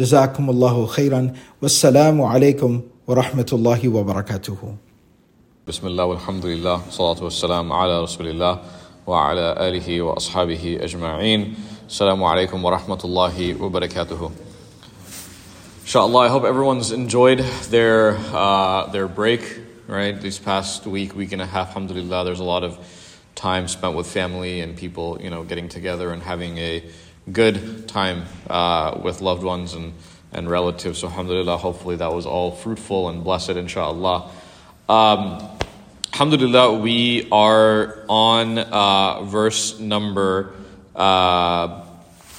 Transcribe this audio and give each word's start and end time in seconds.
جزاكم 0.00 0.50
الله 0.50 0.86
خيرا 0.86 1.32
والسلام 1.62 2.22
عليكم 2.22 2.80
ورحمة 3.06 3.50
الله 3.52 3.88
وبركاته 3.88 4.56
بسم 5.66 5.86
الله 5.86 6.04
والحمد 6.04 6.46
لله 6.46 6.80
والصلاة 6.86 7.24
والسلام 7.24 7.72
على 7.72 8.02
رسول 8.02 8.26
الله 8.28 8.60
وعلى 9.06 9.54
آله 9.68 10.02
وأصحابه 10.02 10.78
أجمعين 10.82 11.54
السلام 11.88 12.24
عليكم 12.24 12.64
ورحمة 12.64 13.00
الله 13.04 13.62
وبركاته 13.62 14.30
Inshallah, 15.86 16.18
I 16.18 16.28
hope 16.28 16.44
everyone's 16.44 16.90
enjoyed 16.90 17.38
their 17.70 18.18
uh, 18.34 18.86
their 18.90 19.06
break, 19.06 19.42
right? 19.86 20.20
This 20.20 20.36
past 20.38 20.84
week, 20.84 21.14
week 21.14 21.30
and 21.32 21.40
a 21.40 21.46
half, 21.46 21.68
alhamdulillah, 21.68 22.24
there's 22.24 22.40
a 22.40 22.44
lot 22.44 22.64
of 22.64 22.76
time 23.36 23.68
spent 23.68 23.96
with 23.96 24.08
family 24.08 24.60
and 24.62 24.76
people, 24.76 25.18
you 25.22 25.30
know, 25.30 25.44
getting 25.44 25.68
together 25.68 26.10
and 26.10 26.22
having 26.22 26.58
a 26.58 26.82
good 27.29 27.87
time 27.87 28.25
uh, 28.49 28.99
with 29.03 29.21
loved 29.21 29.43
ones 29.43 29.73
and, 29.73 29.93
and 30.31 30.49
relatives. 30.49 30.99
So, 30.99 31.07
alhamdulillah, 31.07 31.57
hopefully 31.57 31.95
that 31.97 32.11
was 32.11 32.25
all 32.25 32.51
fruitful 32.51 33.09
and 33.09 33.23
blessed, 33.23 33.51
inshallah. 33.51 34.31
Um, 34.89 35.47
alhamdulillah, 36.13 36.79
we 36.79 37.27
are 37.31 38.03
on 38.09 38.57
uh, 38.57 39.23
verse 39.23 39.79
number, 39.79 40.53
uh, 40.95 41.85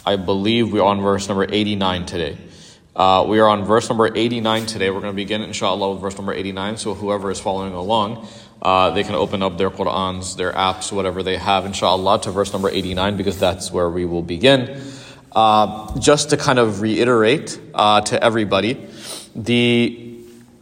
I 0.04 0.16
believe 0.16 0.72
we're 0.72 0.82
on 0.82 1.00
verse 1.00 1.28
number 1.28 1.46
89 1.48 2.06
today. 2.06 2.38
Uh, 2.94 3.24
we 3.26 3.38
are 3.38 3.48
on 3.48 3.64
verse 3.64 3.88
number 3.88 4.14
89 4.14 4.66
today. 4.66 4.90
We're 4.90 5.00
going 5.00 5.12
to 5.12 5.16
begin, 5.16 5.42
inshallah, 5.42 5.92
with 5.92 6.00
verse 6.02 6.16
number 6.16 6.34
89. 6.34 6.76
So, 6.76 6.94
whoever 6.94 7.30
is 7.30 7.40
following 7.40 7.72
along, 7.72 8.26
uh, 8.62 8.90
they 8.90 9.02
can 9.02 9.16
open 9.16 9.42
up 9.42 9.58
their 9.58 9.70
Qur'ans, 9.70 10.36
their 10.36 10.52
apps, 10.52 10.92
whatever 10.92 11.22
they 11.24 11.36
have, 11.36 11.66
inshallah, 11.66 12.20
to 12.22 12.30
verse 12.30 12.52
number 12.52 12.70
89 12.70 13.16
because 13.16 13.38
that's 13.38 13.72
where 13.72 13.90
we 13.90 14.04
will 14.04 14.22
begin. 14.22 14.80
Uh, 15.32 15.98
just 15.98 16.30
to 16.30 16.36
kind 16.36 16.60
of 16.60 16.80
reiterate 16.80 17.60
uh, 17.74 18.00
to 18.02 18.22
everybody, 18.22 18.74
the 19.34 20.20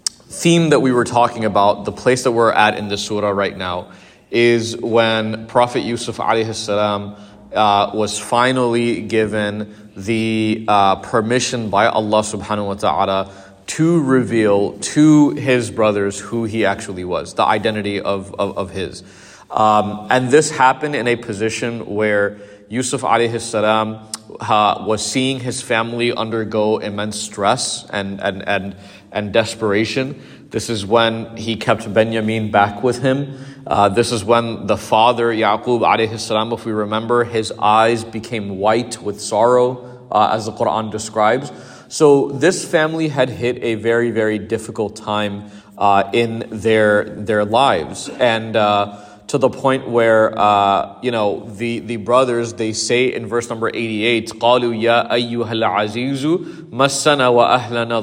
theme 0.09 0.71
that 0.71 0.81
we 0.81 0.93
were 0.93 1.05
talking 1.05 1.45
about, 1.45 1.85
the 1.85 1.93
place 1.93 2.23
that 2.25 2.33
we're 2.33 2.53
at 2.53 2.79
in 2.79 2.89
the 2.89 2.97
surah 2.97 3.31
right 3.31 3.57
now, 3.57 3.93
is 4.31 4.77
when 4.77 5.47
Prophet 5.47 5.81
Yusuf 5.81 6.17
alayhi 6.19 7.19
uh, 7.53 7.91
was 7.93 8.19
finally 8.19 9.03
given 9.03 9.93
the 9.97 10.65
uh, 10.69 10.97
permission 10.97 11.69
by 11.69 11.87
Allah 11.87 12.21
subhanahu 12.23 12.67
wa 12.67 12.75
ta'ala 12.75 13.33
to 13.71 14.03
reveal 14.03 14.73
to 14.79 15.31
his 15.31 15.71
brothers 15.71 16.19
who 16.19 16.43
he 16.43 16.65
actually 16.65 17.05
was, 17.05 17.35
the 17.35 17.45
identity 17.45 18.01
of, 18.01 18.35
of, 18.35 18.59
of 18.59 18.71
his. 18.71 19.05
Um, 19.49 20.09
and 20.11 20.29
this 20.29 20.51
happened 20.51 20.97
in 20.97 21.07
a 21.07 21.15
position 21.15 21.87
where 21.87 22.39
Yusuf 22.69 23.03
alayhi 23.03 23.41
salam 23.41 24.09
uh, 24.41 24.85
was 24.85 25.07
seeing 25.07 25.39
his 25.39 25.63
family 25.63 26.13
undergo 26.13 26.79
immense 26.79 27.21
stress 27.21 27.89
and, 27.91 28.21
and, 28.21 28.49
and, 28.49 28.77
and 29.13 29.33
desperation. 29.33 30.21
This 30.51 30.69
is 30.69 30.85
when 30.85 31.37
he 31.37 31.55
kept 31.55 31.93
Benjamin 31.95 32.51
back 32.51 32.83
with 32.83 33.01
him. 33.01 33.39
Uh, 33.65 33.89
this 33.89 34.11
is 34.11 34.25
when 34.25 34.67
the 34.67 34.77
father, 34.77 35.33
Yaqub 35.33 35.83
alayhi 35.83 36.19
salam, 36.19 36.53
if 36.53 36.65
we 36.65 36.73
remember, 36.73 37.23
his 37.23 37.53
eyes 37.53 38.03
became 38.03 38.59
white 38.59 39.01
with 39.01 39.21
sorrow, 39.21 40.09
uh, 40.11 40.31
as 40.33 40.47
the 40.47 40.53
Quran 40.53 40.91
describes. 40.91 41.53
So 41.91 42.29
this 42.29 42.65
family 42.65 43.09
had 43.09 43.29
hit 43.31 43.65
a 43.65 43.75
very, 43.75 44.13
very 44.13 44.39
difficult 44.39 44.95
time 44.95 45.51
uh, 45.77 46.09
in 46.13 46.47
their 46.51 47.03
their 47.03 47.45
lives, 47.45 48.09
and 48.09 48.55
uh, 48.55 49.05
to 49.27 49.39
the 49.39 49.51
point 49.51 49.89
where 49.89 50.39
uh, 50.39 51.01
you 51.03 51.11
know 51.11 51.51
the 51.51 51.81
the 51.81 51.97
brothers 51.97 52.55
they 52.55 52.75
say 52.75 53.13
in 53.13 53.27
verse 53.27 53.49
number 53.49 53.67
eighty 53.75 54.05
eight, 54.05 54.31
"Qalu 54.31 54.81
ya 54.81 55.09
ayyuhal 55.11 55.67
azizu 55.67 56.71
masana 56.71 57.35
wa 57.35 57.59
ahlana. 57.59 57.99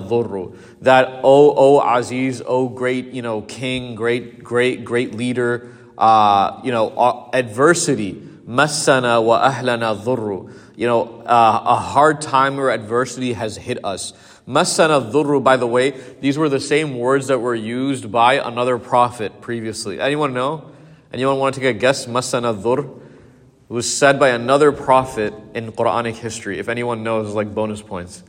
That 0.82 1.22
oh 1.24 1.54
oh 1.56 1.80
Aziz, 1.80 2.42
oh 2.46 2.68
great 2.68 3.14
you 3.14 3.22
know 3.22 3.42
king, 3.42 3.96
great 3.96 4.44
great 4.44 4.84
great 4.84 5.16
leader, 5.16 5.72
uh, 5.98 6.60
you 6.62 6.74
know 6.74 7.30
adversity 7.32 8.22
masana 8.46 9.24
wa 9.24 9.50
ahlana 9.50 9.96
you 10.78 10.86
know, 10.86 11.22
uh, 11.24 11.64
a 11.66 11.76
hard 11.76 12.22
time 12.22 12.60
or 12.60 12.70
adversity 12.70 13.34
has 13.34 13.58
hit 13.58 13.84
us. 13.84 14.14
Masana 14.48 15.12
dhurru, 15.12 15.44
by 15.44 15.58
the 15.58 15.66
way, 15.66 15.90
these 16.22 16.38
were 16.38 16.50
the 16.50 16.60
same 16.60 17.00
words 17.00 17.28
that 17.28 17.40
were 17.40 17.56
used 17.56 18.12
by 18.12 18.36
another 18.36 18.78
prophet 18.78 19.42
previously. 19.42 20.00
Anyone 20.00 20.36
know? 20.36 20.70
Anyone 21.12 21.40
want 21.40 21.56
to 21.56 21.62
take 21.62 21.76
a 21.76 21.80
guess? 21.80 22.06
Masana 22.06 22.56
dhur? 22.56 22.86
It 22.86 23.74
was 23.74 23.92
said 23.92 24.20
by 24.20 24.30
another 24.30 24.72
prophet 24.72 25.34
in 25.56 25.72
Quranic 25.72 26.14
history. 26.14 26.60
If 26.60 26.70
anyone 26.70 27.04
knows, 27.04 27.34
like 27.34 27.54
bonus 27.56 27.82
points. 27.82 28.24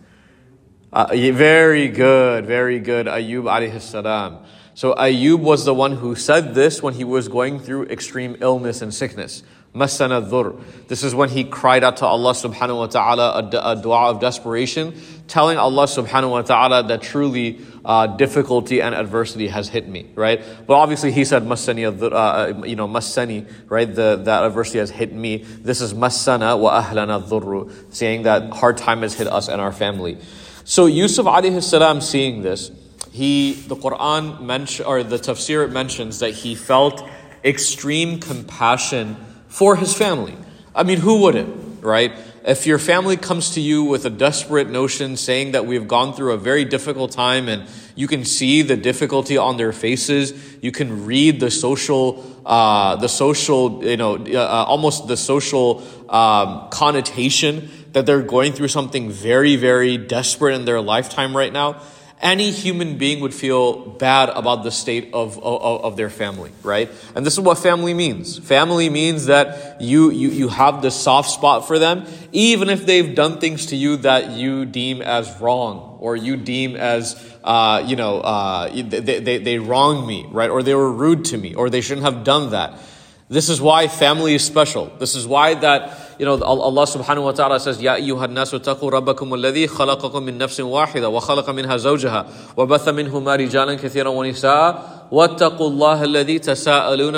Uh, 0.91 1.09
very 1.13 1.89
good, 1.89 2.47
very 2.47 2.81
good. 2.81 3.07
Ayub 3.07 3.43
alayhi 3.43 3.79
salam. 3.79 4.39
So 4.73 4.95
Ayub 4.95 5.41
was 5.41 5.67
the 5.67 5.75
one 5.75 5.97
who 5.97 6.15
said 6.15 6.55
this 6.55 6.83
when 6.83 6.95
he 6.95 7.05
was 7.05 7.29
going 7.29 7.61
through 7.61 7.85
extreme 7.87 8.39
illness 8.41 8.81
and 8.81 8.95
sickness. 8.95 9.43
Masana 9.79 10.29
dhur. 10.29 10.61
This 10.89 11.05
is 11.05 11.15
when 11.15 11.29
he 11.29 11.45
cried 11.45 11.85
out 11.85 11.99
to 11.99 12.07
Allah 12.07 12.33
subhanahu 12.33 12.79
wa 12.79 12.87
ta'ala 12.87 13.49
a, 13.63 13.77
dua 13.77 14.11
of 14.11 14.21
desperation, 14.21 15.01
telling 15.29 15.57
Allah 15.57 15.85
subhanahu 15.85 16.31
wa 16.31 16.43
ta'ala 16.43 16.83
that 16.89 17.03
truly 17.03 17.61
uh, 17.85 18.09
difficulty 18.09 18.83
and 18.83 18.95
adversity 18.95 19.47
has 19.47 19.69
hit 19.69 19.89
me, 19.89 20.11
right? 20.17 20.43
But 20.67 20.75
obviously 20.75 21.13
he 21.13 21.25
said 21.25 21.45
masani, 21.45 21.87
uh, 21.87 22.67
you 22.67 22.75
know, 22.75 22.89
masani, 22.89 23.49
right? 23.69 23.93
The, 23.95 24.17
that 24.25 24.45
adversity 24.45 24.81
has 24.81 24.91
hit 24.91 25.13
me. 25.13 25.39
This 25.39 25.81
is 25.81 25.95
masana 25.95 26.59
wa 26.59 26.83
ahlana 26.83 27.23
dhurru, 27.23 27.71
saying 27.95 28.25
that 28.25 28.51
hard 28.51 28.77
time 28.79 29.03
has 29.03 29.15
hit 29.15 29.29
us 29.29 29.49
and 29.49 29.61
our 29.61 29.73
family. 29.73 30.19
So 30.65 30.87
Yusuf 30.87 31.27
alayhi 31.27 31.63
salam 31.63 32.01
seeing 32.01 32.43
this, 32.43 32.73
he, 33.13 33.53
the 33.53 33.77
Quran 33.77 34.41
mention, 34.43 34.87
or 34.87 35.03
the 35.03 35.17
tafsir 35.17 35.71
mentions 35.71 36.19
that 36.19 36.31
he 36.33 36.55
felt 36.55 37.09
extreme 37.45 38.19
compassion 38.21 39.17
for 39.49 39.77
his 39.77 39.95
family. 39.95 40.37
I 40.75 40.83
mean, 40.83 40.99
who 40.99 41.23
wouldn't, 41.23 41.83
right? 41.83 42.13
If 42.45 42.67
your 42.67 42.79
family 42.79 43.17
comes 43.17 43.51
to 43.51 43.61
you 43.61 43.85
with 43.85 44.07
a 44.07 44.11
desperate 44.11 44.71
notion 44.71 45.17
saying 45.17 45.53
that 45.53 45.67
we've 45.67 45.89
gone 45.89 46.15
through 46.15 46.33
a 46.33 46.39
very 46.39 46.65
difficult 46.65 47.13
time 47.13 47.49
and 47.49 47.69
you 47.95 48.07
can 48.07 48.25
see 48.25 48.63
the 48.63 48.77
difficulty 48.77 49.37
on 49.37 49.57
their 49.57 49.73
faces, 49.73 50.33
you 50.63 50.73
can 50.73 51.05
read 51.05 51.41
the 51.41 51.51
social, 51.51 52.25
uh, 52.47 52.97
the 52.97 53.09
social, 53.09 53.85
you 53.85 53.97
know, 53.97 54.15
uh, 54.17 54.39
uh 54.39 54.65
almost 54.67 55.09
the 55.09 55.17
social 55.17 55.83
um, 56.09 56.69
connotation 56.71 57.69
that 57.93 58.07
they're 58.07 58.23
going 58.23 58.53
through 58.53 58.69
something 58.69 59.11
very, 59.11 59.57
very 59.57 59.99
desperate 59.99 60.55
in 60.55 60.65
their 60.65 60.81
lifetime 60.81 61.37
right 61.37 61.53
now 61.53 61.83
any 62.21 62.51
human 62.51 62.99
being 62.99 63.21
would 63.21 63.35
feel 63.35 63.91
bad 63.91 64.29
about 64.31 64.65
the 64.65 64.71
state 64.71 65.11
of, 65.13 65.39
of, 65.39 65.85
of, 65.85 65.97
their 65.97 66.11
family, 66.11 66.51
right? 66.63 66.91
And 67.15 67.25
this 67.25 67.35
is 67.35 67.41
what 67.41 67.59
family 67.59 67.95
means. 67.95 68.39
Family 68.39 68.91
means 68.91 69.27
that 69.27 69.81
you, 69.81 70.11
you, 70.11 70.31
you 70.31 70.49
have 70.49 70.83
the 70.83 70.91
soft 70.91 71.31
spot 71.31 71.67
for 71.67 71.79
them, 71.79 72.07
even 72.33 72.71
if 72.71 72.87
they've 72.87 73.15
done 73.15 73.39
things 73.39 73.67
to 73.67 73.77
you 73.77 73.99
that 73.99 74.31
you 74.31 74.65
deem 74.65 75.01
as 75.01 75.41
wrong, 75.41 75.97
or 76.01 76.17
you 76.17 76.37
deem 76.37 76.75
as, 76.75 77.23
uh, 77.45 77.85
you 77.87 77.95
know, 77.95 78.21
uh, 78.21 78.69
they, 78.69 79.21
they, 79.21 79.39
they 79.39 79.59
wronged 79.59 80.07
me, 80.07 80.27
right? 80.31 80.51
Or 80.51 80.63
they 80.63 80.75
were 80.75 80.93
rude 80.93 81.27
to 81.27 81.39
me, 81.39 81.55
or 81.55 81.71
they 81.71 81.81
shouldn't 81.81 82.05
have 82.05 82.25
done 82.25 82.51
that. 82.51 82.81
This 83.29 83.49
is 83.49 83.61
why 83.61 83.89
family 83.89 84.35
is 84.35 84.45
special. 84.45 84.87
This 84.99 85.15
is 85.15 85.27
why 85.27 85.55
that 85.55 86.08
you 86.20 86.26
know, 86.26 86.42
Allah 86.42 86.86
subhanahu 86.86 87.24
wa 87.26 87.32
ta'ala 87.32 87.60
says, 87.60 87.82
Ya 87.82 87.96
ayyuha 87.96 88.28
nasu 88.28 88.60
taqu 88.60 88.92
rabbakum 88.92 89.30
alladhi 89.34 89.68
khalaqakum 89.68 90.24
min 90.24 90.38
nafsin 90.38 90.66
wahida 90.66 91.12
wa 91.12 91.20
khalaqa 91.20 91.54
minha 91.54 91.76
zawjaha 91.76 92.56
wa 92.56 92.66
batha 92.66 92.92
minhuma 92.92 93.38
rijalan 93.38 93.78
kathiran 93.80 94.14
wa 94.16 94.24
nisaa 94.24 95.02
واتقوا 95.14 95.68
الله 95.70 96.04
الذي 96.04 96.40
تساءلون 96.40 97.18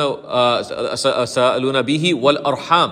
تساءلون 1.24 1.82
به 1.82 2.14
والأرحام 2.14 2.92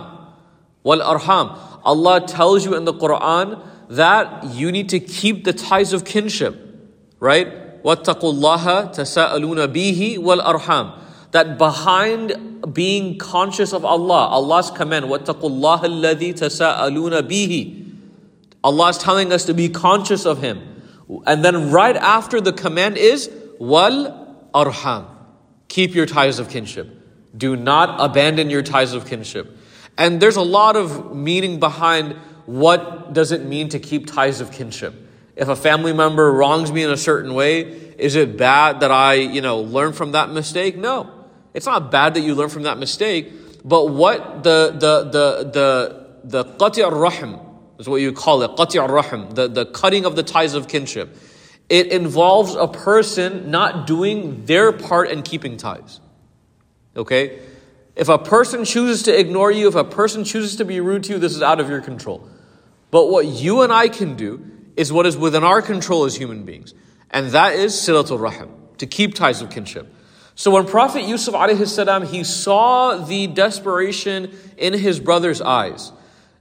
والأرحام 0.84 1.50
Allah 1.86 2.26
tells 2.26 2.64
you 2.64 2.76
in 2.76 2.86
the 2.86 2.94
Quran 2.94 3.60
that 3.90 4.46
you 4.56 4.72
need 4.72 4.88
to 4.90 5.00
keep 5.00 5.44
the 5.44 5.52
ties 5.52 5.92
of 5.92 6.06
kinship, 6.06 6.56
right? 7.20 7.48
واتقوا 7.84 8.32
الله 8.32 8.82
تساءلون 8.96 9.66
به 9.66 10.20
والأرحام 10.20 10.92
that 11.38 11.58
behind 11.58 12.74
being 12.74 13.18
conscious 13.18 13.74
of 13.74 13.84
Allah, 13.84 14.28
Allah's 14.28 14.72
command, 14.72 15.06
وَاتَّقُوا 15.06 15.42
اللَّهَ 15.42 15.82
الَّذِي 15.82 16.34
تَسَاءَلُونَ 16.34 17.22
بِهِ 17.22 17.84
Allah 18.64 18.90
is 18.90 18.98
telling 18.98 19.34
us 19.34 19.46
to 19.46 19.54
be 19.54 19.70
conscious 19.70 20.26
of 20.26 20.42
Him. 20.42 20.62
And 21.26 21.44
then 21.44 21.72
right 21.72 21.98
after 21.98 22.40
the 22.40 22.54
command 22.54 22.98
is, 22.98 23.30
wal 23.60 24.50
arham. 24.54 25.08
Keep 25.68 25.96
your 25.96 26.06
ties 26.06 26.40
of 26.40 26.50
kinship. 26.50 26.88
Do 27.36 27.56
not 27.56 28.00
abandon 28.00 28.50
your 28.50 28.62
ties 28.62 28.94
of 28.94 29.06
kinship. 29.06 29.58
And 29.98 30.22
there's 30.22 30.36
a 30.36 30.42
lot 30.42 30.76
of 30.76 31.16
meaning 31.16 31.60
behind 31.60 32.14
what 32.46 33.14
does 33.14 33.32
it 33.32 33.44
mean 33.44 33.70
to 33.70 33.80
keep 33.80 34.08
ties 34.08 34.40
of 34.40 34.52
kinship. 34.52 34.94
If 35.36 35.48
a 35.48 35.56
family 35.56 35.94
member 35.94 36.32
wrongs 36.32 36.72
me 36.72 36.84
in 36.84 36.92
a 36.92 36.98
certain 36.98 37.34
way, 37.34 37.62
is 37.98 38.16
it 38.16 38.38
bad 38.38 38.82
that 38.82 38.92
I, 38.92 39.16
you 39.16 39.42
know, 39.42 39.62
learn 39.62 39.94
from 39.94 40.12
that 40.12 40.30
mistake? 40.30 40.78
No. 40.78 41.17
It's 41.59 41.67
not 41.67 41.91
bad 41.91 42.15
that 42.15 42.21
you 42.21 42.37
learn 42.37 42.51
from 42.51 42.63
that 42.63 42.79
mistake, 42.79 43.33
but 43.65 43.87
what 43.87 44.45
the 44.45 44.71
the 44.71 45.11
the 45.11 45.51
the 45.51 46.07
the 46.23 46.45
qati' 46.45 46.89
rahim 46.89 47.37
is 47.81 47.89
what 47.89 47.97
you 47.97 48.13
call 48.13 48.45
it, 48.45 48.53
qati' 48.53 48.89
rahim, 48.89 49.29
the, 49.33 49.49
the 49.49 49.67
cutting 49.67 50.05
of 50.05 50.15
the 50.15 50.23
ties 50.23 50.55
of 50.55 50.69
kinship. 50.69 51.17
It 51.69 51.89
involves 51.89 52.55
a 52.55 52.69
person 52.69 53.51
not 53.51 53.89
doing 53.89 54.45
their 54.45 54.71
part 54.71 55.11
and 55.11 55.25
keeping 55.25 55.57
ties. 55.57 55.99
Okay? 56.97 57.41
If 57.97 58.09
a 58.09 58.19
person 58.19 58.65
chooses 58.65 59.03
to 59.03 59.19
ignore 59.19 59.51
you, 59.51 59.67
if 59.67 59.75
a 59.75 59.83
person 59.83 60.23
chooses 60.23 60.55
to 60.57 60.65
be 60.65 60.79
rude 60.79 61.03
to 61.05 61.15
you, 61.15 61.19
this 61.19 61.35
is 61.35 61.43
out 61.43 61.59
of 61.59 61.69
your 61.69 61.81
control. 61.81 62.29
But 62.93 63.11
what 63.11 63.27
you 63.27 63.63
and 63.63 63.73
I 63.73 63.89
can 63.89 64.15
do 64.15 64.49
is 64.77 64.93
what 64.93 65.07
is 65.07 65.17
within 65.17 65.43
our 65.43 65.61
control 65.61 66.05
as 66.05 66.15
human 66.15 66.45
beings. 66.45 66.73
And 67.11 67.31
that 67.31 67.57
is 67.57 67.75
silatul 67.75 68.21
rahim, 68.21 68.49
to 68.79 68.87
keep 68.87 69.17
ties 69.17 69.43
of 69.43 69.51
kinship. 69.51 69.93
So 70.39 70.53
when 70.53 70.67
Prophet 70.67 71.03
Yusuf 71.03 71.35
salam, 71.69 72.07
he 72.07 72.23
saw 72.23 72.95
the 72.95 73.27
desperation 73.27 74.31
in 74.57 74.73
his 74.73 75.01
brother's 75.01 75.41
eyes. 75.41 75.91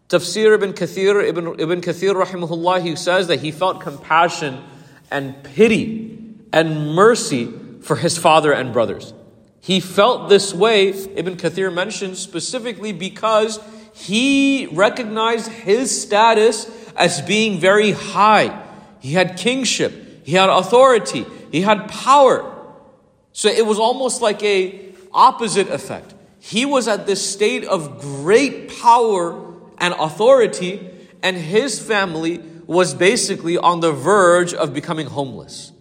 Tafsir 0.08 0.54
ibn 0.54 0.74
Kathir, 0.74 1.28
ibn, 1.28 1.60
ibn 1.60 1.82
Kathir 1.82 2.14
rahimahullah, 2.14 2.84
he 2.84 2.96
says 2.96 3.26
that 3.26 3.40
he 3.40 3.50
felt 3.50 3.82
compassion 3.82 4.64
and 5.10 5.44
pity 5.44 6.16
and 6.54 6.94
mercy 6.94 7.52
for 7.82 7.96
his 7.96 8.20
father 8.20 8.54
and 8.54 8.72
brothers. 8.72 9.16
He 9.62 9.80
felt 9.80 10.30
this 10.30 10.54
way, 10.54 10.90
Ibn 10.90 11.36
Kathir 11.36 11.74
mentions 11.74 12.20
specifically 12.20 12.94
because 12.94 13.60
he 13.96 14.68
recognized 14.74 15.52
his 15.52 16.04
status 16.04 16.70
as 16.96 17.20
being 17.24 17.60
very 17.60 17.94
high. 17.94 18.64
He 19.00 19.14
had 19.14 19.38
kingship, 19.38 20.24
he 20.24 20.34
had 20.34 20.50
authority, 20.50 21.26
he 21.52 21.62
had 21.62 21.88
power. 21.88 22.54
So 23.38 23.50
it 23.50 23.68
was 23.68 23.78
almost 23.78 24.20
like 24.20 24.42
a 24.42 24.84
opposite 25.14 25.70
effect. 25.70 26.16
He 26.40 26.66
was 26.66 26.88
at 26.88 27.06
this 27.06 27.24
state 27.24 27.66
of 27.66 28.02
great 28.02 28.76
power 28.82 29.54
and 29.78 29.94
authority, 29.94 30.90
and 31.22 31.38
his 31.38 31.80
family 31.80 32.40
was 32.66 32.96
basically 32.96 33.56
on 33.56 33.82
the 33.82 33.92
verge 33.92 34.56
of 34.56 34.74
becoming 34.74 35.06
homeless. 35.06 35.72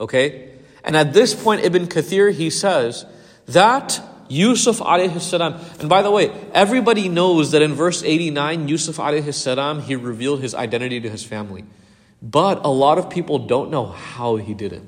Okay? 0.00 0.50
And 0.82 0.96
at 0.96 1.12
this 1.12 1.40
point, 1.40 1.62
Ibn 1.62 1.86
Kathir, 1.86 2.34
he 2.34 2.50
says 2.50 3.06
that 3.46 4.00
Yusuf 4.28 4.80
alayhi 4.80 5.20
salam, 5.20 5.54
and 5.78 5.88
by 5.88 6.02
the 6.02 6.10
way, 6.10 6.32
everybody 6.52 7.08
knows 7.08 7.52
that 7.52 7.62
in 7.62 7.74
verse 7.74 8.02
89, 8.02 8.66
Yusuf 8.66 8.96
alayhi 8.96 9.32
salam, 9.32 9.82
he 9.82 9.94
revealed 9.94 10.40
his 10.40 10.56
identity 10.56 10.98
to 10.98 11.08
his 11.08 11.22
family. 11.22 11.64
But 12.20 12.64
a 12.64 12.70
lot 12.70 12.98
of 12.98 13.08
people 13.08 13.38
don't 13.38 13.70
know 13.70 13.86
how 13.86 14.34
he 14.34 14.52
did 14.52 14.72
it. 14.72 14.82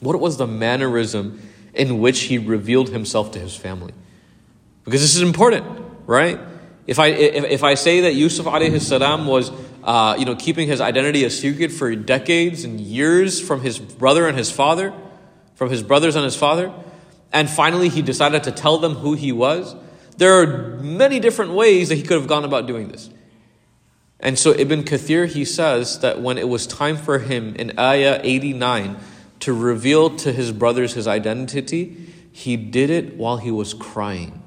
What 0.00 0.18
was 0.20 0.36
the 0.36 0.46
mannerism 0.46 1.40
in 1.74 1.98
which 1.98 2.20
he 2.22 2.38
revealed 2.38 2.90
himself 2.90 3.32
to 3.32 3.38
his 3.38 3.56
family? 3.56 3.92
Because 4.84 5.00
this 5.00 5.16
is 5.16 5.22
important, 5.22 5.66
right? 6.06 6.38
If 6.86 6.98
I, 6.98 7.08
if, 7.08 7.44
if 7.44 7.64
I 7.64 7.74
say 7.74 8.02
that 8.02 8.14
Yusuf 8.14 8.46
alayhi 8.46 8.80
salam 8.80 9.26
was 9.26 9.50
uh, 9.84 10.16
you 10.18 10.24
know, 10.24 10.36
keeping 10.36 10.68
his 10.68 10.80
identity 10.80 11.24
a 11.24 11.30
secret 11.30 11.72
for 11.72 11.94
decades 11.94 12.64
and 12.64 12.80
years 12.80 13.40
from 13.40 13.62
his 13.62 13.78
brother 13.78 14.26
and 14.28 14.36
his 14.36 14.50
father, 14.50 14.92
from 15.54 15.70
his 15.70 15.82
brothers 15.82 16.14
and 16.14 16.24
his 16.24 16.36
father, 16.36 16.72
and 17.32 17.48
finally 17.48 17.88
he 17.88 18.02
decided 18.02 18.42
to 18.44 18.52
tell 18.52 18.78
them 18.78 18.94
who 18.94 19.14
he 19.14 19.32
was, 19.32 19.74
there 20.16 20.40
are 20.40 20.76
many 20.82 21.20
different 21.20 21.52
ways 21.52 21.88
that 21.88 21.94
he 21.94 22.02
could 22.02 22.18
have 22.18 22.26
gone 22.26 22.44
about 22.44 22.66
doing 22.66 22.88
this. 22.88 23.10
And 24.20 24.38
so 24.38 24.52
Ibn 24.52 24.82
Kathir, 24.82 25.28
he 25.28 25.44
says 25.44 26.00
that 26.00 26.20
when 26.20 26.38
it 26.38 26.48
was 26.48 26.66
time 26.66 26.96
for 26.96 27.20
him 27.20 27.54
in 27.54 27.78
Ayah 27.78 28.20
89 28.22 28.96
to 29.40 29.52
reveal 29.52 30.10
to 30.16 30.32
his 30.32 30.52
brothers 30.52 30.94
his 30.94 31.06
identity, 31.06 32.12
he 32.32 32.56
did 32.56 32.90
it 32.90 33.16
while 33.16 33.36
he 33.36 33.50
was 33.50 33.74
crying. 33.74 34.42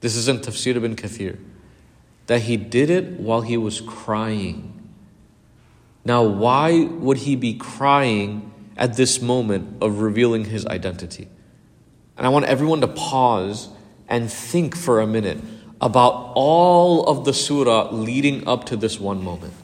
This 0.00 0.16
isn't 0.16 0.44
Tafsir 0.44 0.76
ibn 0.76 0.96
Kathir. 0.96 1.38
That 2.26 2.42
he 2.42 2.56
did 2.56 2.90
it 2.90 3.20
while 3.20 3.42
he 3.42 3.56
was 3.56 3.80
crying. 3.80 4.70
Now, 6.04 6.22
why 6.22 6.84
would 6.84 7.18
he 7.18 7.36
be 7.36 7.54
crying 7.54 8.52
at 8.76 8.96
this 8.96 9.20
moment 9.22 9.82
of 9.82 10.00
revealing 10.00 10.46
his 10.46 10.66
identity? 10.66 11.28
And 12.16 12.26
I 12.26 12.30
want 12.30 12.44
everyone 12.44 12.80
to 12.82 12.88
pause 12.88 13.68
and 14.08 14.30
think 14.30 14.76
for 14.76 15.00
a 15.00 15.06
minute 15.06 15.38
about 15.80 16.32
all 16.34 17.06
of 17.06 17.24
the 17.24 17.32
surah 17.32 17.90
leading 17.90 18.46
up 18.46 18.64
to 18.66 18.76
this 18.76 19.00
one 19.00 19.22
moment 19.22 19.54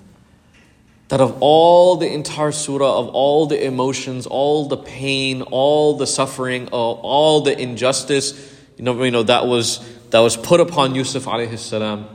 that 1.11 1.21
of 1.21 1.37
all 1.41 1.97
the 1.97 2.11
entire 2.11 2.53
surah, 2.53 3.01
of 3.01 3.09
all 3.09 3.47
the 3.47 3.63
emotions, 3.63 4.29
all 4.29 4.69
the 4.69 4.77
pain, 4.77 5.43
all 5.43 5.97
the 5.97 6.07
suffering, 6.07 6.69
uh, 6.73 6.77
all 6.77 7.41
the 7.41 7.61
injustice, 7.61 8.57
you 8.77 8.85
know, 8.85 9.03
you 9.03 9.11
know 9.11 9.25
that 9.25 9.49
was 9.49 9.85
that 10.11 10.21
was 10.21 10.37
put 10.37 10.61
upon 10.61 10.95
Yusuf 10.95 11.25
alayhi 11.25 11.59
salam, 11.59 12.07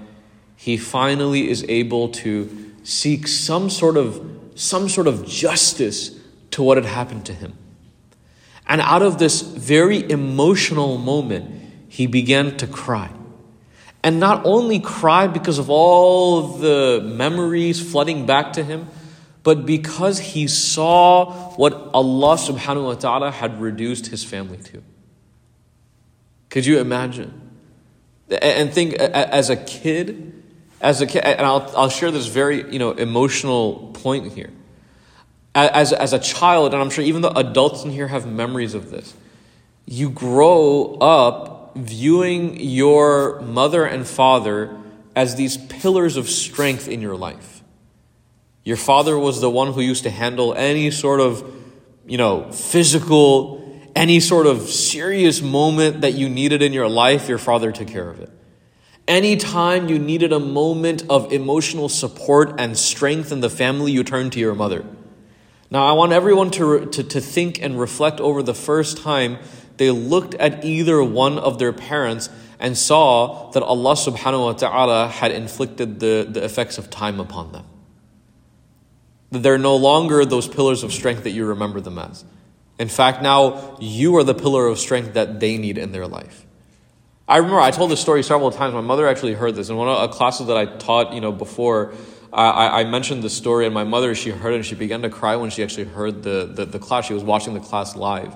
he 0.56 0.78
finally 0.78 1.50
is 1.50 1.66
able 1.68 2.08
to 2.10 2.74
seek 2.84 3.28
some 3.28 3.70
sort 3.70 3.98
of 3.98 4.26
some 4.56 4.88
sort 4.88 5.08
of 5.08 5.28
justice 5.28 6.18
to 6.52 6.64
what 6.64 6.78
had 6.78 6.86
happened 6.86 7.26
to 7.26 7.34
him. 7.34 7.58
And 8.66 8.80
out 8.80 9.02
of 9.02 9.18
this 9.18 9.42
very 9.42 10.10
emotional 10.10 10.98
moment, 10.98 11.52
he 11.90 12.08
began 12.08 12.56
to 12.58 12.66
cry 12.66 13.12
and 14.06 14.20
not 14.20 14.46
only 14.46 14.80
cry 14.80 15.26
because 15.26 15.58
of 15.58 15.72
all 15.72 16.44
the 16.60 17.02
memories 17.04 17.82
flooding 17.82 18.28
back 18.28 18.54
to 18.54 18.64
him, 18.64 18.88
but 19.42 19.66
because 19.66 20.20
he 20.20 20.46
saw 20.46 21.56
what 21.56 21.74
Allah 21.92 22.36
subhanahu 22.36 22.86
wa 22.86 22.94
ta'ala 22.94 23.32
had 23.32 23.60
reduced 23.60 24.06
his 24.08 24.24
family 24.24 24.58
to. 24.58 24.84
Could 26.52 26.68
you 26.68 26.78
imagine? 26.78 27.34
And 28.30 28.72
think 28.72 28.94
as 28.94 29.50
a 29.50 29.56
kid, 29.56 30.44
as 30.82 31.02
a 31.02 31.08
kid, 31.08 31.24
and 31.24 31.42
I'll, 31.42 31.74
I'll 31.76 31.90
share 31.90 32.12
this 32.12 32.28
very 32.28 32.72
you 32.72 32.78
know 32.78 32.92
emotional 32.92 33.90
point 33.96 34.34
here. 34.34 34.52
As, 35.56 35.94
as 35.94 36.14
a 36.14 36.20
child, 36.20 36.74
and 36.74 36.84
I'm 36.84 36.92
sure 36.92 37.04
even 37.04 37.24
the 37.24 37.36
adults 37.36 37.84
in 37.84 37.90
here 37.90 38.08
have 38.08 38.28
memories 38.28 38.76
of 38.76 38.92
this, 38.92 39.16
you 39.88 40.12
grow 40.12 40.96
up 41.02 41.55
viewing 41.76 42.60
your 42.60 43.40
mother 43.42 43.86
and 43.86 44.08
father 44.08 44.78
as 45.16 45.36
these 45.36 45.58
pillars 45.58 46.18
of 46.18 46.30
strength 46.30 46.88
in 46.88 47.02
your 47.02 47.16
life. 47.16 47.64
Your 48.64 48.78
father 48.78 49.18
was 49.18 49.42
the 49.42 49.50
one 49.50 49.74
who 49.74 49.82
used 49.82 50.04
to 50.04 50.10
handle 50.10 50.54
any 50.56 50.90
sort 50.90 51.20
of, 51.20 51.54
you 52.08 52.18
know, 52.18 52.52
physical, 52.52 53.62
any 53.96 54.20
sort 54.20 54.48
of 54.48 54.64
serious 54.64 55.42
moment 55.42 56.02
that 56.02 56.14
you 56.14 56.28
needed 56.30 56.62
in 56.62 56.74
your 56.74 56.90
life, 56.90 57.30
your 57.30 57.38
father 57.38 57.72
took 57.72 57.88
care 57.88 58.10
of 58.10 58.20
it. 58.20 58.32
Anytime 59.08 59.88
you 59.88 60.00
needed 60.00 60.34
a 60.34 60.40
moment 60.40 61.04
of 61.10 61.32
emotional 61.32 61.90
support 61.90 62.60
and 62.60 62.76
strength 62.76 63.32
in 63.32 63.42
the 63.42 63.52
family, 63.52 63.92
you 63.92 64.04
turned 64.04 64.34
to 64.34 64.40
your 64.40 64.56
mother. 64.56 64.84
Now, 65.70 65.86
I 65.86 65.94
want 65.94 66.12
everyone 66.12 66.50
to, 66.52 66.88
to, 66.88 67.04
to 67.04 67.22
think 67.22 67.62
and 67.62 67.80
reflect 67.80 68.20
over 68.20 68.42
the 68.42 68.54
first 68.54 68.98
time 68.98 69.38
they 69.78 69.92
looked 69.92 70.36
at 70.36 70.64
either 70.64 71.04
one 71.04 71.38
of 71.38 71.60
their 71.60 71.74
parents 71.74 72.30
and 72.60 72.78
saw 72.78 73.52
that 73.52 73.64
Allah 73.64 73.94
subhanahu 73.94 74.46
wa 74.46 74.54
ta'ala 74.54 75.08
had 75.08 75.32
inflicted 75.32 76.00
the, 76.00 76.28
the 76.30 76.44
effects 76.44 76.78
of 76.78 76.90
time 76.90 77.20
upon 77.20 77.52
them. 77.52 77.66
That 79.32 79.44
they're 79.44 79.58
no 79.58 79.76
longer 79.76 80.26
those 80.26 80.48
pillars 80.48 80.84
of 80.84 80.94
strength 80.94 81.24
that 81.24 81.32
you 81.32 81.46
remember 81.46 81.82
them 81.82 82.00
as. 82.00 82.24
In 82.80 82.88
fact, 82.88 83.22
now 83.22 83.78
you 83.80 84.16
are 84.18 84.24
the 84.24 84.34
pillar 84.34 84.68
of 84.68 84.80
strength 84.80 85.14
that 85.14 85.40
they 85.40 85.58
need 85.58 85.78
in 85.78 85.92
their 85.92 86.08
life. 86.08 86.46
I 87.28 87.38
remember 87.38 87.60
I 87.60 87.72
told 87.72 87.90
this 87.90 88.00
story 88.00 88.22
several 88.24 88.52
times. 88.52 88.74
My 88.74 88.82
mother 88.82 89.08
actually 89.08 89.34
heard 89.34 89.56
this 89.56 89.70
in 89.70 89.76
one 89.76 89.88
of 89.88 90.10
a 90.10 90.14
classes 90.14 90.48
that 90.48 90.58
I 90.58 90.66
taught, 90.66 91.14
you 91.14 91.22
know, 91.22 91.32
before. 91.32 91.94
I, 92.32 92.82
I 92.82 92.84
mentioned 92.84 93.24
the 93.24 93.30
story, 93.30 93.66
and 93.66 93.74
my 93.74 93.86
mother, 93.86 94.14
she 94.14 94.30
heard 94.30 94.54
it, 94.54 94.58
and 94.58 94.66
she 94.66 94.76
began 94.76 95.02
to 95.04 95.10
cry 95.10 95.38
when 95.38 95.50
she 95.50 95.64
actually 95.64 95.86
heard 95.86 96.22
the, 96.22 96.52
the, 96.54 96.66
the 96.66 96.80
class. 96.80 97.06
She 97.06 97.14
was 97.14 97.24
watching 97.24 97.54
the 97.54 97.62
class 97.62 97.96
live. 97.96 98.36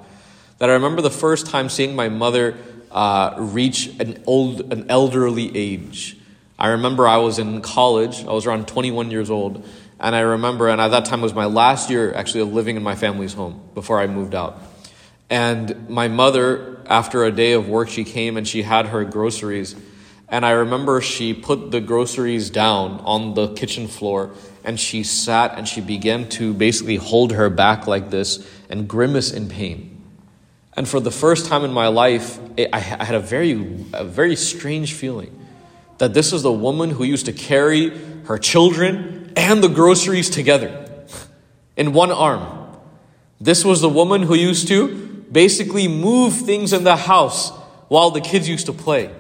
That 0.60 0.70
I 0.70 0.74
remember 0.74 1.02
the 1.02 1.10
first 1.10 1.48
time 1.48 1.70
seeing 1.70 1.96
my 1.96 2.10
mother 2.10 2.58
uh, 2.92 3.36
reach 3.38 3.88
an 4.00 4.22
old, 4.28 4.74
an 4.74 4.90
elderly 4.90 5.56
age. 5.56 6.18
I 6.58 6.68
remember 6.70 7.08
I 7.08 7.18
was 7.18 7.40
in 7.40 7.62
college. 7.62 8.26
I 8.26 8.32
was 8.32 8.46
around 8.46 8.68
21 8.68 9.10
years 9.10 9.30
old, 9.30 9.66
and 10.02 10.14
I 10.14 10.20
remember, 10.20 10.68
and 10.68 10.82
at 10.82 10.90
that 10.90 11.06
time 11.06 11.22
was 11.22 11.34
my 11.34 11.46
last 11.46 11.90
year 11.90 12.14
actually 12.14 12.42
of 12.42 12.54
living 12.54 12.76
in 12.76 12.84
my 12.84 12.96
family's 12.96 13.34
home 13.34 13.62
before 13.74 14.02
I 14.02 14.08
moved 14.08 14.36
out. 14.36 14.62
And 15.30 15.90
my 15.90 16.10
mother, 16.10 16.82
after 16.88 17.24
a 17.24 17.32
day 17.32 17.54
of 17.54 17.70
work, 17.70 17.88
she 17.88 18.04
came 18.04 18.36
and 18.36 18.46
she 18.46 18.64
had 18.64 18.88
her 18.88 19.06
groceries. 19.06 19.78
And 20.28 20.46
I 20.46 20.52
remember 20.52 21.00
she 21.00 21.34
put 21.34 21.72
the 21.72 21.80
groceries 21.80 22.50
down 22.50 23.00
on 23.06 23.34
the 23.34 23.54
kitchen 23.54 23.88
floor 23.88 24.32
and 24.66 24.80
she 24.80 25.04
sat 25.04 25.58
and 25.58 25.68
she 25.68 25.82
began 25.82 26.28
to 26.30 26.54
basically 26.54 26.98
hold 26.98 27.32
her 27.32 27.50
back 27.50 27.88
like 27.88 28.10
this 28.10 28.46
and 28.70 28.88
grimace 28.88 29.32
in 29.32 29.48
pain. 29.48 29.89
And 30.80 30.88
for 30.88 31.02
the 31.02 31.12
first 31.12 31.48
time 31.48 31.66
in 31.66 31.74
my 31.74 31.90
life, 31.90 32.40
I 32.72 32.80
had 32.80 33.14
a 33.14 33.20
very, 33.20 33.52
a 33.92 34.06
very 34.06 34.38
strange 34.38 34.94
feeling 34.94 35.38
that 35.98 36.14
this 36.14 36.32
is 36.32 36.42
the 36.42 36.54
woman 36.54 36.92
who 36.92 37.04
used 37.04 37.26
to 37.26 37.34
carry 37.34 37.90
her 38.28 38.38
children 38.38 39.34
and 39.36 39.62
the 39.62 39.68
groceries 39.68 40.30
together 40.30 41.06
in 41.76 41.92
one 41.92 42.14
arm. 42.14 42.78
This 43.42 43.66
was 43.66 43.82
the 43.82 43.90
woman 43.90 44.24
who 44.24 44.36
used 44.36 44.70
to 44.70 45.26
basically 45.30 45.90
move 45.90 46.34
things 46.34 46.72
in 46.72 46.86
the 46.86 46.96
house 46.96 47.50
while 47.90 48.12
the 48.12 48.22
kids 48.22 48.48
used 48.48 48.68
to 48.68 48.74
play. 48.74 49.14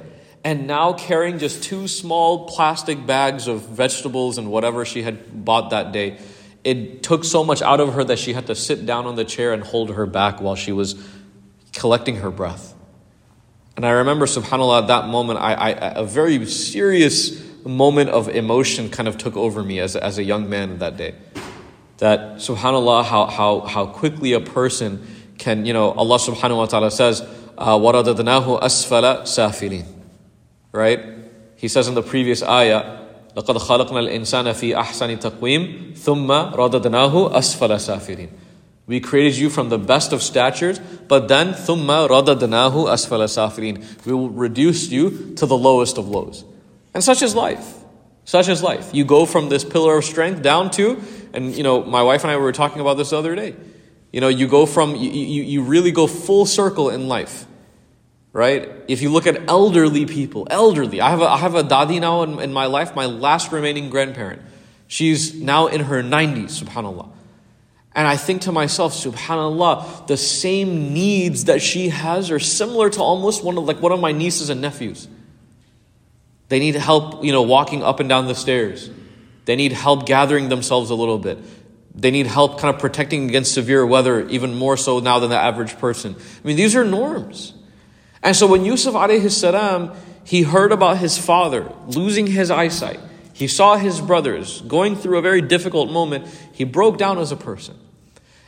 And 0.46 0.66
now 0.66 0.94
carrying 0.94 1.39
just 1.39 1.62
two 1.62 1.89
small 1.89 2.48
plastic 2.48 3.06
bags 3.06 3.50
of 3.50 3.63
vegetables 3.63 4.38
and 4.38 4.50
whatever 4.50 4.86
she 4.86 5.01
had 5.04 5.44
bought 5.44 5.72
that 5.72 5.92
day, 5.92 6.20
it 6.63 7.04
took 7.04 7.25
so 7.25 7.44
much 7.44 7.62
out 7.62 7.82
of 7.82 7.96
her 7.96 8.06
that 8.06 8.18
she 8.18 8.32
had 8.32 8.48
to 8.48 8.56
sit 8.56 8.86
down 8.86 9.06
on 9.06 9.16
the 9.16 9.25
chair 9.25 9.51
and 9.51 9.62
hold 9.62 9.89
her 9.89 10.06
back 10.06 10.39
while 10.39 10.56
she 10.56 10.72
was 10.72 10.96
collecting 11.73 12.17
her 12.17 12.31
breath. 12.31 12.73
And 13.75 13.85
I 13.85 13.91
remember, 13.91 14.25
subhanAllah, 14.25 14.81
at 14.81 14.88
that 14.88 15.07
moment, 15.07 15.39
I, 15.39 15.53
I, 15.53 15.69
a 15.71 16.03
very 16.03 16.45
serious 16.45 17.41
moment 17.65 18.09
of 18.09 18.27
emotion 18.27 18.89
kind 18.89 19.07
of 19.07 19.17
took 19.17 19.38
over 19.38 19.63
me 19.63 19.79
as, 19.79 19.95
as 19.95 20.17
a 20.17 20.23
young 20.23 20.49
man 20.49 20.79
that 20.79 20.97
day. 20.97 21.15
That, 21.99 22.38
subhanAllah, 22.38 23.05
how, 23.05 23.27
how, 23.27 23.61
how 23.61 23.85
quickly 23.85 24.33
a 24.33 24.39
person 24.39 25.05
can, 25.38 25.65
you 25.65 25.73
know, 25.73 25.91
Allah 25.91 26.17
subhanahu 26.17 26.57
wa 26.57 26.65
ta'ala 26.65 26.91
says, 26.91 27.21
وَرَدَدْنَاهُ 27.57 28.61
أَسْفَلَ 28.61 29.23
سَافِلِينَ 29.23 29.85
Right? 30.71 30.99
He 31.55 31.67
says 31.67 31.88
in 31.88 31.95
the 31.95 32.03
previous 32.03 32.43
ayah, 32.43 32.99
لَقَدْ 33.35 33.57
خَلَقْنَا 33.57 34.09
الْإِنسَانَ 34.09 34.53
فِي 34.53 34.75
أَحْسَنِ 34.75 35.19
تَقْوِيمٍ 35.19 35.93
ثُمَّ 35.95 36.29
رَدَدْنَاهُ 36.55 37.31
أَسْفَلَ 37.31 37.79
سَافِلِينَ 37.79 38.29
we 38.89 39.00
created 39.00 39.38
you 39.38 39.51
from 39.51 39.69
the 39.69 39.77
best 39.77 40.13
of 40.13 40.24
statures, 40.24 40.79
but 40.79 41.27
then 41.27 41.50
thumma 41.50 42.10
radadnahu 42.10 42.89
asfala 42.89 43.29
safirin. 43.29 43.86
We 44.03 44.13
will 44.13 44.31
reduce 44.31 44.89
you 44.89 45.36
to 45.36 45.46
the 45.46 45.55
lowest 45.55 46.00
of 46.00 46.10
lows. 46.10 46.43
And 46.96 47.03
such 47.03 47.22
is 47.22 47.36
life. 47.36 47.75
Such 48.25 48.48
is 48.50 48.63
life. 48.63 48.89
You 48.91 49.05
go 49.05 49.27
from 49.27 49.50
this 49.50 49.63
pillar 49.63 50.00
of 50.00 50.05
strength 50.05 50.41
down 50.41 50.72
to, 50.72 51.00
and 51.34 51.55
you 51.55 51.62
know, 51.62 51.84
my 51.84 52.01
wife 52.01 52.24
and 52.24 52.31
I 52.31 52.38
were 52.38 52.51
talking 52.51 52.81
about 52.81 52.96
this 52.96 53.12
the 53.12 53.17
other 53.17 53.36
day. 53.36 53.55
You 54.12 54.22
know, 54.22 54.27
you 54.27 54.48
go 54.48 54.65
from, 54.65 54.96
you, 54.96 55.12
you, 55.12 55.43
you 55.43 55.62
really 55.62 55.91
go 55.91 56.08
full 56.08 56.48
circle 56.48 56.89
in 56.89 57.08
life, 57.08 57.46
right? 58.34 58.72
If 58.88 59.03
you 59.03 59.12
look 59.12 59.27
at 59.27 59.48
elderly 59.48 60.08
people, 60.08 60.48
elderly, 60.50 61.00
I 61.00 61.12
have 61.12 61.22
a, 61.22 61.29
I 61.29 61.38
have 61.38 61.53
a 61.53 61.63
dadi 61.63 62.01
now 62.01 62.24
in, 62.24 62.39
in 62.39 62.51
my 62.51 62.65
life, 62.65 62.96
my 62.96 63.05
last 63.05 63.51
remaining 63.51 63.91
grandparent. 63.91 64.41
She's 64.88 65.36
now 65.36 65.67
in 65.67 65.81
her 65.81 66.01
90s, 66.01 66.63
subhanAllah. 66.63 67.18
And 67.96 68.08
I 68.08 68.17
think 68.17 68.43
to 68.43 68.51
myself, 68.51 68.93
subhanAllah, 68.93 70.08
the 70.08 70.17
same 70.17 70.93
needs 70.93 71.46
that 71.46 71.62
she 71.62 71.89
has 71.89 72.29
are 72.31 72.39
similar 72.39 72.89
to 72.91 73.01
almost 73.01 73.43
one 73.43 73.58
of, 73.58 73.65
like 73.65 73.81
one 73.81 73.91
of 73.91 74.00
my 74.00 74.12
nieces 74.12 74.50
and 74.50 74.62
nephews. 74.62 75.08
They 76.50 76.60
need 76.60 76.75
help, 76.75 77.24
you 77.24 77.31
know, 77.31 77.41
walking 77.41 77.84
up 77.84 78.00
and 78.00 78.08
down 78.08 78.27
the 78.27 78.36
stairs. 78.36 78.89
They 79.46 79.55
need 79.55 79.72
help 79.72 80.05
gathering 80.05 80.50
themselves 80.50 80.89
a 80.89 80.96
little 80.96 81.17
bit. 81.17 81.39
They 81.96 82.12
need 82.12 82.27
help 82.27 82.60
kind 82.60 82.74
of 82.74 82.79
protecting 82.79 83.27
against 83.27 83.53
severe 83.53 83.86
weather, 83.86 84.27
even 84.29 84.55
more 84.55 84.77
so 84.77 85.00
now 85.00 85.19
than 85.19 85.31
the 85.31 85.38
average 85.38 85.77
person. 85.79 86.15
I 86.15 86.48
mean, 86.48 86.55
these 86.55 86.75
are 86.75 86.86
norms. 86.86 87.53
And 88.22 88.36
so 88.36 88.48
when 88.48 88.65
Yusuf 88.65 88.93
alayhi 88.93 89.31
salam, 89.31 89.91
he 90.24 90.43
heard 90.43 90.72
about 90.72 90.98
his 90.98 91.17
father 91.17 91.72
losing 91.88 92.27
his 92.27 92.51
eyesight, 92.51 93.00
he 93.38 93.49
saw 93.49 93.76
his 93.76 94.00
brothers 94.00 94.62
going 94.62 94.97
through 94.97 95.18
a 95.18 95.23
very 95.23 95.40
difficult 95.40 95.90
moment, 95.90 96.26
he 96.52 96.64
broke 96.64 96.99
down 96.99 97.18
as 97.18 97.33
a 97.33 97.37
person. 97.37 97.76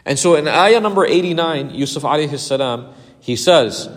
And 0.04 0.18
so 0.18 0.37
in 0.37 0.46
ayah 0.46 0.80
number 0.80 1.04
89, 1.04 1.70
Yusuf 1.70 2.02
alayhi 2.02 2.38
salam, 2.38 2.92
he 3.20 3.37
says, 3.37 3.88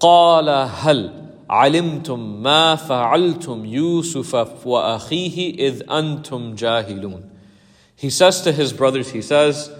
قال 0.00 0.68
هل 0.68 1.12
علمتم 1.50 2.42
ما 2.42 2.76
فعلتم 2.76 3.66
يوسف 3.66 4.66
وأخيه 4.66 5.58
إذ 5.58 5.82
أنتم 5.88 6.54
جاهلون 6.54 7.28
he 7.98 8.10
says 8.10 8.42
to 8.42 8.52
his 8.52 8.72
brothers, 8.72 9.10
he 9.10 9.20
says, 9.20 9.72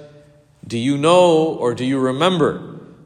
Do 0.66 0.76
you 0.76 0.98
know 0.98 1.54
or 1.54 1.72
do 1.72 1.84
you 1.84 2.00
remember 2.00 2.58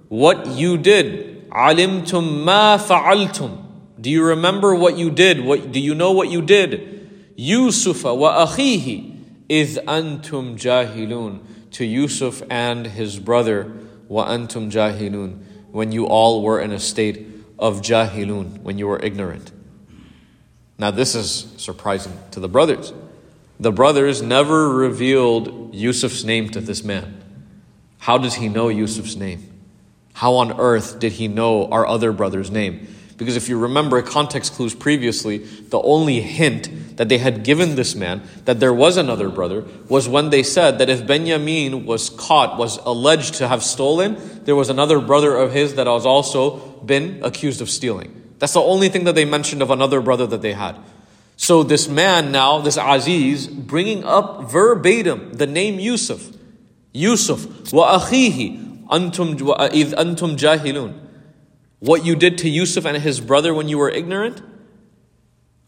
what 0.08 0.46
you 0.46 0.78
did? 0.78 1.50
Alimtum 1.50 2.44
ma 2.44 2.78
fa'altum. 2.78 3.62
Do 4.00 4.08
you 4.08 4.24
remember 4.24 4.74
what 4.74 4.96
you 4.96 5.10
did? 5.10 5.44
What, 5.44 5.70
do 5.70 5.80
you 5.80 5.94
know 5.94 6.12
what 6.12 6.30
you 6.30 6.40
did? 6.40 6.95
Yusufa 7.37 8.17
wa 8.17 8.45
akhihi 8.45 9.19
is 9.47 9.79
antum 9.87 10.57
jahilun. 10.57 11.41
To 11.71 11.85
Yusuf 11.85 12.41
and 12.49 12.87
his 12.87 13.19
brother 13.19 13.71
wa 14.07 14.27
antum 14.27 14.71
jahilun. 14.71 15.43
When 15.71 15.91
you 15.91 16.07
all 16.07 16.41
were 16.41 16.59
in 16.59 16.71
a 16.71 16.79
state 16.79 17.27
of 17.59 17.81
jahilun, 17.81 18.61
when 18.61 18.77
you 18.77 18.87
were 18.87 18.99
ignorant. 18.99 19.51
Now 20.79 20.91
this 20.91 21.15
is 21.15 21.53
surprising 21.57 22.17
to 22.31 22.39
the 22.39 22.49
brothers 22.49 22.93
the 23.59 23.71
brothers 23.71 24.21
never 24.21 24.69
revealed 24.69 25.73
Yusuf's 25.73 26.23
name 26.23 26.49
to 26.49 26.61
this 26.61 26.83
man. 26.83 27.23
How 27.99 28.17
does 28.17 28.35
he 28.35 28.49
know 28.49 28.67
Yusuf's 28.67 29.15
name? 29.15 29.51
How 30.13 30.35
on 30.35 30.59
earth 30.59 30.99
did 30.99 31.13
he 31.13 31.27
know 31.27 31.67
our 31.67 31.85
other 31.85 32.11
brother's 32.11 32.51
name? 32.51 32.87
Because 33.17 33.35
if 33.35 33.49
you 33.49 33.57
remember 33.57 33.99
context 34.03 34.53
clues 34.53 34.75
previously, 34.75 35.39
the 35.39 35.81
only 35.81 36.21
hint 36.21 36.97
that 36.97 37.09
they 37.09 37.17
had 37.17 37.43
given 37.43 37.75
this 37.75 37.95
man 37.95 38.21
that 38.45 38.59
there 38.59 38.73
was 38.73 38.95
another 38.95 39.27
brother 39.27 39.65
was 39.89 40.07
when 40.07 40.29
they 40.29 40.43
said 40.43 40.77
that 40.77 40.89
if 40.89 41.05
Benjamin 41.05 41.85
was 41.85 42.11
caught, 42.11 42.59
was 42.59 42.77
alleged 42.77 43.35
to 43.35 43.47
have 43.47 43.63
stolen, 43.63 44.17
there 44.45 44.55
was 44.55 44.69
another 44.69 44.99
brother 44.99 45.35
of 45.35 45.51
his 45.51 45.73
that 45.75 45.87
was 45.87 46.05
also 46.05 46.57
been 46.85 47.19
accused 47.23 47.59
of 47.59 47.71
stealing. 47.71 48.13
That's 48.37 48.53
the 48.53 48.61
only 48.61 48.87
thing 48.89 49.05
that 49.05 49.15
they 49.15 49.25
mentioned 49.25 49.63
of 49.63 49.71
another 49.71 49.99
brother 49.99 50.27
that 50.27 50.43
they 50.43 50.53
had. 50.53 50.75
So 51.37 51.63
this 51.63 51.87
man 51.87 52.31
now, 52.31 52.59
this 52.59 52.77
Aziz, 52.77 53.47
bringing 53.47 54.03
up 54.03 54.51
verbatim 54.51 55.33
the 55.33 55.47
name 55.47 55.79
Yusuf. 55.79 56.31
Yusuf, 56.93 57.71
wa 57.73 57.99
akhihi, 57.99 58.87
antum, 58.87 59.39
uh, 59.49 59.69
id 59.71 59.87
antum 59.89 60.35
jahilun. 60.37 61.06
What 61.79 62.05
you 62.05 62.15
did 62.15 62.39
to 62.39 62.49
Yusuf 62.49 62.85
and 62.85 62.97
his 62.97 63.19
brother 63.19 63.53
when 63.53 63.67
you 63.67 63.77
were 63.77 63.89
ignorant. 63.89 64.41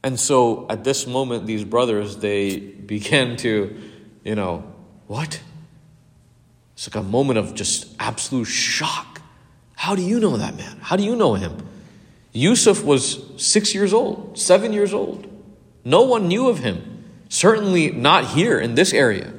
And 0.03 0.19
so 0.19 0.67
at 0.69 0.83
this 0.83 1.05
moment, 1.05 1.45
these 1.45 1.63
brothers, 1.63 2.17
they 2.17 2.59
began 2.85 3.37
to, 3.37 3.75
you 4.23 4.35
know, 4.35 4.63
what? 5.07 5.41
It's 6.73 6.87
like 6.87 7.03
a 7.03 7.07
moment 7.07 7.39
of 7.39 7.55
just 7.55 7.93
absolute 7.99 8.45
shock. 8.45 9.21
How 9.75 9.95
do 9.95 10.01
you 10.01 10.19
know 10.19 10.37
that 10.37 10.55
man? 10.55 10.77
How 10.81 10.95
do 10.95 11.03
you 11.03 11.15
know 11.15 11.33
him? 11.33 11.67
Yusuf 12.31 12.83
was 12.83 13.23
six 13.37 13.73
years 13.73 13.93
old, 13.93 14.37
seven 14.37 14.71
years 14.71 14.93
old. 14.93 15.27
No 15.83 16.03
one 16.03 16.27
knew 16.27 16.49
of 16.49 16.59
him. 16.59 17.05
Certainly 17.29 17.91
not 17.91 18.25
here 18.25 18.59
in 18.59 18.75
this 18.75 18.93
area. 18.93 19.33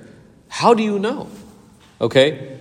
How 0.49 0.75
do 0.75 0.83
you 0.83 0.99
know? 0.99 1.29
Okay? 2.01 2.59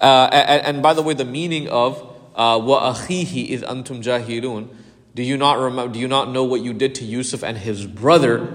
Uh, 0.00 0.28
and, 0.32 0.76
and, 0.76 0.82
by 0.82 0.94
the 0.94 1.02
way, 1.02 1.14
the 1.14 1.24
meaning 1.24 1.68
of 1.68 2.11
wa 2.34 2.92
akhihi 2.94 3.48
is 3.48 3.62
antum 3.62 4.02
jahilun. 4.02 4.68
Do 5.14 5.22
you 5.22 5.36
not 5.36 5.58
remember? 5.58 5.92
Do 5.92 5.98
you 5.98 6.08
not 6.08 6.30
know 6.30 6.44
what 6.44 6.62
you 6.62 6.72
did 6.72 6.94
to 6.96 7.04
Yusuf 7.04 7.42
and 7.42 7.58
his 7.58 7.86
brother? 7.86 8.48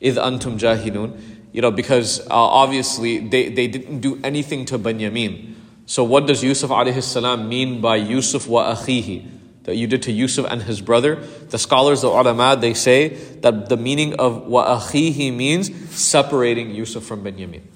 Is 0.00 0.16
antum 0.16 0.58
jahilun. 0.58 1.20
You 1.52 1.62
know, 1.62 1.70
because 1.70 2.20
uh, 2.20 2.26
obviously 2.30 3.18
they, 3.18 3.48
they 3.48 3.66
didn't 3.66 4.00
do 4.00 4.20
anything 4.22 4.64
to 4.66 4.78
Benjamin. 4.78 5.56
So 5.86 6.04
what 6.04 6.26
does 6.26 6.44
Yusuf 6.44 6.70
alayhi 6.70 7.02
salam 7.02 7.48
mean 7.48 7.80
by 7.80 7.96
Yusuf 7.96 8.46
wa 8.46 8.74
akhihi? 8.74 9.38
that 9.68 9.76
you 9.76 9.86
did 9.86 10.00
to 10.00 10.10
Yusuf 10.10 10.46
and 10.48 10.62
his 10.62 10.80
brother. 10.80 11.16
The 11.16 11.58
scholars, 11.58 12.00
the 12.00 12.08
ulama, 12.08 12.56
they 12.58 12.72
say 12.72 13.08
that 13.44 13.68
the 13.68 13.76
meaning 13.76 14.14
of 14.14 14.46
wa 14.46 14.80
akhihi 14.80 15.30
means 15.36 15.70
separating 15.94 16.70
Yusuf 16.70 17.04
from 17.04 17.22
Benjamin. 17.22 17.68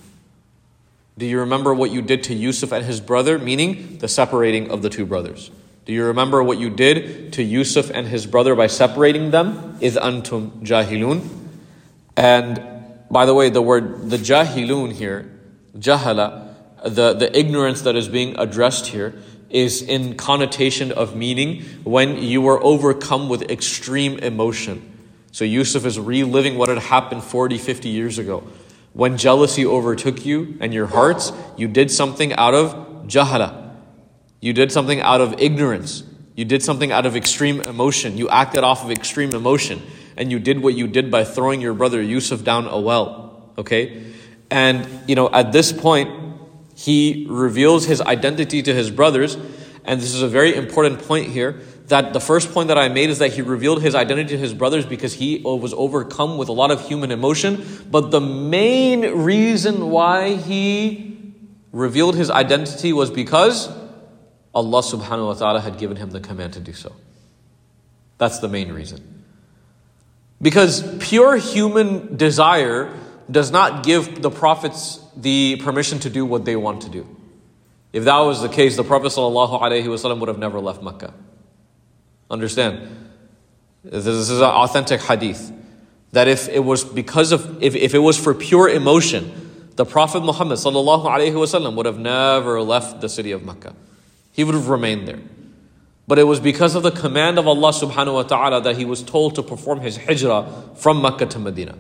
Do 1.19 1.27
you 1.27 1.41
remember 1.41 1.75
what 1.75 1.91
you 1.91 2.01
did 2.01 2.23
to 2.25 2.35
Yusuf 2.35 2.73
and 2.73 2.85
his 2.85 3.01
brother? 3.01 3.39
Meaning 3.39 3.99
the 3.99 4.09
separating 4.09 4.71
of 4.71 4.83
the 4.83 4.89
two 4.89 5.05
brothers. 5.05 5.51
Do 5.85 5.93
you 5.93 6.05
remember 6.05 6.43
what 6.43 6.59
you 6.59 6.71
did 6.71 7.33
to 7.35 7.43
Yusuf 7.43 7.91
and 7.91 8.07
his 8.07 8.27
brother 8.27 8.55
by 8.55 8.69
separating 8.69 9.31
them? 9.31 9.77
Is 9.81 9.97
antum 9.97 10.63
jahilun. 10.63 11.29
And 12.17 12.63
by 13.11 13.27
the 13.27 13.35
way, 13.35 13.51
the 13.51 13.61
word 13.61 14.09
the 14.09 14.17
jahilun 14.17 14.93
here, 14.93 15.31
jahala, 15.77 16.55
the, 16.83 17.13
the 17.13 17.37
ignorance 17.39 17.83
that 17.83 17.95
is 17.95 18.09
being 18.09 18.39
addressed 18.39 18.87
here, 18.87 19.15
is 19.51 19.83
in 19.83 20.17
connotation 20.17 20.93
of 20.93 21.15
meaning 21.15 21.63
when 21.85 22.17
you 22.17 22.41
were 22.41 22.63
overcome 22.63 23.29
with 23.29 23.43
extreme 23.51 24.19
emotion. 24.21 24.89
So 25.31 25.45
Yusuf 25.45 25.85
is 25.85 25.99
reliving 26.01 26.57
what 26.57 26.71
had 26.71 26.79
happened 26.79 27.23
40, 27.23 27.59
50 27.59 27.89
years 27.91 28.19
ago 28.19 28.45
when 28.93 29.17
jealousy 29.17 29.65
overtook 29.65 30.25
you 30.27 30.57
and 30.61 30.75
your 30.75 30.87
hearts, 30.87 31.33
you 31.57 31.67
did 31.69 31.91
something 31.91 32.33
out 32.35 32.55
of 32.55 33.07
jahala. 33.07 33.75
You 34.41 34.53
did 34.53 34.71
something 34.71 35.01
out 35.01 35.21
of 35.21 35.41
ignorance. 35.41 36.03
You 36.35 36.45
did 36.45 36.63
something 36.63 36.93
out 36.93 37.07
of 37.07 37.17
extreme 37.17 37.61
emotion. 37.63 38.19
You 38.19 38.29
acted 38.29 38.65
off 38.65 38.85
of 38.85 38.91
extreme 38.91 39.31
emotion. 39.31 39.83
And 40.17 40.31
you 40.31 40.39
did 40.39 40.63
what 40.63 40.75
you 40.75 40.87
did 40.87 41.11
by 41.11 41.25
throwing 41.25 41.61
your 41.61 41.75
brother 41.75 42.03
Yusuf 42.03 42.45
down 42.45 42.67
a 42.67 42.79
well. 42.79 43.53
Okay? 43.57 44.05
And, 44.51 44.87
you 45.09 45.15
know, 45.15 45.31
at 45.31 45.53
this 45.53 45.73
point, 45.73 46.11
he 46.75 47.27
reveals 47.31 47.87
his 47.87 48.01
identity 48.01 48.63
to 48.63 48.75
his 48.75 48.91
brothers. 48.91 49.37
And 49.85 50.01
this 50.01 50.15
is 50.15 50.23
a 50.23 50.29
very 50.29 50.55
important 50.55 51.03
point 51.03 51.29
here 51.29 51.61
that 51.89 52.13
the 52.13 52.21
first 52.21 52.53
point 52.53 52.69
that 52.69 52.79
I 52.79 52.89
made 52.89 53.11
is 53.11 53.19
that 53.19 53.33
he 53.33 53.43
revealed 53.43 53.83
his 53.83 53.95
identity 53.95 54.31
to 54.31 54.39
his 54.39 54.55
brothers 54.55 54.87
because 54.87 55.15
he 55.15 55.41
was 55.45 55.75
overcome 55.75 56.39
with 56.39 56.49
a 56.49 56.53
lot 56.53 56.71
of 56.71 56.87
human 56.87 57.11
emotion. 57.11 57.65
But 57.91 58.11
the 58.11 58.21
main 58.21 59.01
reason 59.23 59.91
why 59.91 60.37
he 60.37 61.35
revealed 61.73 62.15
his 62.15 62.31
identity 62.31 62.93
was 62.93 63.11
because 63.11 63.69
Allah 64.55 64.83
subhanahu 64.83 65.27
wa 65.27 65.35
ta'ala 65.35 65.61
had 65.61 65.79
given 65.79 65.97
him 65.97 66.11
the 66.11 66.21
command 66.21 66.55
to 66.55 66.61
do 66.61 66.73
so. 66.73 66.93
That's 68.19 68.39
the 68.39 68.49
main 68.49 68.73
reason. 68.73 69.25
Because 70.41 70.83
pure 70.99 71.37
human 71.37 72.17
desire 72.17 72.93
does 73.31 73.51
not 73.51 73.85
give 73.85 74.21
the 74.21 74.31
prophets 74.31 75.01
the 75.17 75.57
permission 75.57 75.99
to 76.01 76.11
do 76.11 76.25
what 76.27 76.45
they 76.45 76.57
want 76.57 76.83
to 76.83 76.89
do. 76.89 77.07
If 77.93 78.05
that 78.05 78.19
was 78.19 78.43
the 78.43 78.49
case, 78.49 78.77
the 78.77 78.85
Prophet 78.85 79.09
ﷺ 79.09 80.19
would 80.19 80.29
have 80.29 80.39
never 80.39 80.61
left 80.61 80.83
Mecca. 80.83 81.13
Understand? 82.33 83.11
This 83.85 84.07
is 84.07 84.31
an 84.31 84.45
authentic 84.45 85.03
hadith. 85.03 85.53
That 86.13 86.29
if 86.29 86.49
it 86.49 86.65
was 86.65 86.83
because 86.83 87.31
of, 87.31 87.63
if, 87.63 87.77
if 87.77 87.95
it 87.95 87.99
was 87.99 88.19
for 88.19 88.35
pure 88.35 88.69
emotion, 88.69 89.71
the 89.77 89.85
Prophet 89.85 90.21
Muhammad 90.21 90.59
ﷺ 90.59 91.75
would 91.75 91.87
have 91.87 91.99
never 91.99 92.61
left 92.63 93.01
the 93.01 93.09
city 93.09 93.33
of 93.33 93.45
Mecca. 93.45 93.75
He 94.33 94.45
would 94.45 94.55
have 94.55 94.69
remained 94.69 95.07
there. 95.07 95.21
But 96.09 96.19
it 96.19 96.25
was 96.25 96.41
because 96.41 96.75
of 96.75 96.83
the 96.83 96.91
command 96.91 97.39
of 97.39 97.47
Allah 97.47 97.71
subhanahu 97.71 98.15
wa 98.15 98.23
ta'ala 98.23 98.63
that 98.63 98.77
he 98.77 98.85
was 98.85 99.03
told 99.03 99.35
to 99.37 99.43
perform 99.43 99.81
his 99.81 99.97
hijrah 99.97 100.51
from 100.75 101.01
Mecca 101.01 101.27
to 101.27 101.39
Medina. 101.39 101.79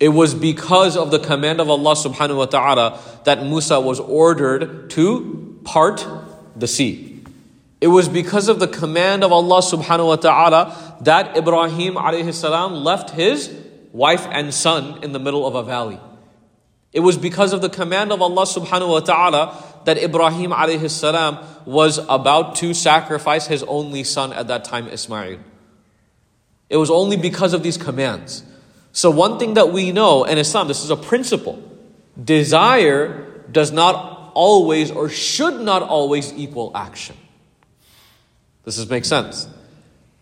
It 0.00 0.10
was 0.10 0.34
because 0.34 0.96
of 0.96 1.10
the 1.10 1.18
command 1.18 1.60
of 1.60 1.70
Allah 1.70 1.94
subhanahu 1.94 2.36
wa 2.36 2.46
ta'ala 2.46 3.00
that 3.24 3.42
Musa 3.42 3.80
was 3.80 4.00
ordered 4.00 4.90
to 4.90 5.60
part 5.64 6.06
the 6.56 6.66
sea. 6.66 7.07
It 7.80 7.88
was 7.88 8.08
because 8.08 8.48
of 8.48 8.58
the 8.58 8.66
command 8.66 9.22
of 9.22 9.32
Allah 9.32 9.60
subhanahu 9.60 10.06
wa 10.06 10.16
ta'ala 10.16 10.96
that 11.02 11.36
Ibrahim 11.36 11.94
alayhi 11.94 12.34
salam 12.34 12.74
left 12.74 13.10
his 13.10 13.54
wife 13.92 14.26
and 14.30 14.52
son 14.52 15.02
in 15.04 15.12
the 15.12 15.20
middle 15.20 15.46
of 15.46 15.54
a 15.54 15.62
valley. 15.62 16.00
It 16.92 17.00
was 17.00 17.16
because 17.16 17.52
of 17.52 17.62
the 17.62 17.68
command 17.68 18.10
of 18.10 18.20
Allah 18.20 18.42
subhanahu 18.42 18.88
wa 18.88 19.00
ta'ala 19.00 19.82
that 19.84 19.98
Ibrahim 19.98 20.50
alayhi 20.50 20.90
salam 20.90 21.38
was 21.66 21.98
about 22.08 22.56
to 22.56 22.74
sacrifice 22.74 23.46
his 23.46 23.62
only 23.64 24.02
son 24.02 24.32
at 24.32 24.48
that 24.48 24.64
time, 24.64 24.88
Ismail. 24.88 25.38
It 26.68 26.76
was 26.76 26.90
only 26.90 27.16
because 27.16 27.54
of 27.54 27.62
these 27.62 27.76
commands. 27.76 28.42
So, 28.92 29.10
one 29.10 29.38
thing 29.38 29.54
that 29.54 29.70
we 29.70 29.92
know 29.92 30.24
in 30.24 30.38
Islam, 30.38 30.66
this 30.66 30.82
is 30.82 30.90
a 30.90 30.96
principle 30.96 31.62
desire 32.22 33.44
does 33.52 33.70
not 33.70 34.32
always 34.34 34.90
or 34.90 35.08
should 35.08 35.60
not 35.60 35.82
always 35.82 36.32
equal 36.32 36.72
action. 36.74 37.16
Does 38.68 38.76
this 38.76 38.90
make 38.90 39.06
sense? 39.06 39.48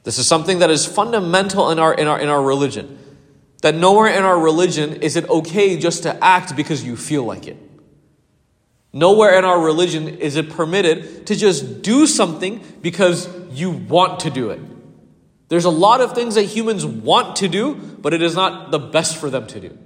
This 0.05 0.19
is 0.19 0.29
something 0.29 0.61
that 0.61 0.71
is 0.71 0.87
fundamental 0.87 1.73
in 1.73 1.81
our, 1.81 1.93
in 1.93 2.07
our, 2.07 2.21
in 2.21 2.29
our 2.29 2.41
religion. 2.41 2.97
That 3.63 3.75
nowhere 3.75 4.07
in 4.07 4.23
our 4.23 4.39
religion 4.39 5.03
is 5.03 5.17
it 5.17 5.29
okay 5.29 5.77
just 5.77 6.05
to 6.05 6.25
act 6.25 6.55
because 6.55 6.85
you 6.85 6.97
feel 6.97 7.25
like 7.25 7.49
it. 7.49 7.57
Nowhere 8.93 9.37
in 9.37 9.45
our 9.45 9.61
religion 9.61 10.07
is 10.07 10.37
it 10.37 10.51
permitted 10.51 11.27
to 11.27 11.35
just 11.35 11.83
do 11.83 12.07
something 12.07 12.63
because 12.83 13.29
you 13.51 13.73
want 13.73 14.21
to 14.21 14.31
do 14.31 14.51
it. 14.51 14.61
There's 15.49 15.65
a 15.65 15.71
lot 15.71 16.01
of 16.01 16.15
things 16.15 16.37
that 16.37 16.45
humans 16.45 16.87
want 16.87 17.35
to 17.39 17.49
do, 17.49 17.75
but 17.75 18.15
it 18.15 18.23
is 18.23 18.37
not 18.37 18.71
the 18.71 18.79
best 18.79 19.17
for 19.17 19.29
them 19.29 19.49
to 19.49 19.59
do. 19.59 19.77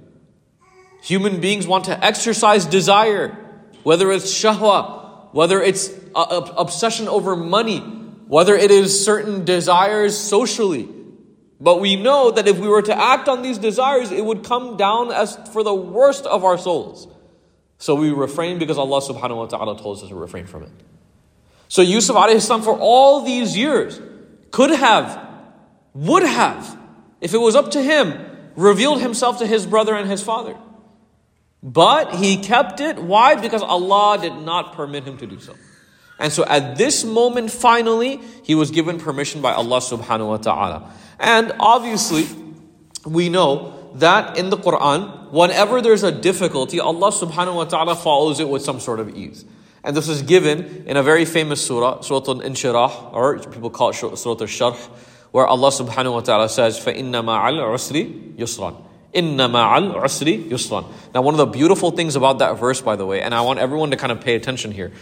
Human 1.01 1.41
beings 1.41 1.65
want 1.65 1.85
to 1.85 2.05
exercise 2.05 2.67
desire, 2.67 3.35
whether 3.81 4.11
it's 4.11 4.31
shahwa, 4.31 5.33
whether 5.33 5.59
it's 5.63 5.89
a, 6.15 6.19
a 6.19 6.39
obsession 6.57 7.07
over 7.07 7.35
money, 7.35 7.97
whether 8.31 8.55
it 8.55 8.71
is 8.71 9.03
certain 9.03 9.43
desires 9.43 10.17
socially. 10.17 10.87
But 11.59 11.81
we 11.81 11.97
know 11.97 12.31
that 12.31 12.47
if 12.47 12.59
we 12.59 12.69
were 12.69 12.81
to 12.81 12.97
act 12.97 13.27
on 13.27 13.41
these 13.41 13.57
desires, 13.57 14.09
it 14.09 14.23
would 14.23 14.45
come 14.45 14.77
down 14.77 15.11
as 15.11 15.35
for 15.51 15.63
the 15.63 15.73
worst 15.73 16.25
of 16.25 16.45
our 16.45 16.57
souls. 16.57 17.09
So 17.77 17.93
we 17.93 18.09
refrain 18.09 18.57
because 18.57 18.77
Allah 18.77 19.01
subhanahu 19.01 19.35
wa 19.35 19.45
ta'ala 19.47 19.77
told 19.77 19.97
us 19.97 20.07
to 20.07 20.15
refrain 20.15 20.45
from 20.45 20.63
it. 20.63 20.69
So 21.67 21.81
Yusuf 21.81 22.15
alayhi 22.15 22.39
salam 22.39 22.61
for 22.61 22.77
all 22.79 23.25
these 23.25 23.57
years 23.57 23.99
could 24.51 24.69
have, 24.69 25.27
would 25.93 26.23
have, 26.23 26.79
if 27.19 27.33
it 27.33 27.37
was 27.37 27.57
up 27.57 27.71
to 27.71 27.83
him, 27.83 28.13
revealed 28.55 29.01
himself 29.01 29.39
to 29.39 29.45
his 29.45 29.65
brother 29.65 29.93
and 29.93 30.09
his 30.09 30.23
father. 30.23 30.55
But 31.61 32.15
he 32.15 32.37
kept 32.37 32.79
it. 32.79 32.97
Why? 32.97 33.35
Because 33.35 33.61
Allah 33.61 34.19
did 34.21 34.35
not 34.35 34.71
permit 34.71 35.03
him 35.03 35.17
to 35.17 35.27
do 35.27 35.41
so. 35.41 35.53
And 36.20 36.32
so 36.32 36.44
at 36.46 36.76
this 36.76 37.04
moment, 37.04 37.50
finally, 37.50 38.20
he 38.42 38.54
was 38.54 38.70
given 38.70 38.98
permission 38.98 39.42
by 39.42 39.52
Allah 39.52 39.78
subhanahu 39.78 40.28
wa 40.28 40.36
ta'ala. 40.38 40.92
And 41.18 41.52
obviously, 41.60 42.26
we 43.04 43.28
know 43.28 43.90
that 43.96 44.38
in 44.38 44.50
the 44.50 44.56
Quran, 44.56 45.30
whenever 45.32 45.80
there's 45.80 46.02
a 46.02 46.12
difficulty, 46.12 46.80
Allah 46.80 47.10
subhanahu 47.10 47.54
wa 47.54 47.64
ta'ala 47.64 47.96
follows 47.96 48.40
it 48.40 48.48
with 48.48 48.62
some 48.62 48.80
sort 48.80 49.00
of 49.00 49.16
ease. 49.16 49.44
And 49.84 49.96
this 49.96 50.08
is 50.08 50.22
given 50.22 50.84
in 50.86 50.96
a 50.96 51.02
very 51.02 51.24
famous 51.24 51.64
surah, 51.64 52.00
Surah 52.00 52.24
Al-Inshirah, 52.26 53.12
or 53.12 53.38
people 53.38 53.70
call 53.70 53.90
it 53.90 53.94
Surah 53.94 54.10
Al-Sharh, 54.14 54.76
where 55.30 55.46
Allah 55.46 55.68
subhanahu 55.68 56.14
wa 56.14 56.20
ta'ala 56.20 56.48
says, 56.48 56.78
فَإِنَّ 56.78 57.12
مَعَ 57.12 57.50
الْعُسْرِ 57.50 58.36
يُسْرًا 58.36 58.82
إِنَّ 59.14 59.36
مَعَ 59.36 59.78
الْعُسْرِ 59.78 60.48
يُسْرًا 60.48 60.84
Now 61.14 61.22
one 61.22 61.34
of 61.34 61.38
the 61.38 61.46
beautiful 61.46 61.90
things 61.90 62.16
about 62.16 62.40
that 62.40 62.58
verse, 62.58 62.80
by 62.80 62.96
the 62.96 63.06
way, 63.06 63.22
and 63.22 63.34
I 63.34 63.42
want 63.42 63.58
everyone 63.60 63.90
to 63.92 63.96
kind 63.96 64.12
of 64.12 64.20
pay 64.20 64.34
attention 64.34 64.72
here, 64.72 64.92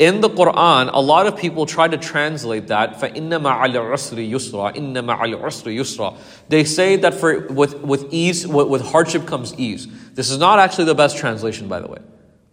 in 0.00 0.22
the 0.22 0.30
Quran, 0.30 0.88
a 0.92 1.00
lot 1.00 1.26
of 1.26 1.36
people 1.36 1.66
try 1.66 1.86
to 1.86 1.98
translate 1.98 2.68
that 2.68 2.94
فَإِنَّ 2.94 3.28
مَعَ 3.28 3.66
الْعُسْرِ 3.66 4.30
يُسْرًا 4.30 4.74
إِنَّ 4.74 4.94
مَعَ 4.94 5.20
الْعُسْرِ 5.20 5.76
يُسْرًا 5.76 6.16
They 6.48 6.64
say 6.64 6.96
that 6.96 7.12
for 7.12 7.48
with, 7.48 7.80
with 7.80 8.06
ease, 8.10 8.46
with, 8.46 8.68
with 8.68 8.82
hardship 8.82 9.26
comes 9.26 9.52
ease. 9.58 9.88
This 10.14 10.30
is 10.30 10.38
not 10.38 10.58
actually 10.58 10.86
the 10.86 10.94
best 10.94 11.18
translation, 11.18 11.68
by 11.68 11.80
the 11.80 11.88
way. 11.88 11.98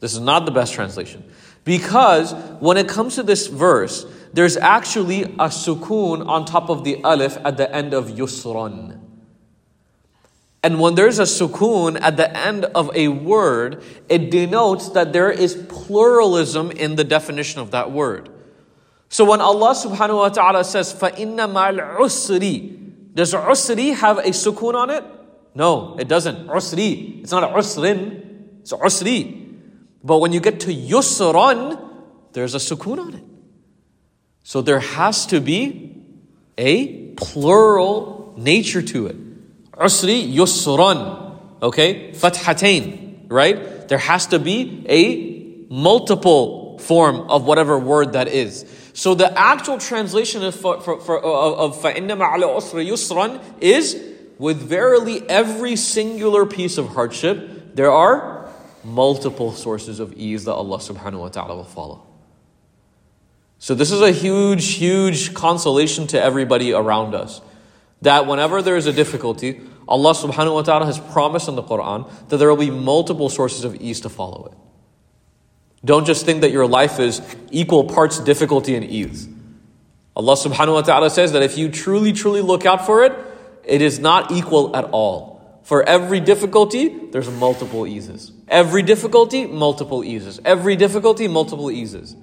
This 0.02 0.14
is 0.14 0.20
not 0.20 0.46
the 0.46 0.52
best 0.52 0.74
translation. 0.74 1.24
Because 1.64 2.34
when 2.60 2.76
it 2.76 2.90
comes 2.90 3.16
to 3.16 3.24
this 3.24 3.48
verse, 3.48 4.06
there's 4.34 4.58
actually 4.58 5.24
a 5.24 5.48
sukoon 5.48 6.28
on 6.28 6.44
top 6.44 6.70
of 6.70 6.84
the 6.84 7.02
alif 7.04 7.38
at 7.46 7.56
the 7.56 7.74
end 7.74 7.94
of 7.94 8.08
yusran. 8.10 9.00
And 10.64 10.80
when 10.80 10.96
there's 10.96 11.20
a 11.20 11.24
sukoon 11.24 12.00
at 12.02 12.18
the 12.18 12.36
end 12.36 12.66
of 12.66 12.90
a 12.96 13.08
word, 13.08 13.84
it 14.10 14.32
denotes 14.32 14.90
that 14.90 15.14
there 15.14 15.32
is 15.32 15.56
pluralism 15.70 16.72
in 16.72 16.96
the 16.96 17.04
definition 17.04 17.62
of 17.62 17.72
that 17.72 17.92
word. 17.92 18.30
So 19.10 19.24
when 19.24 19.40
Allah 19.40 19.74
subhanahu 19.74 20.18
wa 20.18 20.30
ta'ala 20.30 20.64
says, 20.64 20.94
فَإِنَّ 20.94 21.38
مَعَ 21.38 21.80
الْعُسْرِ 21.80 23.14
Does 23.14 23.34
usri 23.34 23.96
have 23.96 24.18
a 24.18 24.32
sukoon 24.32 24.74
on 24.74 24.90
it? 24.90 25.04
No, 25.56 25.96
it 25.98 26.08
doesn't. 26.08 26.48
Usri. 26.48 27.22
It's 27.22 27.32
not 27.32 27.44
a 27.44 27.48
usrin. 27.48 28.60
It's 28.62 28.74
usri. 28.74 29.56
But 30.04 30.20
when 30.20 30.32
you 30.32 30.40
get 30.40 30.60
to 30.62 30.68
yusran, 30.68 31.82
there's 32.34 32.54
a 32.54 32.60
sukoon 32.60 33.00
on 33.00 33.14
it. 33.16 33.24
So 34.44 34.62
there 34.62 34.80
has 34.80 35.26
to 35.28 35.42
be 35.42 36.04
a 36.58 37.12
plural 37.14 38.36
nature 38.38 38.82
to 38.82 39.08
it. 39.08 39.16
Usri 39.74 40.34
yusran. 40.34 41.38
Okay? 41.62 42.12
Fathatain. 42.12 43.26
Right? 43.30 43.88
There 43.88 43.98
has 43.98 44.28
to 44.28 44.40
be 44.40 44.86
a 44.88 45.74
multiple 45.74 46.80
form 46.80 47.30
of 47.30 47.46
whatever 47.46 47.78
word 47.78 48.14
that 48.14 48.28
is. 48.28 48.66
So 48.94 49.14
the 49.14 49.38
actual 49.38 49.78
translation 49.78 50.44
of, 50.44 50.56
for, 50.56 50.82
for, 50.82 51.00
for, 51.00 51.22
of 51.22 51.80
فَإِنَّ 51.82 52.08
مَعَ 52.08 52.36
الْعُسْرِ 52.36 52.88
يُسْرًا 52.88 53.42
is 53.62 54.02
with 54.40 54.58
verily 54.58 55.28
every 55.30 55.76
singular 55.76 56.46
piece 56.46 56.78
of 56.78 56.90
hardship, 56.90 57.76
there 57.76 57.92
are 57.92 58.50
multiple 58.84 59.52
sources 59.52 60.00
of 60.00 60.14
ease 60.14 60.46
that 60.46 60.54
Allah 60.54 60.78
subhanahu 60.78 61.20
wa 61.20 61.30
ta'ala 61.30 61.56
will 61.56 61.64
follow. 61.64 62.04
So, 63.60 63.74
this 63.74 63.92
is 63.92 64.02
a 64.02 64.12
huge, 64.12 64.76
huge 64.76 65.34
consolation 65.34 66.06
to 66.08 66.22
everybody 66.22 66.74
around 66.74 67.16
us. 67.16 67.42
That 68.03 68.27
whenever 68.27 68.63
there 68.63 68.77
is 68.77 68.87
a 68.87 68.93
difficulty, 68.93 69.61
Allah 69.89 70.13
subhanahu 70.13 70.55
wa 70.55 70.63
ta'ala 70.63 70.87
has 70.87 70.99
promised 70.99 71.49
in 71.49 71.57
the 71.57 71.63
Quran 71.63 72.11
that 72.29 72.37
there 72.37 72.49
will 72.49 72.57
be 72.57 72.71
multiple 72.71 73.29
sources 73.29 73.65
of 73.65 73.75
ease 73.77 74.01
to 74.01 74.09
follow 74.09 74.47
it. 74.47 74.59
Don't 75.85 76.07
just 76.07 76.25
think 76.25 76.43
that 76.43 76.51
your 76.51 76.67
life 76.67 77.01
is 77.01 77.21
equal 77.51 77.85
parts 77.85 78.21
difficulty 78.21 78.77
and 78.77 78.85
ease. 78.85 79.29
Allah 80.15 80.35
subhanahu 80.35 80.75
wa 80.75 80.83
ta'ala 80.83 81.11
says 81.11 81.33
that 81.33 81.43
if 81.43 81.59
you 81.59 81.69
truly, 81.69 82.13
truly 82.13 82.41
look 82.41 82.67
out 82.67 82.87
for 82.87 83.05
it, 83.05 83.13
it 83.65 83.83
is 83.83 83.99
not 83.99 84.31
equal 84.31 84.77
at 84.77 84.85
all. 84.85 85.33
For 85.63 85.83
every 85.83 86.21
difficulty, 86.21 86.89
there's 86.89 87.31
multiple 87.31 87.87
eases. 87.87 88.33
Every 88.49 88.83
difficulty, 88.83 89.47
multiple 89.47 90.05
eases. 90.05 90.41
Every 90.45 90.77
difficulty, 90.77 91.29
multiple 91.29 91.71
eases. 91.71 92.17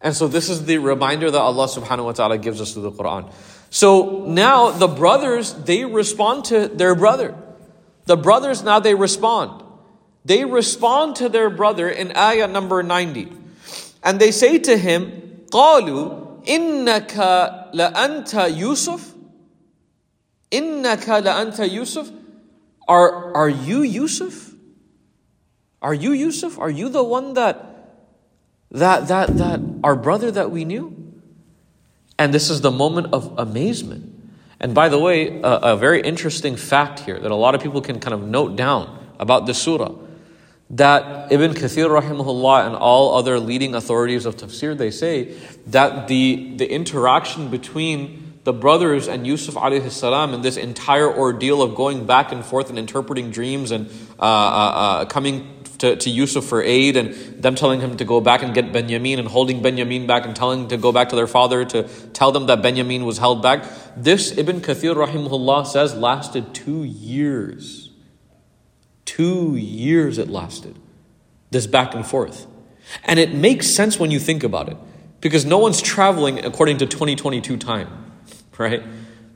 And 0.00 0.14
so 0.14 0.28
this 0.28 0.50
is 0.50 0.66
the 0.66 0.78
reminder 0.78 1.30
that 1.30 1.38
Allah 1.38 1.66
subhanahu 1.66 2.04
wa 2.04 2.12
ta'ala 2.12 2.38
gives 2.38 2.60
us 2.60 2.72
through 2.72 2.82
the 2.82 2.92
Quran. 2.92 3.32
So 3.75 4.25
now 4.27 4.71
the 4.71 4.87
brothers, 4.87 5.53
they 5.53 5.85
respond 5.85 6.45
to 6.45 6.67
their 6.67 6.95
brother. 6.95 7.35
The 8.05 8.17
brothers 8.17 8.63
now 8.63 8.79
they 8.79 8.95
respond. 8.95 9.63
They 10.25 10.45
respond 10.45 11.15
to 11.17 11.29
their 11.29 11.49
brother 11.49 11.89
in 11.89 12.15
ayah 12.15 12.47
number 12.47 12.83
90. 12.83 13.31
And 14.03 14.19
they 14.19 14.31
say 14.31 14.59
to 14.59 14.77
him, 14.77 15.45
قالوا 15.51 16.45
إنك 16.47 17.15
لأنت 17.73 18.33
يوسف 18.33 19.13
إنك 20.51 21.07
لأنت 21.07 21.59
يوسف 21.71 22.11
Are, 22.87 23.33
are 23.35 23.49
you 23.49 23.83
Yusuf? 23.83 24.53
Are 25.81 25.93
you 25.93 26.11
Yusuf? 26.11 26.59
Are 26.59 26.69
you 26.69 26.89
the 26.89 27.03
one 27.03 27.35
that 27.35 27.71
that, 28.71 29.09
that, 29.09 29.37
that, 29.37 29.59
our 29.83 29.95
brother 29.95 30.31
that 30.31 30.49
we 30.49 30.65
knew. 30.65 31.04
And 32.18 32.32
this 32.32 32.50
is 32.50 32.60
the 32.60 32.70
moment 32.70 33.12
of 33.12 33.38
amazement. 33.38 34.12
And 34.58 34.74
by 34.74 34.88
the 34.88 34.98
way, 34.98 35.40
a, 35.40 35.48
a 35.48 35.76
very 35.76 36.00
interesting 36.00 36.56
fact 36.56 37.00
here 37.00 37.18
that 37.18 37.30
a 37.30 37.34
lot 37.34 37.54
of 37.54 37.62
people 37.62 37.80
can 37.80 38.00
kind 38.00 38.14
of 38.14 38.22
note 38.22 38.56
down 38.56 39.14
about 39.18 39.46
this 39.46 39.58
surah 39.60 39.94
that 40.70 41.30
Ibn 41.30 41.54
Kathir 41.54 41.88
rahimahullah 41.88 42.66
and 42.66 42.74
all 42.74 43.16
other 43.16 43.38
leading 43.38 43.74
authorities 43.74 44.26
of 44.26 44.36
tafsir 44.36 44.76
they 44.76 44.90
say 44.90 45.36
that 45.68 46.08
the 46.08 46.56
the 46.56 46.68
interaction 46.68 47.50
between 47.50 48.40
the 48.42 48.52
brothers 48.52 49.06
and 49.06 49.26
Yusuf 49.26 49.54
alayhi 49.54 49.90
salam 49.90 50.34
in 50.34 50.40
this 50.42 50.56
entire 50.56 51.12
ordeal 51.12 51.62
of 51.62 51.74
going 51.74 52.06
back 52.06 52.32
and 52.32 52.44
forth 52.44 52.68
and 52.68 52.78
interpreting 52.78 53.30
dreams 53.30 53.70
and 53.70 53.88
uh, 54.18 54.22
uh, 54.22 54.26
uh, 54.26 55.04
coming 55.04 55.55
to, 55.78 55.96
to 55.96 56.10
Yusuf 56.10 56.44
for 56.44 56.62
aid 56.62 56.96
and 56.96 57.14
them 57.42 57.54
telling 57.54 57.80
him 57.80 57.96
to 57.96 58.04
go 58.04 58.20
back 58.20 58.42
and 58.42 58.54
get 58.54 58.72
Benjamin 58.72 59.18
and 59.18 59.28
holding 59.28 59.62
Benjamin 59.62 60.06
back 60.06 60.24
and 60.24 60.34
telling 60.34 60.68
to 60.68 60.76
go 60.76 60.92
back 60.92 61.10
to 61.10 61.16
their 61.16 61.26
father 61.26 61.64
to 61.64 61.84
tell 62.12 62.32
them 62.32 62.46
that 62.46 62.62
Benjamin 62.62 63.04
was 63.04 63.18
held 63.18 63.42
back. 63.42 63.64
This 63.96 64.36
Ibn 64.36 64.60
Kathir 64.60 64.94
rahimahullah 64.94 65.66
says 65.66 65.94
lasted 65.94 66.54
two 66.54 66.84
years. 66.84 67.90
Two 69.04 69.56
years 69.56 70.18
it 70.18 70.28
lasted. 70.28 70.78
This 71.50 71.66
back 71.66 71.94
and 71.94 72.06
forth. 72.06 72.46
And 73.04 73.18
it 73.18 73.34
makes 73.34 73.66
sense 73.66 73.98
when 73.98 74.10
you 74.10 74.18
think 74.18 74.42
about 74.42 74.68
it. 74.68 74.76
Because 75.20 75.44
no 75.44 75.58
one's 75.58 75.80
traveling 75.80 76.44
according 76.44 76.78
to 76.78 76.86
2022 76.86 77.56
time, 77.56 78.12
right? 78.58 78.82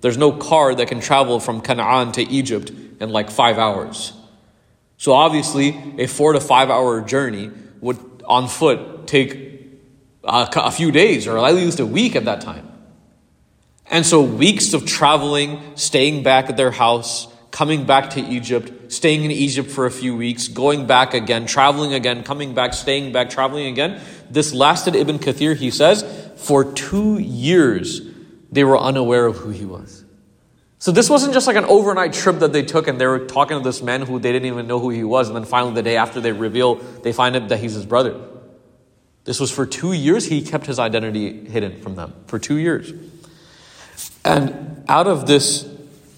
There's 0.00 0.18
no 0.18 0.32
car 0.32 0.74
that 0.74 0.88
can 0.88 1.00
travel 1.00 1.40
from 1.40 1.60
Canaan 1.60 2.12
to 2.12 2.22
Egypt 2.22 2.70
in 3.00 3.10
like 3.10 3.30
five 3.30 3.58
hours. 3.58 4.12
So 5.00 5.14
obviously, 5.14 5.94
a 5.96 6.06
four 6.06 6.34
to 6.34 6.40
five 6.42 6.68
hour 6.68 7.00
journey 7.00 7.50
would 7.80 7.96
on 8.26 8.48
foot 8.48 9.06
take 9.06 9.32
a, 10.22 10.46
a 10.56 10.70
few 10.70 10.92
days 10.92 11.26
or 11.26 11.38
at 11.38 11.54
least 11.54 11.80
a 11.80 11.86
week 11.86 12.16
at 12.16 12.26
that 12.26 12.42
time. 12.42 12.70
And 13.86 14.04
so 14.04 14.20
weeks 14.20 14.74
of 14.74 14.84
traveling, 14.84 15.58
staying 15.74 16.22
back 16.22 16.50
at 16.50 16.58
their 16.58 16.70
house, 16.70 17.28
coming 17.50 17.86
back 17.86 18.10
to 18.10 18.20
Egypt, 18.20 18.92
staying 18.92 19.24
in 19.24 19.30
Egypt 19.30 19.70
for 19.70 19.86
a 19.86 19.90
few 19.90 20.14
weeks, 20.14 20.48
going 20.48 20.86
back 20.86 21.14
again, 21.14 21.46
traveling 21.46 21.94
again, 21.94 22.22
coming 22.22 22.52
back, 22.52 22.74
staying 22.74 23.10
back, 23.10 23.30
traveling 23.30 23.68
again. 23.68 24.02
This 24.28 24.52
lasted 24.52 24.94
Ibn 24.94 25.18
Kathir, 25.18 25.56
he 25.56 25.70
says, 25.70 26.04
for 26.36 26.74
two 26.74 27.16
years 27.16 28.02
they 28.52 28.64
were 28.64 28.78
unaware 28.78 29.24
of 29.24 29.38
who 29.38 29.48
he 29.48 29.64
was. 29.64 29.99
So 30.80 30.92
this 30.92 31.10
wasn't 31.10 31.34
just 31.34 31.46
like 31.46 31.56
an 31.56 31.66
overnight 31.66 32.14
trip 32.14 32.38
that 32.38 32.54
they 32.54 32.62
took 32.62 32.88
and 32.88 32.98
they 32.98 33.06
were 33.06 33.26
talking 33.26 33.58
to 33.58 33.62
this 33.62 33.82
man 33.82 34.00
who 34.00 34.18
they 34.18 34.32
didn't 34.32 34.46
even 34.46 34.66
know 34.66 34.78
who 34.78 34.88
he 34.88 35.04
was, 35.04 35.28
and 35.28 35.36
then 35.36 35.44
finally 35.44 35.74
the 35.74 35.82
day 35.82 35.98
after 35.98 36.22
they 36.22 36.32
reveal, 36.32 36.76
they 36.76 37.12
find 37.12 37.36
out 37.36 37.48
that 37.50 37.58
he's 37.58 37.74
his 37.74 37.84
brother. 37.84 38.18
This 39.24 39.38
was 39.38 39.50
for 39.50 39.66
two 39.66 39.92
years, 39.92 40.24
he 40.24 40.40
kept 40.40 40.64
his 40.64 40.78
identity 40.78 41.44
hidden 41.44 41.82
from 41.82 41.96
them. 41.96 42.14
For 42.26 42.38
two 42.38 42.56
years. 42.56 42.94
And 44.24 44.82
out 44.88 45.06
of 45.06 45.26
this 45.26 45.68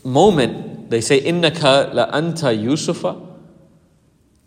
moment, 0.04 0.90
they 0.90 1.00
say, 1.00 1.20
Innaka 1.20 1.92
la 1.92 2.12
anta 2.12 2.56
Yusufa. 2.56 3.30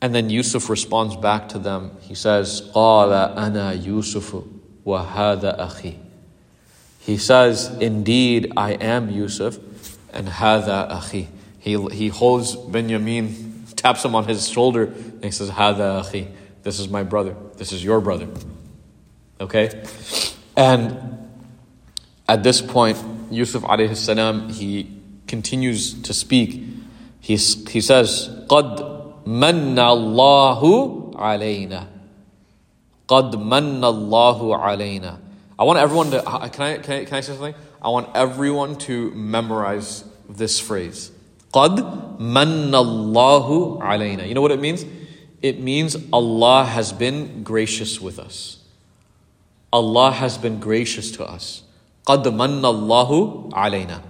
And 0.01 0.15
then 0.15 0.29
Yusuf 0.29 0.69
responds 0.69 1.17
back 1.17 1.49
to 1.49 1.59
them. 1.59 1.91
He 1.99 2.15
says, 2.15 2.61
Qala 2.73 3.35
ana 3.35 3.77
Yusufu 3.77 4.47
wa 4.85 5.05
hada 5.05 5.59
akhi. 5.59 5.97
He 6.99 7.17
says, 7.17 7.67
Indeed, 7.81 8.53
I 8.55 8.71
am 8.71 9.09
Yusuf 9.09 9.59
and 10.14 10.28
hada 10.28 10.90
akhi. 10.90 11.26
He, 11.58 11.76
he 11.90 12.08
holds 12.08 12.56
Benjamin, 12.56 13.64
taps 13.76 14.04
him 14.04 14.14
on 14.14 14.26
his 14.26 14.48
shoulder, 14.48 14.84
and 14.84 15.24
he 15.24 15.30
says, 15.30 15.50
Hada 15.50 16.02
akhi. 16.02 16.28
This 16.62 16.78
is 16.78 16.88
my 16.88 17.02
brother. 17.02 17.36
This 17.56 17.72
is 17.72 17.82
your 17.84 18.00
brother. 18.00 18.28
Okay? 19.40 19.82
And 20.56 21.28
at 22.28 22.42
this 22.42 22.60
point, 22.60 22.98
Yusuf 23.30 23.62
alayhi 23.62 23.96
salam, 23.96 24.48
he 24.48 25.00
continues 25.26 26.02
to 26.02 26.12
speak. 26.12 26.62
He, 27.20 27.36
he 27.36 27.80
says, 27.80 28.28
قَدْ 28.48 29.24
مَنَّ 29.24 29.76
اللَّهُ 29.76 31.14
عَلَيْنَا 31.14 31.86
قَدْ 33.08 33.32
مَنَّ 33.34 33.80
اللَّهُ 33.80 34.60
عَلَيْنَا 34.60 35.18
I 35.58 35.64
want 35.64 35.78
everyone 35.78 36.10
to, 36.12 36.22
can 36.22 36.62
I, 36.62 36.78
can 36.78 36.92
I, 36.92 37.04
can 37.04 37.14
I 37.14 37.20
say 37.20 37.32
something? 37.32 37.54
I 37.84 37.88
want 37.88 38.10
everyone 38.14 38.76
to 38.78 39.10
memorize 39.12 40.04
this 40.28 40.60
phrase. 40.60 41.10
قَدْ 41.52 42.18
مَنَّ 42.18 42.70
اللَّهُ 42.70 43.80
عَلَيْنَا 43.82 44.28
You 44.28 44.34
know 44.34 44.42
what 44.42 44.52
it 44.52 44.60
means? 44.60 44.84
It 45.42 45.60
means 45.60 45.96
Allah 46.12 46.64
has 46.64 46.92
been 46.92 47.42
gracious 47.42 48.00
with 48.00 48.18
us. 48.18 48.58
Allah 49.72 50.12
has 50.12 50.36
been 50.36 50.60
gracious 50.60 51.10
to 51.12 51.24
us. 51.24 51.62
قَدْ 52.06 52.24
مَنَّ 52.24 52.60
اللَّهُ 52.60 53.52
عَلَيْنَا 53.52 54.02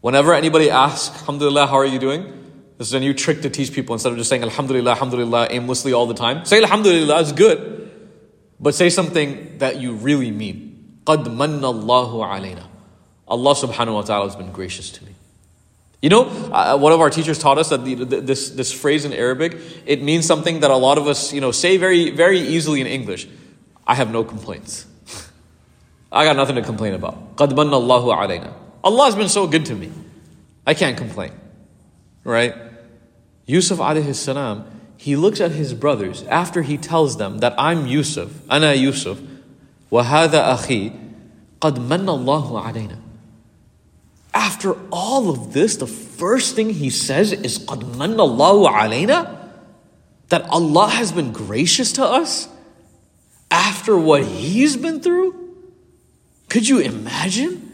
Whenever 0.00 0.32
anybody 0.32 0.70
asks, 0.70 1.14
Alhamdulillah, 1.20 1.66
how 1.66 1.76
are 1.76 1.84
you 1.84 1.98
doing? 1.98 2.40
This 2.78 2.88
is 2.88 2.94
a 2.94 3.00
new 3.00 3.12
trick 3.12 3.42
to 3.42 3.50
teach 3.50 3.74
people 3.74 3.94
instead 3.94 4.12
of 4.12 4.16
just 4.16 4.30
saying 4.30 4.42
Alhamdulillah, 4.42 4.92
Alhamdulillah 4.92 5.48
aimlessly 5.50 5.92
all 5.92 6.06
the 6.06 6.14
time. 6.14 6.46
Say 6.46 6.62
Alhamdulillah, 6.62 7.20
it's 7.20 7.32
good. 7.32 7.90
But 8.58 8.74
say 8.74 8.88
something 8.88 9.58
that 9.58 9.80
you 9.80 9.92
really 9.92 10.30
mean. 10.30 10.63
قَدْ 11.06 11.24
مَنَّ 11.24 11.60
اللَّهُ 11.60 12.12
عَلَيْنَا 12.12 12.66
Allah 13.28 13.54
subhanahu 13.54 13.94
wa 13.94 14.02
ta'ala 14.02 14.26
has 14.26 14.36
been 14.36 14.52
gracious 14.52 14.90
to 14.90 15.04
me. 15.04 15.14
You 16.02 16.08
know, 16.08 16.24
uh, 16.52 16.78
one 16.78 16.92
of 16.92 17.00
our 17.00 17.10
teachers 17.10 17.38
taught 17.38 17.58
us 17.58 17.68
that 17.68 17.84
the, 17.84 17.94
the, 17.94 18.20
this, 18.20 18.50
this 18.50 18.72
phrase 18.72 19.04
in 19.04 19.12
Arabic, 19.12 19.56
it 19.86 20.02
means 20.02 20.26
something 20.26 20.60
that 20.60 20.70
a 20.70 20.76
lot 20.76 20.98
of 20.98 21.06
us, 21.06 21.32
you 21.32 21.40
know, 21.40 21.52
say 21.52 21.76
very, 21.76 22.10
very 22.10 22.40
easily 22.40 22.80
in 22.80 22.86
English. 22.86 23.28
I 23.86 23.94
have 23.94 24.10
no 24.10 24.24
complaints. 24.24 24.86
I 26.10 26.24
got 26.24 26.36
nothing 26.36 26.56
to 26.56 26.62
complain 26.62 26.94
about. 26.94 27.36
قَدْ 27.36 27.50
مَنَّ 27.50 27.70
اللَّهُ 27.70 28.16
عَلَيْنَا 28.16 28.52
Allah 28.82 29.04
has 29.04 29.14
been 29.14 29.28
so 29.28 29.46
good 29.46 29.66
to 29.66 29.74
me. 29.74 29.92
I 30.66 30.74
can't 30.74 30.96
complain. 30.96 31.32
Right? 32.24 32.54
Yusuf 33.46 33.78
alayhi 33.78 34.14
salam, 34.14 34.64
he 34.96 35.16
looks 35.16 35.40
at 35.40 35.52
his 35.52 35.74
brothers 35.74 36.22
after 36.24 36.62
he 36.62 36.76
tells 36.76 37.16
them 37.16 37.38
that 37.38 37.54
I'm 37.58 37.86
Yusuf, 37.86 38.30
ana 38.50 38.74
Yusuf, 38.74 39.20
وَهَذَا 39.90 40.54
أَخِي 40.54 40.92
قَدْ 41.60 41.78
مَنَّ 41.78 42.06
اللَّهُ 42.06 42.62
عَلَيْنَا 42.62 42.96
After 44.32 44.76
all 44.90 45.30
of 45.30 45.52
this, 45.52 45.76
the 45.76 45.86
first 45.86 46.54
thing 46.54 46.70
he 46.70 46.90
says 46.90 47.32
is 47.32 47.58
قَدْ 47.58 47.82
مَنَّ 47.82 48.16
اللَّهُ 48.16 48.70
عَلَيْنَا 48.70 49.38
That 50.28 50.48
Allah 50.48 50.88
has 50.88 51.12
been 51.12 51.32
gracious 51.32 51.92
to 51.94 52.04
us 52.04 52.48
after 53.50 53.98
what 53.98 54.24
he's 54.24 54.76
been 54.76 55.00
through? 55.00 55.34
Could 56.48 56.68
you 56.68 56.78
imagine? 56.78 57.66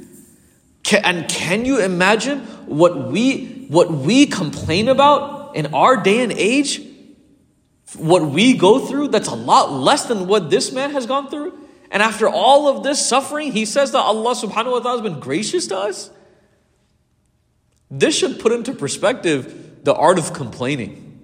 Can, 0.82 1.04
and 1.04 1.28
can 1.28 1.64
you 1.64 1.80
imagine 1.80 2.40
what 2.66 3.10
we 3.10 3.66
what 3.68 3.90
we 3.90 4.26
complain 4.26 4.88
about 4.88 5.56
in 5.56 5.74
our 5.74 5.96
day 5.96 6.22
and 6.22 6.32
age? 6.32 6.80
What 7.96 8.26
we 8.26 8.56
go 8.56 8.78
through 8.86 9.08
that's 9.08 9.28
a 9.28 9.34
lot 9.34 9.72
less 9.72 10.06
than 10.06 10.26
what 10.26 10.50
this 10.50 10.72
man 10.72 10.90
has 10.90 11.06
gone 11.06 11.28
through? 11.28 11.59
And 11.91 12.01
after 12.01 12.27
all 12.27 12.69
of 12.69 12.83
this 12.83 13.05
suffering, 13.05 13.51
he 13.51 13.65
says 13.65 13.91
that 13.91 13.99
Allah 13.99 14.33
subhanahu 14.33 14.71
wa 14.71 14.79
ta'ala 14.79 15.01
has 15.01 15.01
been 15.01 15.19
gracious 15.19 15.67
to 15.67 15.77
us. 15.77 16.09
This 17.91 18.17
should 18.17 18.39
put 18.39 18.53
into 18.53 18.73
perspective 18.73 19.83
the 19.83 19.93
art 19.93 20.17
of 20.17 20.31
complaining. 20.31 21.19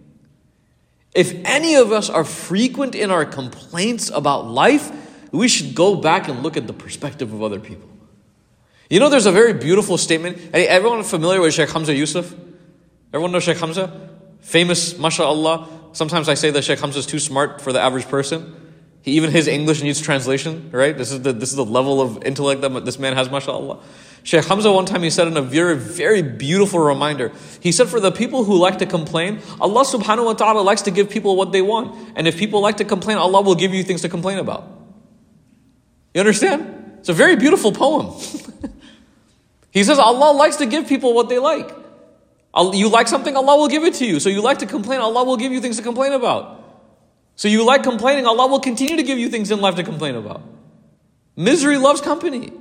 If 1.16 1.34
any 1.46 1.76
of 1.76 1.94
us 1.94 2.10
are 2.10 2.26
frequent 2.26 2.96
in 2.96 3.12
our 3.12 3.24
complaints 3.24 4.10
about 4.10 4.48
life, 4.48 4.92
we 5.32 5.48
should 5.48 5.74
go 5.74 5.96
back 5.96 6.28
and 6.28 6.44
look 6.44 6.58
at 6.58 6.68
the 6.68 6.74
perspective 6.74 7.34
of 7.34 7.42
other 7.42 7.62
people. 7.62 7.90
You 8.90 9.00
know, 9.00 9.10
there's 9.10 9.26
a 9.26 9.32
very 9.32 9.54
beautiful 9.54 9.98
statement. 9.98 10.38
Hey, 10.54 10.68
everyone 10.68 11.04
familiar 11.04 11.40
with 11.40 11.54
Sheikh 11.54 11.70
Hamza 11.70 11.96
Yusuf? 11.96 12.34
Everyone 13.14 13.32
know 13.32 13.40
Sheikh 13.40 13.58
Hamza? 13.58 14.10
Famous, 14.42 14.98
mashallah. 14.98 15.68
Sometimes 15.94 16.28
I 16.28 16.34
say 16.34 16.52
that 16.52 16.64
Sheikh 16.64 16.80
Hamza 16.80 17.00
is 17.00 17.06
too 17.06 17.20
smart 17.20 17.62
for 17.62 17.72
the 17.72 17.80
average 17.80 18.08
person. 18.08 18.67
Even 19.06 19.32
his 19.32 19.48
English 19.48 19.82
needs 19.82 20.02
translation, 20.02 20.70
right? 20.72 20.98
This 20.98 21.12
is 21.12 21.22
the, 21.22 21.32
this 21.32 21.50
is 21.50 21.56
the 21.56 21.66
level 21.66 22.02
of 22.02 22.24
intellect 22.26 22.62
that 22.62 22.86
this 22.86 23.00
man 23.00 23.14
has, 23.14 23.32
mashallah. 23.32 23.80
Sheikh 24.24 24.44
Hamza 24.44 24.70
one 24.70 24.86
time 24.86 25.04
he 25.04 25.10
said 25.10 25.28
in 25.28 25.38
a 25.38 25.42
very, 25.42 25.78
very 25.78 26.22
beautiful 26.22 26.80
reminder, 26.82 27.32
he 27.62 27.72
said 27.72 27.88
for 27.88 28.02
the 28.02 28.12
people 28.12 28.44
who 28.44 28.58
like 28.58 28.80
to 28.80 28.86
complain, 28.86 29.40
Allah 29.62 29.86
subhanahu 29.86 30.26
wa 30.26 30.34
ta'ala 30.34 30.60
likes 30.62 30.82
to 30.82 30.92
give 30.92 31.10
people 31.10 31.38
what 31.38 31.54
they 31.54 31.62
want. 31.62 31.96
And 32.18 32.28
if 32.28 32.38
people 32.38 32.60
like 32.60 32.78
to 32.78 32.86
complain, 32.86 33.18
Allah 33.18 33.42
will 33.42 33.56
give 33.56 33.74
you 33.74 33.84
things 33.84 34.02
to 34.02 34.10
complain 34.10 34.38
about. 34.38 34.68
You 36.14 36.20
understand? 36.20 36.98
It's 37.00 37.08
a 37.08 37.14
very 37.14 37.38
beautiful 37.38 37.72
poem. 37.72 38.20
he 39.72 39.86
says 39.86 39.98
Allah 39.98 40.34
likes 40.36 40.58
to 40.58 40.66
give 40.66 40.90
people 40.90 41.14
what 41.14 41.30
they 41.30 41.40
like. 41.40 41.72
You 42.74 42.90
like 42.90 43.08
something, 43.08 43.36
Allah 43.38 43.56
will 43.56 43.70
give 43.70 43.84
it 43.84 43.94
to 43.96 44.06
you. 44.06 44.20
So 44.20 44.28
you 44.28 44.42
like 44.42 44.58
to 44.60 44.66
complain, 44.66 45.00
Allah 45.00 45.24
will 45.24 45.38
give 45.38 45.54
you 45.54 45.62
things 45.62 45.78
to 45.78 45.84
complain 45.84 46.12
about. 46.12 46.57
So 47.38 47.48
you 47.48 47.64
like 47.64 47.84
complaining, 47.84 48.26
Allah 48.26 48.48
will 48.48 48.60
continue 48.60 48.98
to 48.98 49.04
give 49.04 49.20
you 49.20 49.30
things 49.30 49.52
in 49.52 49.62
life 49.62 49.76
to 49.76 49.84
complain 49.84 50.16
about. 50.16 50.42
Misery 51.36 51.78
loves 51.78 52.02
company. 52.02 52.52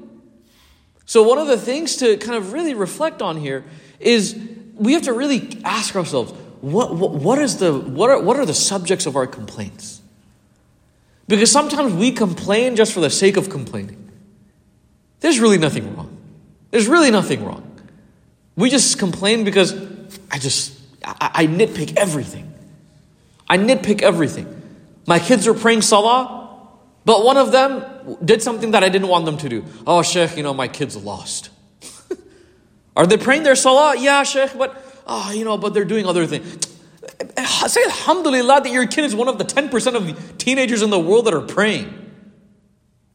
So, 1.07 1.23
one 1.23 1.39
of 1.39 1.47
the 1.47 1.57
things 1.57 1.97
to 1.97 2.19
kind 2.19 2.37
of 2.37 2.53
really 2.53 2.75
reflect 2.75 3.23
on 3.23 3.39
here 3.39 3.65
is 3.99 4.39
we 4.75 4.93
have 4.93 5.03
to 5.03 5.13
really 5.13 5.61
ask 5.65 5.97
ourselves 5.97 6.33
what, 6.61 6.95
what, 6.95 7.13
what, 7.13 7.39
is 7.39 7.57
the, 7.57 7.73
what, 7.73 8.11
are, 8.11 8.21
what 8.21 8.37
are 8.37 8.45
the 8.45 8.55
subjects 8.55 9.07
of 9.07 9.17
our 9.17 9.27
complaints? 9.27 10.03
Because 11.27 11.51
sometimes 11.51 11.95
we 11.95 12.13
complain 12.13 12.77
just 12.77 12.93
for 12.93 13.01
the 13.01 13.11
sake 13.11 13.37
of 13.37 13.49
complaining. 13.49 14.11
There's 15.21 15.41
really 15.41 15.59
nothing 15.59 15.97
wrong. 15.97 16.15
There's 16.71 16.87
really 16.87 17.11
nothing 17.11 17.45
wrong. 17.45 17.63
We 18.57 18.69
just 18.69 18.99
complain 18.99 19.45
because 19.45 19.73
I 20.31 20.39
just, 20.39 20.79
I, 21.05 21.31
I 21.35 21.47
nitpick 21.47 21.97
everything. 21.97 22.53
I 23.49 23.57
nitpick 23.57 24.03
everything. 24.03 24.56
My 25.07 25.19
kids 25.19 25.47
are 25.47 25.55
praying 25.55 25.83
salah, 25.83 26.69
but 27.05 27.25
one 27.25 27.37
of 27.37 27.53
them 27.53 27.85
did 28.25 28.43
something 28.43 28.73
that 28.73 28.83
I 28.83 28.89
didn't 28.89 29.09
want 29.09 29.25
them 29.25 29.39
to 29.39 29.49
do. 29.49 29.65
Oh, 29.87 30.03
Sheikh, 30.03 30.37
you 30.37 30.43
know, 30.43 30.53
my 30.53 30.67
kid's 30.67 30.97
lost. 30.97 31.51
Are 32.97 33.07
they 33.07 33.17
praying 33.17 33.45
their 33.45 33.55
salah? 33.55 33.97
Yeah, 33.97 34.25
Sheikh, 34.25 34.59
but, 34.59 35.03
oh, 35.07 35.31
you 35.31 35.45
know, 35.45 35.57
but 35.57 35.73
they're 35.73 35.85
doing 35.85 36.07
other 36.07 36.27
things. 36.27 36.67
Say 37.69 37.85
Alhamdulillah 37.85 38.63
that 38.63 38.73
your 38.73 38.87
kid 38.89 39.05
is 39.05 39.15
one 39.15 39.29
of 39.29 39.39
the 39.39 39.45
10% 39.45 39.95
of 39.95 40.39
teenagers 40.39 40.83
in 40.83 40.91
the 40.91 40.99
world 40.99 41.27
that 41.27 41.35
are 41.35 41.47
praying. 41.47 41.95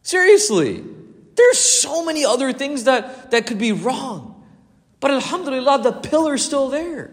Seriously. 0.02 0.84
There's 1.36 1.60
so 1.60 2.06
many 2.06 2.24
other 2.24 2.54
things 2.54 2.86
that, 2.86 3.32
that 3.32 3.48
could 3.48 3.60
be 3.60 3.74
wrong. 3.74 4.44
But 5.02 5.12
Alhamdulillah, 5.12 5.84
the 5.84 5.92
pillar's 5.92 6.46
still 6.46 6.70
there. 6.70 7.12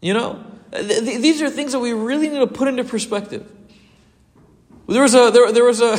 You 0.00 0.14
know? 0.14 0.44
Th- 0.72 1.00
th- 1.00 1.20
these 1.20 1.42
are 1.42 1.50
things 1.50 1.72
that 1.72 1.80
we 1.80 1.92
really 1.92 2.28
need 2.28 2.38
to 2.38 2.46
put 2.46 2.68
into 2.68 2.84
perspective. 2.84 3.50
There 4.88 5.02
was 5.02 5.14
a, 5.14 5.30
there, 5.30 5.52
there 5.52 5.64
was 5.64 5.82
a, 5.82 5.98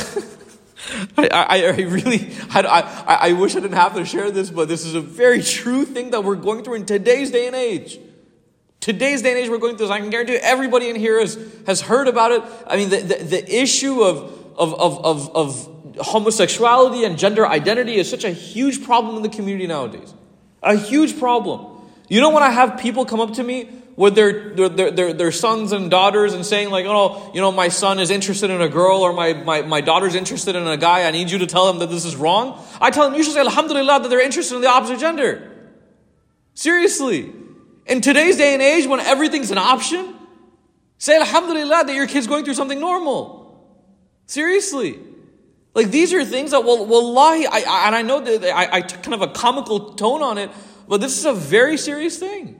I, 1.16 1.28
I, 1.28 1.64
I 1.66 1.80
really, 1.82 2.18
had, 2.48 2.66
I, 2.66 2.80
I 3.06 3.32
wish 3.32 3.54
I 3.54 3.60
didn't 3.60 3.76
have 3.76 3.94
to 3.94 4.04
share 4.04 4.30
this, 4.32 4.50
but 4.50 4.68
this 4.68 4.84
is 4.84 4.94
a 4.94 5.00
very 5.00 5.42
true 5.42 5.84
thing 5.84 6.10
that 6.10 6.24
we're 6.24 6.34
going 6.34 6.64
through 6.64 6.74
in 6.74 6.86
today's 6.86 7.30
day 7.30 7.46
and 7.46 7.54
age. 7.54 8.00
Today's 8.80 9.22
day 9.22 9.30
and 9.30 9.38
age, 9.38 9.48
we're 9.48 9.58
going 9.58 9.76
through 9.76 9.86
this. 9.86 9.94
I 9.94 10.00
can 10.00 10.10
guarantee 10.10 10.36
everybody 10.36 10.90
in 10.90 10.96
here 10.96 11.20
has, 11.20 11.38
has 11.66 11.80
heard 11.80 12.08
about 12.08 12.32
it. 12.32 12.42
I 12.66 12.76
mean, 12.76 12.90
the, 12.90 12.96
the, 12.96 13.24
the 13.24 13.60
issue 13.60 14.02
of, 14.02 14.56
of, 14.56 14.74
of, 14.74 15.04
of, 15.04 15.36
of 15.36 16.04
homosexuality 16.06 17.04
and 17.04 17.16
gender 17.16 17.46
identity 17.46 17.96
is 17.96 18.10
such 18.10 18.24
a 18.24 18.30
huge 18.30 18.82
problem 18.82 19.16
in 19.16 19.22
the 19.22 19.28
community 19.28 19.68
nowadays. 19.68 20.12
A 20.62 20.76
huge 20.76 21.18
problem. 21.18 21.80
You 22.08 22.20
know, 22.20 22.30
when 22.30 22.42
I 22.42 22.50
have 22.50 22.80
people 22.80 23.04
come 23.04 23.20
up 23.20 23.34
to 23.34 23.42
me 23.42 23.68
with 24.00 24.14
their, 24.14 24.54
their, 24.54 24.90
their, 24.90 25.12
their, 25.12 25.30
sons 25.30 25.72
and 25.72 25.90
daughters 25.90 26.32
and 26.32 26.46
saying 26.46 26.70
like, 26.70 26.86
oh, 26.86 27.30
you 27.34 27.40
know, 27.42 27.52
my 27.52 27.68
son 27.68 28.00
is 28.00 28.08
interested 28.08 28.48
in 28.48 28.62
a 28.62 28.68
girl 28.68 29.02
or 29.02 29.12
my, 29.12 29.34
my, 29.34 29.60
my 29.60 29.82
daughter's 29.82 30.14
interested 30.14 30.56
in 30.56 30.66
a 30.66 30.78
guy. 30.78 31.06
I 31.06 31.10
need 31.10 31.30
you 31.30 31.36
to 31.36 31.46
tell 31.46 31.66
them 31.66 31.80
that 31.80 31.90
this 31.90 32.06
is 32.06 32.16
wrong. 32.16 32.58
I 32.80 32.90
tell 32.90 33.04
them, 33.04 33.18
you 33.18 33.22
should 33.22 33.34
say, 33.34 33.40
alhamdulillah, 33.40 34.00
that 34.00 34.08
they're 34.08 34.24
interested 34.24 34.54
in 34.54 34.62
the 34.62 34.70
opposite 34.70 35.00
gender. 35.00 35.52
Seriously. 36.54 37.30
In 37.84 38.00
today's 38.00 38.38
day 38.38 38.54
and 38.54 38.62
age 38.62 38.86
when 38.86 39.00
everything's 39.00 39.50
an 39.50 39.58
option, 39.58 40.16
say 40.96 41.18
alhamdulillah 41.18 41.84
that 41.84 41.94
your 41.94 42.06
kid's 42.06 42.26
going 42.26 42.46
through 42.46 42.54
something 42.54 42.80
normal. 42.80 43.68
Seriously. 44.24 44.98
Like 45.74 45.90
these 45.90 46.14
are 46.14 46.24
things 46.24 46.52
that, 46.52 46.64
well, 46.64 46.86
wallahi, 46.86 47.46
I, 47.46 47.64
I, 47.68 47.86
and 47.88 47.94
I 47.94 48.00
know 48.00 48.20
that 48.20 48.44
I, 48.44 48.78
I 48.78 48.80
took 48.80 49.02
kind 49.02 49.12
of 49.12 49.20
a 49.20 49.28
comical 49.28 49.92
tone 49.92 50.22
on 50.22 50.38
it, 50.38 50.50
but 50.88 51.02
this 51.02 51.18
is 51.18 51.26
a 51.26 51.34
very 51.34 51.76
serious 51.76 52.18
thing. 52.18 52.59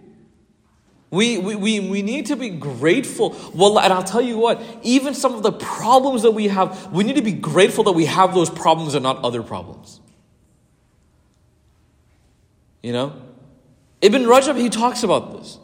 We, 1.11 1.39
we, 1.39 1.57
we, 1.57 1.81
we 1.81 2.03
need 2.03 2.27
to 2.27 2.37
be 2.37 2.51
grateful. 2.51 3.37
Well, 3.53 3.81
and 3.81 3.93
I'll 3.93 4.05
tell 4.05 4.21
you 4.21 4.39
what, 4.39 4.63
even 4.83 5.13
some 5.15 5.35
of 5.35 5.43
the 5.43 5.51
problems 5.51 6.23
that 6.23 6.31
we 6.31 6.49
have, 6.49 6.93
we 6.93 7.03
need 7.03 7.17
to 7.17 7.23
be 7.23 7.33
grateful 7.33 7.85
that 7.85 7.93
we 7.93 8.05
have 8.05 8.33
those 8.33 8.49
problems 8.49 8.95
and 8.95 9.03
not 9.03 9.25
other 9.25 9.43
problems. 9.43 10.01
You 12.83 12.93
know? 12.93 13.23
Ibn 14.01 14.23
Rajab, 14.23 14.57
he 14.57 14.69
talks 14.69 15.03
about 15.03 15.37
this. 15.37 15.59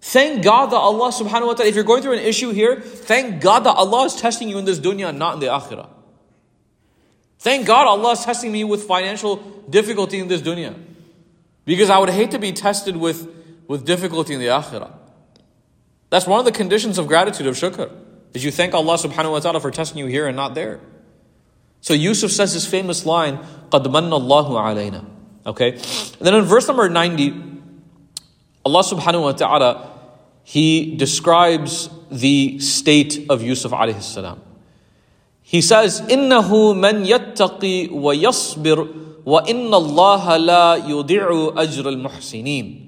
Thank 0.00 0.42
God 0.42 0.66
that 0.66 0.76
Allah 0.76 1.10
subhanahu 1.10 1.46
wa 1.46 1.54
ta'ala, 1.54 1.68
if 1.68 1.74
you're 1.74 1.84
going 1.84 2.02
through 2.02 2.14
an 2.14 2.24
issue 2.24 2.50
here, 2.50 2.80
thank 2.80 3.40
God 3.40 3.60
that 3.64 3.74
Allah 3.76 4.04
is 4.06 4.16
testing 4.16 4.48
you 4.48 4.58
in 4.58 4.64
this 4.64 4.80
dunya 4.80 5.08
and 5.08 5.18
not 5.18 5.34
in 5.34 5.40
the 5.40 5.46
akhirah. 5.46 5.88
Thank 7.38 7.66
God 7.66 7.86
Allah 7.86 8.12
is 8.12 8.24
testing 8.24 8.50
me 8.50 8.64
with 8.64 8.84
financial 8.84 9.36
difficulty 9.70 10.18
in 10.18 10.26
this 10.28 10.42
dunya. 10.42 10.74
Because 11.64 11.88
I 11.88 11.98
would 11.98 12.10
hate 12.10 12.32
to 12.32 12.38
be 12.38 12.52
tested 12.52 12.96
with 12.96 13.37
with 13.67 13.85
difficulty 13.85 14.33
in 14.33 14.39
the 14.39 14.47
akhirah. 14.47 14.91
That's 16.09 16.27
one 16.27 16.39
of 16.39 16.45
the 16.45 16.51
conditions 16.51 16.97
of 16.97 17.07
gratitude 17.07 17.47
of 17.47 17.55
shukr. 17.55 17.91
Is 18.33 18.43
you 18.43 18.51
thank 18.51 18.73
Allah 18.73 18.95
subhanahu 18.97 19.31
wa 19.31 19.39
ta'ala 19.39 19.59
for 19.59 19.71
testing 19.71 19.99
you 19.99 20.07
here 20.07 20.27
and 20.27 20.35
not 20.35 20.55
there. 20.55 20.79
So 21.81 21.93
Yusuf 21.93 22.31
says 22.31 22.53
his 22.53 22.65
famous 22.65 23.05
line, 23.05 23.37
قَدْ 23.69 23.85
مَنَّ 23.85 24.09
اللَّهُ 24.09 24.49
عَلَيْنَا. 24.49 25.05
Okay? 25.45 25.71
And 25.73 26.21
then 26.21 26.35
in 26.35 26.43
verse 26.43 26.67
number 26.67 26.89
90, 26.89 27.31
Allah 28.65 28.83
subhanahu 28.83 29.23
wa 29.23 29.31
ta'ala, 29.33 29.91
He 30.43 30.95
describes 30.95 31.89
the 32.09 32.59
state 32.59 33.25
of 33.29 33.41
Yusuf 33.41 33.71
alayhi 33.71 34.01
salam. 34.01 34.41
He 35.41 35.61
says, 35.61 36.01
إِنَّهُ 36.01 36.49
مَنْ 36.75 37.05
يَتَّقِي 37.05 37.89
وَيَصْبِرُ 37.89 39.23
وَإِنَّ 39.25 39.71
اللَّهَ 39.73 40.37
لَا 40.37 40.77
يُضِعُ 40.87 41.53
أَجْرَ 41.57 41.85
الْمُحْسِنِينَ 41.87 42.86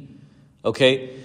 Okay? 0.63 1.19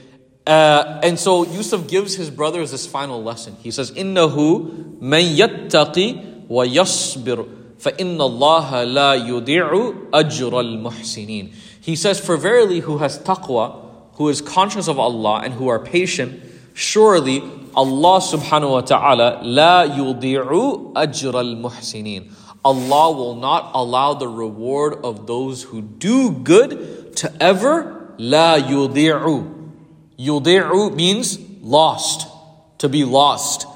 Uh, 0.46 1.00
and 1.02 1.18
so 1.18 1.44
Yusuf 1.44 1.88
gives 1.88 2.14
his 2.16 2.30
brothers 2.30 2.70
this 2.70 2.86
final 2.86 3.22
lesson. 3.22 3.56
He 3.60 3.70
says, 3.70 3.90
إِنَّهُ 3.92 5.00
مَن 5.00 5.36
يَتَّقِي 5.36 6.48
وَيَصْبِرُ 6.48 7.48
فَإِنَّ 7.78 8.18
اللَّهَ 8.18 8.70
لَا 8.84 9.16
يُضِعُ 9.16 10.10
أَجْرَ 10.12 10.50
الْمُحْسِنِينَ 10.50 11.54
He 11.80 11.96
says, 11.96 12.20
For 12.20 12.36
verily 12.36 12.80
who 12.80 12.98
has 12.98 13.18
taqwa, 13.18 13.86
who 14.14 14.28
is 14.28 14.40
conscious 14.42 14.88
of 14.88 14.98
Allah 14.98 15.40
and 15.44 15.54
who 15.54 15.68
are 15.68 15.78
patient, 15.78 16.42
surely 16.74 17.40
Allah 17.74 18.20
subhanahu 18.20 18.70
wa 18.70 18.80
ta'ala 18.80 19.40
la 19.42 19.86
yudi'u 19.86 20.92
ajra 20.92 21.40
al-muhsinin. 21.40 22.32
Allah 22.64 23.12
will 23.12 23.36
not 23.36 23.70
allow 23.74 24.14
the 24.14 24.28
reward 24.28 24.94
of 25.04 25.26
those 25.26 25.62
who 25.62 25.80
do 25.80 26.32
good 26.32 27.16
to 27.16 27.32
ever 27.40 28.03
La 28.17 28.57
yudi'u. 28.57 29.71
Yudi'u 30.17 30.95
means 30.95 31.39
lost, 31.61 32.27
to 32.77 32.89
be 32.89 33.03
lost. 33.03 33.67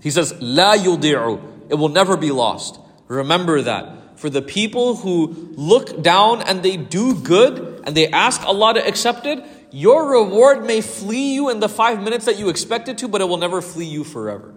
He 0.00 0.10
says, 0.10 0.34
La 0.40 0.76
yudi'u. 0.76 1.70
It 1.70 1.76
will 1.76 1.88
never 1.88 2.16
be 2.16 2.30
lost. 2.30 2.78
Remember 3.08 3.62
that. 3.62 4.18
For 4.18 4.30
the 4.30 4.42
people 4.42 4.96
who 4.96 5.52
look 5.56 6.02
down 6.02 6.42
and 6.42 6.62
they 6.62 6.76
do 6.76 7.14
good 7.14 7.82
and 7.84 7.94
they 7.94 8.08
ask 8.08 8.42
Allah 8.44 8.74
to 8.74 8.86
accept 8.86 9.26
it, 9.26 9.44
your 9.70 10.08
reward 10.08 10.64
may 10.64 10.80
flee 10.80 11.34
you 11.34 11.50
in 11.50 11.60
the 11.60 11.68
five 11.68 12.02
minutes 12.02 12.26
that 12.26 12.38
you 12.38 12.48
expect 12.48 12.88
it 12.88 12.98
to, 12.98 13.08
but 13.08 13.20
it 13.20 13.28
will 13.28 13.38
never 13.38 13.60
flee 13.60 13.86
you 13.86 14.04
forever. 14.04 14.54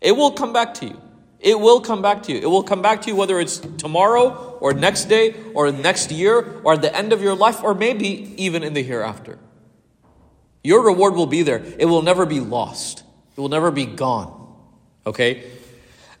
It 0.00 0.12
will 0.12 0.32
come 0.32 0.52
back 0.52 0.74
to 0.74 0.86
you. 0.86 1.00
It 1.39 1.59
will 1.59 1.81
come 1.81 2.01
back 2.01 2.23
to 2.23 2.31
you. 2.31 2.39
It 2.39 2.49
will 2.49 2.63
come 2.63 2.81
back 2.81 3.01
to 3.01 3.09
you 3.09 3.15
whether 3.15 3.39
it's 3.39 3.57
tomorrow 3.59 4.57
or 4.61 4.73
next 4.73 5.05
day 5.05 5.35
or 5.53 5.71
next 5.71 6.11
year 6.11 6.61
or 6.63 6.73
at 6.73 6.81
the 6.81 6.95
end 6.95 7.11
of 7.11 7.21
your 7.21 7.35
life 7.35 7.61
or 7.61 7.73
maybe 7.73 8.33
even 8.37 8.63
in 8.63 8.73
the 8.73 8.81
hereafter. 8.81 9.37
Your 10.63 10.81
reward 10.85 11.15
will 11.15 11.27
be 11.27 11.43
there. 11.43 11.61
It 11.77 11.85
will 11.85 12.01
never 12.01 12.25
be 12.25 12.39
lost. 12.39 13.03
It 13.35 13.41
will 13.41 13.49
never 13.49 13.71
be 13.71 13.85
gone. 13.85 14.55
Okay? 15.05 15.43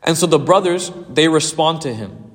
And 0.03 0.17
so 0.17 0.25
the 0.27 0.39
brothers, 0.39 0.91
they 1.09 1.29
respond 1.29 1.81
to 1.83 1.93
him. 1.93 2.31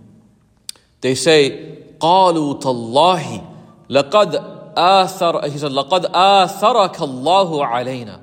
They 1.02 1.14
say, 1.14 1.76
قالوا 2.00 2.60
تالله 2.60 3.44
لقد 3.90 4.74
آثر 4.76 5.50
he 5.50 5.58
said 5.58 5.72
لقد 5.72 6.06
آثرك 6.06 6.96
الله 6.96 7.66
علينا. 7.66 8.20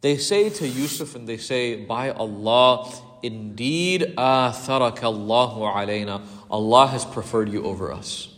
They 0.00 0.18
say 0.18 0.50
to 0.50 0.68
Yusuf 0.68 1.14
and 1.14 1.26
they 1.26 1.38
say, 1.38 1.76
By 1.76 2.10
Allah, 2.10 2.92
indeed 3.23 4.13
atharaka 4.17 5.03
Allahu 5.03 5.61
alayna. 5.61 6.21
Allah 6.49 6.87
has 6.87 7.05
preferred 7.05 7.49
you 7.49 7.63
over 7.63 7.91
us. 7.91 8.33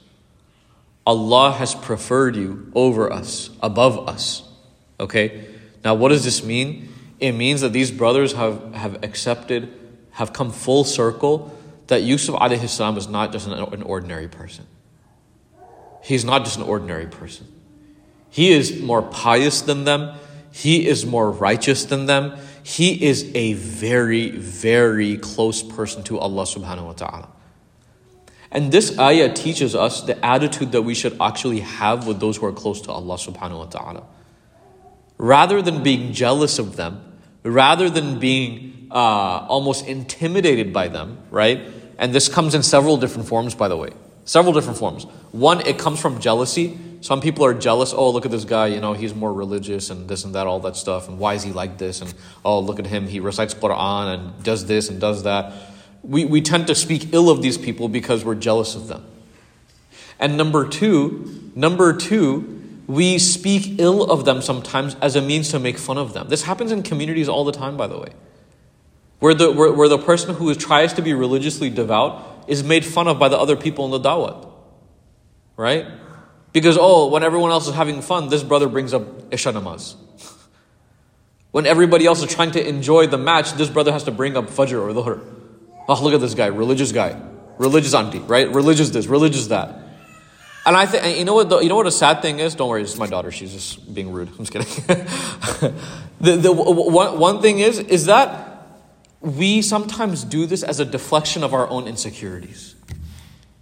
Allah 1.05 1.51
has 1.51 1.73
preferred 1.73 2.35
you 2.35 2.71
over 2.75 3.11
us, 3.11 3.49
above 3.61 4.07
us. 4.07 4.47
Okay? 4.99 5.47
Now, 5.83 5.95
what 5.95 6.09
does 6.09 6.23
this 6.23 6.43
mean? 6.43 6.89
It 7.19 7.31
means 7.33 7.61
that 7.61 7.73
these 7.73 7.91
brothers 7.91 8.33
have, 8.33 8.73
have 8.73 9.03
accepted, 9.03 9.71
have 10.11 10.33
come 10.33 10.51
full 10.51 10.83
circle 10.83 11.57
that 11.87 12.03
Yusuf 12.03 12.35
alayhi 12.35 12.69
salam 12.69 12.97
is 12.97 13.07
not 13.07 13.31
just 13.31 13.47
an, 13.47 13.53
an 13.53 13.83
ordinary 13.83 14.27
person. 14.27 14.65
He's 16.03 16.23
not 16.23 16.45
just 16.45 16.57
an 16.57 16.63
ordinary 16.63 17.07
person. 17.07 17.47
He 18.29 18.51
is 18.51 18.81
more 18.81 19.01
pious 19.01 19.61
than 19.61 19.83
them. 19.83 20.17
He 20.51 20.87
is 20.87 21.05
more 21.05 21.29
righteous 21.29 21.85
than 21.85 22.05
them. 22.05 22.37
He 22.63 23.05
is 23.05 23.31
a 23.33 23.53
very, 23.53 24.29
very 24.31 25.17
close 25.17 25.63
person 25.63 26.03
to 26.03 26.19
Allah 26.19 26.43
subhanahu 26.43 26.85
wa 26.85 26.93
ta'ala. 26.93 27.29
And 28.51 28.71
this 28.71 28.99
ayah 28.99 29.33
teaches 29.33 29.75
us 29.75 30.01
the 30.01 30.23
attitude 30.25 30.73
that 30.73 30.81
we 30.81 30.93
should 30.93 31.19
actually 31.21 31.61
have 31.61 32.05
with 32.05 32.19
those 32.19 32.37
who 32.37 32.45
are 32.45 32.51
close 32.51 32.81
to 32.81 32.91
Allah 32.91 33.15
subhanahu 33.15 33.57
wa 33.57 33.65
ta'ala. 33.65 34.03
Rather 35.17 35.61
than 35.61 35.83
being 35.83 36.11
jealous 36.11 36.59
of 36.59 36.75
them, 36.75 37.01
rather 37.43 37.89
than 37.89 38.19
being 38.19 38.89
uh, 38.91 39.45
almost 39.47 39.87
intimidated 39.87 40.73
by 40.73 40.89
them, 40.89 41.19
right? 41.31 41.61
And 41.97 42.13
this 42.13 42.27
comes 42.27 42.53
in 42.53 42.63
several 42.63 42.97
different 42.97 43.27
forms, 43.27 43.55
by 43.55 43.67
the 43.67 43.77
way. 43.77 43.91
Several 44.31 44.53
different 44.53 44.77
forms. 44.77 45.03
One, 45.31 45.59
it 45.67 45.77
comes 45.77 45.99
from 45.99 46.21
jealousy. 46.21 46.79
Some 47.01 47.19
people 47.19 47.43
are 47.43 47.53
jealous. 47.53 47.93
Oh, 47.93 48.11
look 48.11 48.25
at 48.25 48.31
this 48.31 48.45
guy. 48.45 48.67
You 48.67 48.79
know, 48.79 48.93
he's 48.93 49.13
more 49.13 49.33
religious 49.33 49.89
and 49.89 50.07
this 50.07 50.23
and 50.23 50.35
that, 50.35 50.47
all 50.47 50.61
that 50.61 50.77
stuff. 50.77 51.09
And 51.09 51.19
why 51.19 51.33
is 51.33 51.43
he 51.43 51.51
like 51.51 51.77
this? 51.77 51.99
And 51.99 52.13
oh, 52.45 52.59
look 52.59 52.79
at 52.79 52.87
him. 52.87 53.07
He 53.07 53.19
recites 53.19 53.53
Quran 53.53 54.13
and 54.13 54.43
does 54.43 54.67
this 54.67 54.89
and 54.89 55.01
does 55.01 55.23
that 55.23 55.51
we, 56.03 56.25
we 56.25 56.41
tend 56.41 56.67
to 56.67 56.75
speak 56.75 57.13
ill 57.13 57.29
of 57.29 57.41
these 57.41 57.57
people 57.57 57.87
because 57.87 58.25
we're 58.25 58.35
jealous 58.35 58.75
of 58.75 58.87
them. 58.87 59.05
And 60.19 60.37
number 60.37 60.67
two, 60.67 61.51
number 61.55 61.95
two, 61.95 62.59
we 62.87 63.17
speak 63.19 63.79
ill 63.79 64.03
of 64.03 64.25
them 64.25 64.41
sometimes 64.41 64.95
as 65.01 65.15
a 65.15 65.21
means 65.21 65.49
to 65.49 65.59
make 65.59 65.77
fun 65.77 65.97
of 65.97 66.13
them. 66.13 66.29
This 66.29 66.43
happens 66.43 66.71
in 66.71 66.83
communities 66.83 67.29
all 67.29 67.43
the 67.43 67.51
time, 67.51 67.77
by 67.77 67.87
the 67.87 67.97
way. 67.97 68.09
Where 69.19 69.33
the, 69.33 69.51
where, 69.51 69.71
where 69.71 69.87
the 69.87 69.99
person 69.99 70.35
who 70.35 70.53
tries 70.55 70.93
to 70.93 71.01
be 71.01 71.13
religiously 71.13 71.69
devout 71.69 72.27
is 72.47 72.63
made 72.63 72.85
fun 72.85 73.07
of 73.07 73.19
by 73.19 73.29
the 73.29 73.37
other 73.37 73.55
people 73.55 73.85
in 73.85 73.91
the 73.91 73.99
dawah. 73.99 74.51
Right? 75.57 75.85
Because, 76.53 76.77
oh, 76.79 77.07
when 77.07 77.23
everyone 77.23 77.51
else 77.51 77.67
is 77.67 77.75
having 77.75 78.01
fun, 78.01 78.29
this 78.29 78.43
brother 78.43 78.67
brings 78.67 78.93
up 78.93 79.03
Isha 79.33 79.53
namaz. 79.53 79.95
when 81.51 81.65
everybody 81.65 82.05
else 82.05 82.21
is 82.21 82.33
trying 82.33 82.51
to 82.51 82.67
enjoy 82.67 83.07
the 83.07 83.17
match, 83.17 83.53
this 83.53 83.69
brother 83.69 83.91
has 83.91 84.03
to 84.03 84.11
bring 84.11 84.35
up 84.35 84.47
Fajr 84.47 84.81
or 84.81 84.93
Dhuhr. 84.93 85.21
Oh, 85.87 86.03
look 86.03 86.13
at 86.13 86.21
this 86.21 86.33
guy, 86.33 86.47
religious 86.47 86.91
guy, 86.91 87.19
religious 87.57 87.93
auntie, 87.93 88.19
right? 88.19 88.49
Religious 88.49 88.89
this, 88.89 89.07
religious 89.07 89.47
that. 89.47 89.77
And 90.65 90.77
I 90.77 90.85
think, 90.85 91.17
you 91.17 91.25
know 91.25 91.33
what? 91.33 91.63
You 91.63 91.69
know 91.69 91.75
what 91.75 91.87
a 91.87 91.91
sad 91.91 92.21
thing 92.21 92.39
is? 92.39 92.53
Don't 92.53 92.69
worry, 92.69 92.83
it's 92.83 92.97
my 92.97 93.07
daughter. 93.07 93.31
She's 93.31 93.51
just 93.51 93.93
being 93.93 94.11
rude. 94.11 94.29
I'm 94.29 94.45
just 94.45 94.51
kidding. 94.51 94.67
the, 96.21 96.37
the 96.37 96.51
one, 96.51 97.17
one 97.17 97.41
thing 97.41 97.59
is, 97.59 97.79
is 97.79 98.05
that 98.05 98.50
we 99.21 99.61
sometimes 99.61 100.23
do 100.23 100.45
this 100.45 100.63
as 100.63 100.79
a 100.79 100.85
deflection 100.85 101.43
of 101.43 101.53
our 101.53 101.67
own 101.69 101.87
insecurities. 101.87 102.75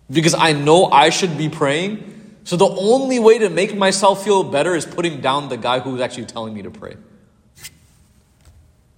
Because 0.10 0.34
I 0.34 0.54
know 0.54 0.86
I 0.86 1.10
should 1.10 1.38
be 1.38 1.50
praying, 1.50 2.38
so 2.46 2.56
the 2.56 2.68
only 2.68 3.20
way 3.20 3.40
to 3.40 3.50
make 3.50 3.76
myself 3.76 4.24
feel 4.24 4.44
better 4.44 4.74
is 4.74 4.86
putting 4.86 5.22
down 5.22 5.50
the 5.50 5.58
guy 5.58 5.80
who's 5.80 6.02
actually 6.02 6.26
telling 6.26 6.54
me 6.54 6.64
to 6.64 6.72
pray. 6.72 6.96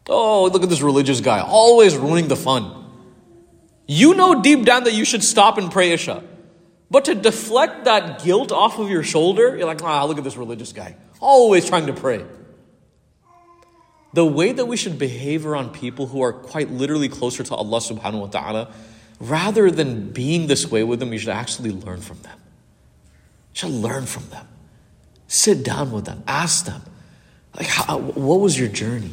Oh, 0.08 0.46
look 0.46 0.64
at 0.64 0.70
this 0.70 0.82
religious 0.82 1.20
guy, 1.20 1.42
always 1.42 1.96
ruining 1.96 2.28
the 2.28 2.36
fun. 2.36 2.86
You 3.88 4.14
know 4.14 4.42
deep 4.42 4.64
down 4.64 4.86
that 4.86 4.94
you 4.94 5.04
should 5.04 5.24
stop 5.24 5.58
and 5.58 5.72
pray 5.72 5.92
Isha. 5.92 6.24
But 6.90 7.06
to 7.06 7.16
deflect 7.16 7.86
that 7.86 8.24
guilt 8.24 8.52
off 8.52 8.78
of 8.78 8.90
your 8.90 9.04
shoulder, 9.04 9.56
you're 9.58 9.66
like, 9.66 9.84
ah, 9.84 10.04
look 10.06 10.18
at 10.18 10.24
this 10.24 10.38
religious 10.38 10.74
guy, 10.74 10.96
always 11.20 11.68
trying 11.68 11.88
to 11.88 11.94
pray. 11.94 12.24
The 14.14 14.26
way 14.26 14.52
that 14.52 14.66
we 14.66 14.76
should 14.76 15.00
behave 15.00 15.46
around 15.46 15.74
people 15.74 16.08
who 16.08 16.22
are 16.22 16.34
quite 16.34 16.70
literally 16.70 17.08
closer 17.08 17.44
to 17.44 17.56
Allah 17.56 17.80
subhanahu 17.80 18.20
wa 18.20 18.28
ta'ala, 18.28 18.74
rather 19.20 19.72
than 19.72 20.12
being 20.12 20.48
this 20.48 20.70
way 20.70 20.84
with 20.84 21.00
them, 21.00 21.14
you 21.14 21.20
should 21.20 21.30
actually 21.30 21.72
learn 21.72 22.02
from 22.02 22.20
them. 22.22 22.38
You 23.54 23.60
should 23.60 23.72
learn 23.72 24.06
from 24.06 24.28
them. 24.30 24.48
Sit 25.28 25.64
down 25.64 25.92
with 25.92 26.06
them, 26.06 26.24
ask 26.28 26.66
them, 26.66 26.82
like, 27.58 27.68
how, 27.68 28.00
what 28.00 28.40
was 28.42 28.60
your 28.60 28.68
journey? 28.68 29.12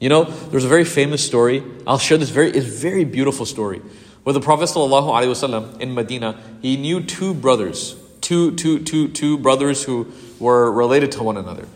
You 0.00 0.08
know, 0.08 0.24
there's 0.24 0.64
a 0.64 0.68
very 0.68 0.84
famous 0.84 1.24
story. 1.24 1.62
I'll 1.86 1.98
share 1.98 2.18
this 2.18 2.30
very, 2.30 2.50
it's 2.50 2.66
very 2.66 3.04
beautiful 3.04 3.46
story 3.46 3.80
where 4.24 4.32
the 4.32 4.40
Prophet 4.40 4.64
ﷺ 4.64 5.80
in 5.80 5.94
Medina, 5.94 6.40
he 6.60 6.76
knew 6.76 7.02
two 7.02 7.34
brothers, 7.34 7.94
two, 8.20 8.54
two, 8.56 8.80
two, 8.80 9.08
two 9.08 9.38
brothers 9.38 9.84
who 9.84 10.10
were 10.40 10.72
related 10.72 11.12
to 11.12 11.22
one 11.22 11.36
another. 11.36 11.68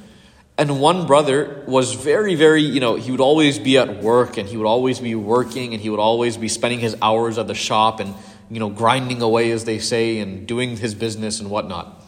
And 0.58 0.80
one 0.80 1.06
brother 1.06 1.62
was 1.68 1.94
very, 1.94 2.34
very, 2.34 2.62
you 2.62 2.80
know, 2.80 2.96
he 2.96 3.12
would 3.12 3.20
always 3.20 3.60
be 3.60 3.78
at 3.78 4.02
work 4.02 4.36
and 4.36 4.48
he 4.48 4.56
would 4.56 4.66
always 4.66 4.98
be 4.98 5.14
working 5.14 5.72
and 5.72 5.80
he 5.80 5.88
would 5.88 6.00
always 6.00 6.36
be 6.36 6.48
spending 6.48 6.80
his 6.80 6.96
hours 7.00 7.38
at 7.38 7.46
the 7.46 7.54
shop 7.54 8.00
and, 8.00 8.12
you 8.50 8.58
know, 8.58 8.68
grinding 8.68 9.22
away, 9.22 9.52
as 9.52 9.64
they 9.64 9.78
say, 9.78 10.18
and 10.18 10.48
doing 10.48 10.76
his 10.76 10.96
business 10.96 11.38
and 11.38 11.48
whatnot. 11.48 12.04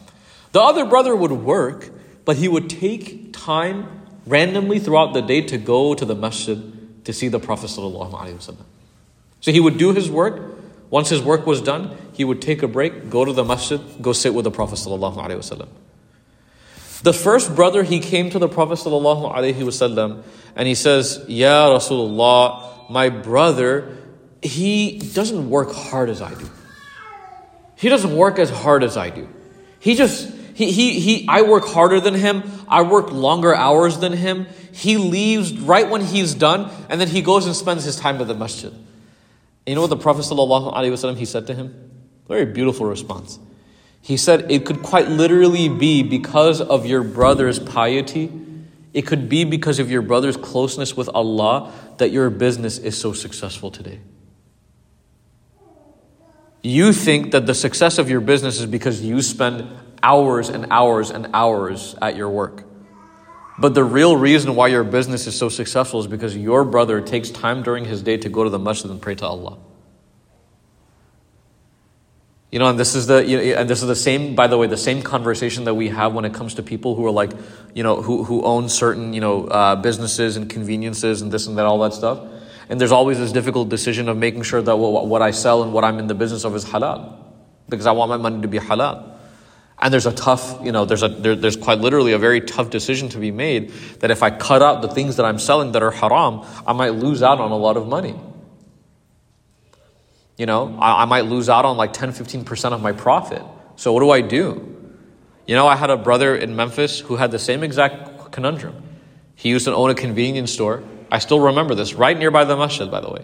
The 0.51 0.59
other 0.59 0.83
brother 0.83 1.15
would 1.15 1.31
work, 1.31 1.89
but 2.25 2.35
he 2.35 2.49
would 2.49 2.69
take 2.69 3.31
time 3.31 4.01
randomly 4.25 4.79
throughout 4.79 5.13
the 5.13 5.21
day 5.21 5.41
to 5.43 5.57
go 5.57 5.93
to 5.93 6.03
the 6.03 6.15
masjid 6.15 7.05
to 7.05 7.13
see 7.13 7.29
the 7.29 7.39
Prophet. 7.39 7.69
So 7.69 8.53
he 9.45 9.61
would 9.61 9.77
do 9.77 9.93
his 9.93 10.11
work. 10.11 10.57
Once 10.89 11.07
his 11.07 11.21
work 11.21 11.47
was 11.47 11.61
done, 11.61 11.95
he 12.11 12.25
would 12.25 12.41
take 12.41 12.61
a 12.63 12.67
break, 12.67 13.09
go 13.09 13.23
to 13.23 13.31
the 13.31 13.45
masjid, 13.45 13.79
go 14.01 14.11
sit 14.11 14.33
with 14.33 14.43
the 14.43 14.51
Prophet. 14.51 14.77
The 17.03 17.13
first 17.13 17.55
brother, 17.55 17.83
he 17.83 17.99
came 17.99 18.29
to 18.29 18.39
the 18.39 18.47
Prophet 18.47 18.77
ﷺ 18.77 20.23
and 20.55 20.67
he 20.67 20.75
says, 20.75 21.25
Ya 21.27 21.69
Rasulullah, 21.69 22.89
my 22.89 23.09
brother, 23.09 23.97
he 24.41 24.99
doesn't 24.99 25.49
work 25.49 25.71
hard 25.71 26.09
as 26.09 26.21
I 26.21 26.33
do. 26.33 26.49
He 27.75 27.89
doesn't 27.89 28.15
work 28.15 28.37
as 28.37 28.51
hard 28.51 28.83
as 28.83 28.97
I 28.97 29.09
do. 29.09 29.27
He 29.79 29.95
just, 29.95 30.31
he, 30.53 30.71
he, 30.71 30.99
he, 30.99 31.25
I 31.27 31.41
work 31.41 31.65
harder 31.65 31.99
than 31.99 32.13
him. 32.13 32.43
I 32.67 32.83
work 32.83 33.11
longer 33.11 33.55
hours 33.55 33.97
than 33.97 34.13
him. 34.13 34.45
He 34.71 34.97
leaves 34.97 35.57
right 35.57 35.89
when 35.89 36.01
he's 36.01 36.35
done 36.35 36.69
and 36.89 37.01
then 37.01 37.07
he 37.07 37.23
goes 37.23 37.47
and 37.47 37.55
spends 37.55 37.83
his 37.83 37.95
time 37.95 38.21
at 38.21 38.27
the 38.27 38.35
masjid. 38.35 38.73
You 39.65 39.75
know 39.75 39.81
what 39.81 39.89
the 39.89 39.97
Prophet 39.97 40.21
ﷺ, 40.21 41.17
he 41.17 41.25
said 41.25 41.47
to 41.47 41.55
him? 41.55 41.91
Very 42.27 42.45
beautiful 42.45 42.85
response. 42.85 43.39
He 44.01 44.17
said, 44.17 44.51
It 44.51 44.65
could 44.65 44.81
quite 44.81 45.07
literally 45.09 45.69
be 45.69 46.03
because 46.03 46.59
of 46.61 46.85
your 46.85 47.03
brother's 47.03 47.59
piety, 47.59 48.31
it 48.93 49.03
could 49.03 49.29
be 49.29 49.45
because 49.45 49.79
of 49.79 49.89
your 49.89 50.01
brother's 50.01 50.37
closeness 50.37 50.97
with 50.97 51.09
Allah 51.09 51.71
that 51.97 52.11
your 52.11 52.29
business 52.29 52.77
is 52.77 52.97
so 52.97 53.13
successful 53.13 53.71
today. 53.71 53.99
You 56.61 56.93
think 56.93 57.31
that 57.31 57.45
the 57.45 57.55
success 57.55 57.97
of 57.97 58.09
your 58.09 58.21
business 58.21 58.59
is 58.59 58.65
because 58.65 59.01
you 59.01 59.21
spend 59.21 59.67
hours 60.03 60.49
and 60.49 60.67
hours 60.69 61.09
and 61.09 61.27
hours 61.33 61.95
at 62.01 62.15
your 62.15 62.29
work. 62.29 62.65
But 63.57 63.73
the 63.75 63.83
real 63.83 64.17
reason 64.17 64.55
why 64.55 64.67
your 64.67 64.83
business 64.83 65.27
is 65.27 65.37
so 65.37 65.49
successful 65.49 65.99
is 65.99 66.07
because 66.07 66.35
your 66.35 66.65
brother 66.65 67.01
takes 67.01 67.29
time 67.29 67.63
during 67.63 67.85
his 67.85 68.01
day 68.01 68.17
to 68.17 68.29
go 68.29 68.43
to 68.43 68.49
the 68.49 68.59
masjid 68.59 68.89
and 68.89 69.01
pray 69.01 69.15
to 69.15 69.25
Allah. 69.25 69.57
You 72.51 72.59
know, 72.59 72.67
and 72.67 72.77
this 72.77 72.95
is 72.95 73.07
the 73.07 73.25
you 73.25 73.37
know, 73.37 73.43
and 73.61 73.69
this 73.69 73.81
is 73.81 73.87
the 73.87 73.95
same, 73.95 74.35
by 74.35 74.47
the 74.47 74.57
way, 74.57 74.67
the 74.67 74.75
same 74.75 75.01
conversation 75.01 75.63
that 75.63 75.73
we 75.73 75.87
have 75.87 76.13
when 76.13 76.25
it 76.25 76.33
comes 76.33 76.55
to 76.55 76.63
people 76.63 76.95
who 76.95 77.05
are 77.05 77.11
like, 77.11 77.31
you 77.73 77.81
know, 77.81 78.01
who 78.01 78.25
who 78.25 78.43
own 78.43 78.67
certain 78.67 79.13
you 79.13 79.21
know 79.21 79.45
uh, 79.45 79.77
businesses 79.77 80.35
and 80.35 80.49
conveniences 80.49 81.21
and 81.21 81.31
this 81.31 81.47
and 81.47 81.57
that, 81.57 81.65
all 81.65 81.79
that 81.79 81.93
stuff. 81.93 82.19
And 82.67 82.79
there's 82.79 82.91
always 82.91 83.19
this 83.19 83.31
difficult 83.31 83.69
decision 83.69 84.09
of 84.09 84.17
making 84.17 84.43
sure 84.43 84.61
that 84.61 84.77
what, 84.77 85.21
I 85.21 85.31
sell 85.31 85.61
and 85.61 85.73
what 85.73 85.83
I'm 85.83 85.99
in 85.99 86.07
the 86.07 86.13
business 86.13 86.45
of 86.45 86.55
is 86.55 86.63
halal, 86.63 87.17
because 87.67 87.85
I 87.85 87.91
want 87.91 88.09
my 88.09 88.17
money 88.17 88.41
to 88.43 88.47
be 88.47 88.59
halal. 88.59 89.17
And 89.77 89.93
there's 89.93 90.05
a 90.05 90.13
tough, 90.13 90.63
you 90.63 90.71
know, 90.71 90.85
there's 90.85 91.03
a 91.03 91.09
there, 91.09 91.35
there's 91.35 91.57
quite 91.57 91.79
literally 91.79 92.13
a 92.13 92.17
very 92.17 92.39
tough 92.39 92.69
decision 92.69 93.09
to 93.09 93.17
be 93.17 93.31
made 93.31 93.71
that 93.99 94.11
if 94.11 94.23
I 94.23 94.29
cut 94.29 94.61
out 94.61 94.81
the 94.81 94.87
things 94.87 95.17
that 95.17 95.25
I'm 95.25 95.39
selling 95.39 95.71
that 95.71 95.83
are 95.83 95.91
haram, 95.91 96.45
I 96.67 96.73
might 96.73 96.93
lose 96.95 97.23
out 97.23 97.39
on 97.39 97.51
a 97.51 97.57
lot 97.57 97.77
of 97.77 97.87
money. 97.87 98.15
You 100.41 100.47
know, 100.47 100.75
I, 100.79 101.03
I 101.03 101.05
might 101.05 101.25
lose 101.25 101.49
out 101.49 101.65
on 101.65 101.77
like 101.77 101.93
10, 101.93 102.13
15% 102.13 102.71
of 102.71 102.81
my 102.81 102.93
profit. 102.93 103.43
So 103.75 103.93
what 103.93 103.99
do 103.99 104.09
I 104.09 104.21
do? 104.21 104.75
You 105.45 105.53
know, 105.53 105.67
I 105.67 105.75
had 105.75 105.91
a 105.91 105.97
brother 105.97 106.35
in 106.35 106.55
Memphis 106.55 106.99
who 106.99 107.15
had 107.15 107.29
the 107.29 107.37
same 107.37 107.61
exact 107.61 108.31
conundrum. 108.31 108.81
He 109.35 109.49
used 109.49 109.65
to 109.65 109.75
own 109.75 109.91
a 109.91 109.93
convenience 109.93 110.51
store. 110.51 110.81
I 111.11 111.19
still 111.19 111.41
remember 111.41 111.75
this, 111.75 111.93
right 111.93 112.17
nearby 112.17 112.45
the 112.45 112.57
masjid, 112.57 112.89
by 112.89 113.01
the 113.01 113.11
way. 113.11 113.23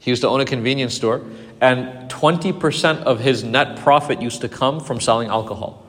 He 0.00 0.10
used 0.10 0.22
to 0.22 0.28
own 0.28 0.40
a 0.40 0.44
convenience 0.44 0.94
store, 0.94 1.24
and 1.60 2.10
20% 2.10 3.02
of 3.04 3.20
his 3.20 3.44
net 3.44 3.78
profit 3.78 4.20
used 4.20 4.40
to 4.40 4.48
come 4.48 4.80
from 4.80 5.00
selling 5.00 5.28
alcohol. 5.28 5.86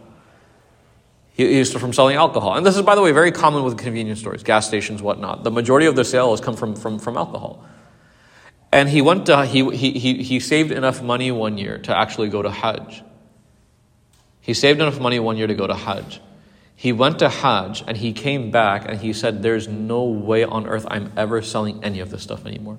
He 1.32 1.52
used 1.58 1.72
to 1.72 1.80
from 1.80 1.94
selling 1.94 2.16
alcohol. 2.16 2.56
And 2.56 2.64
this 2.64 2.76
is, 2.76 2.84
by 2.84 2.94
the 2.94 3.02
way, 3.02 3.12
very 3.12 3.32
common 3.32 3.64
with 3.64 3.76
convenience 3.80 4.20
stores, 4.20 4.44
gas 4.44 4.68
stations, 4.68 5.02
whatnot. 5.02 5.44
The 5.44 5.50
majority 5.50 5.88
of 5.88 5.96
their 5.96 6.06
sales 6.06 6.40
come 6.40 6.56
from, 6.56 6.76
from, 6.76 7.00
from 7.00 7.18
alcohol. 7.18 7.66
And 8.72 8.88
he 8.88 9.02
went 9.02 9.26
to, 9.28 9.46
he, 9.46 9.70
he, 9.76 9.92
he, 9.94 10.24
he 10.24 10.40
saved 10.40 10.72
enough 10.72 11.02
money 11.02 11.32
one 11.32 11.58
year 11.58 11.80
to 11.80 11.98
actually 11.98 12.30
go 12.30 12.42
to 12.42 12.52
Hajj. 12.52 13.04
He 14.42 14.54
saved 14.54 14.80
enough 14.80 15.00
money 15.00 15.20
one 15.20 15.38
year 15.38 15.48
to 15.48 15.56
go 15.56 15.68
to 15.68 15.74
Hajj. 15.74 16.22
He 16.76 16.94
went 16.94 17.20
to 17.20 17.30
Hajj 17.30 17.84
and 17.88 17.98
he 17.98 18.14
came 18.14 18.52
back 18.52 18.86
and 18.88 19.00
he 19.00 19.12
said, 19.12 19.42
There's 19.42 19.68
no 19.68 20.06
way 20.06 20.44
on 20.44 20.66
earth 20.68 20.86
I'm 20.90 21.12
ever 21.18 21.42
selling 21.42 21.84
any 21.84 22.00
of 22.00 22.10
this 22.10 22.24
stuff 22.24 22.46
anymore. 22.46 22.78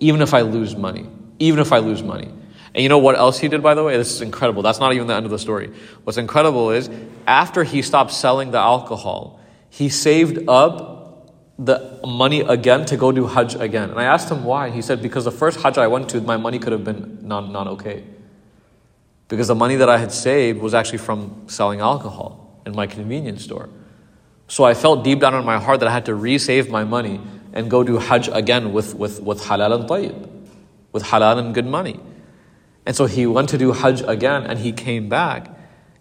Even 0.00 0.22
if 0.22 0.32
I 0.32 0.40
lose 0.40 0.74
money. 0.74 1.08
Even 1.38 1.60
if 1.60 1.72
I 1.72 1.78
lose 1.78 2.02
money. 2.02 2.32
And 2.74 2.82
you 2.82 2.88
know 2.88 2.98
what 2.98 3.16
else 3.16 3.38
he 3.38 3.48
did, 3.48 3.62
by 3.62 3.74
the 3.74 3.84
way? 3.84 3.96
This 3.96 4.12
is 4.12 4.22
incredible. 4.22 4.62
That's 4.62 4.80
not 4.80 4.94
even 4.94 5.08
the 5.08 5.14
end 5.14 5.26
of 5.26 5.30
the 5.30 5.38
story. 5.38 5.72
What's 6.04 6.16
incredible 6.16 6.70
is 6.70 6.88
after 7.26 7.64
he 7.64 7.82
stopped 7.82 8.12
selling 8.12 8.50
the 8.50 8.58
alcohol, 8.58 9.40
he 9.68 9.88
saved 9.88 10.48
up 10.48 10.91
the 11.64 12.00
money 12.06 12.40
again 12.40 12.84
to 12.86 12.96
go 12.96 13.12
do 13.12 13.26
Hajj 13.26 13.54
again. 13.54 13.90
And 13.90 13.98
I 13.98 14.04
asked 14.04 14.30
him 14.30 14.44
why. 14.44 14.70
He 14.70 14.82
said, 14.82 15.00
Because 15.00 15.24
the 15.24 15.30
first 15.30 15.60
Hajj 15.60 15.78
I 15.78 15.86
went 15.86 16.08
to, 16.10 16.20
my 16.20 16.36
money 16.36 16.58
could 16.58 16.72
have 16.72 16.84
been 16.84 17.18
not, 17.22 17.50
not 17.50 17.66
okay. 17.68 18.04
Because 19.28 19.48
the 19.48 19.54
money 19.54 19.76
that 19.76 19.88
I 19.88 19.98
had 19.98 20.12
saved 20.12 20.60
was 20.60 20.74
actually 20.74 20.98
from 20.98 21.44
selling 21.46 21.80
alcohol 21.80 22.60
in 22.66 22.74
my 22.74 22.86
convenience 22.86 23.44
store. 23.44 23.68
So 24.48 24.64
I 24.64 24.74
felt 24.74 25.04
deep 25.04 25.20
down 25.20 25.34
in 25.34 25.44
my 25.44 25.58
heart 25.58 25.80
that 25.80 25.88
I 25.88 25.92
had 25.92 26.06
to 26.06 26.12
resave 26.12 26.68
my 26.68 26.84
money 26.84 27.20
and 27.52 27.70
go 27.70 27.84
do 27.84 27.98
Hajj 27.98 28.28
again 28.28 28.72
with, 28.72 28.94
with, 28.94 29.22
with 29.22 29.42
halal 29.42 29.74
and 29.74 29.88
tayyib, 29.88 30.28
with 30.92 31.04
halal 31.04 31.38
and 31.38 31.54
good 31.54 31.66
money. 31.66 32.00
And 32.84 32.96
so 32.96 33.06
he 33.06 33.26
went 33.26 33.48
to 33.50 33.58
do 33.58 33.72
Hajj 33.72 34.02
again 34.02 34.44
and 34.44 34.58
he 34.58 34.72
came 34.72 35.08
back. 35.08 35.48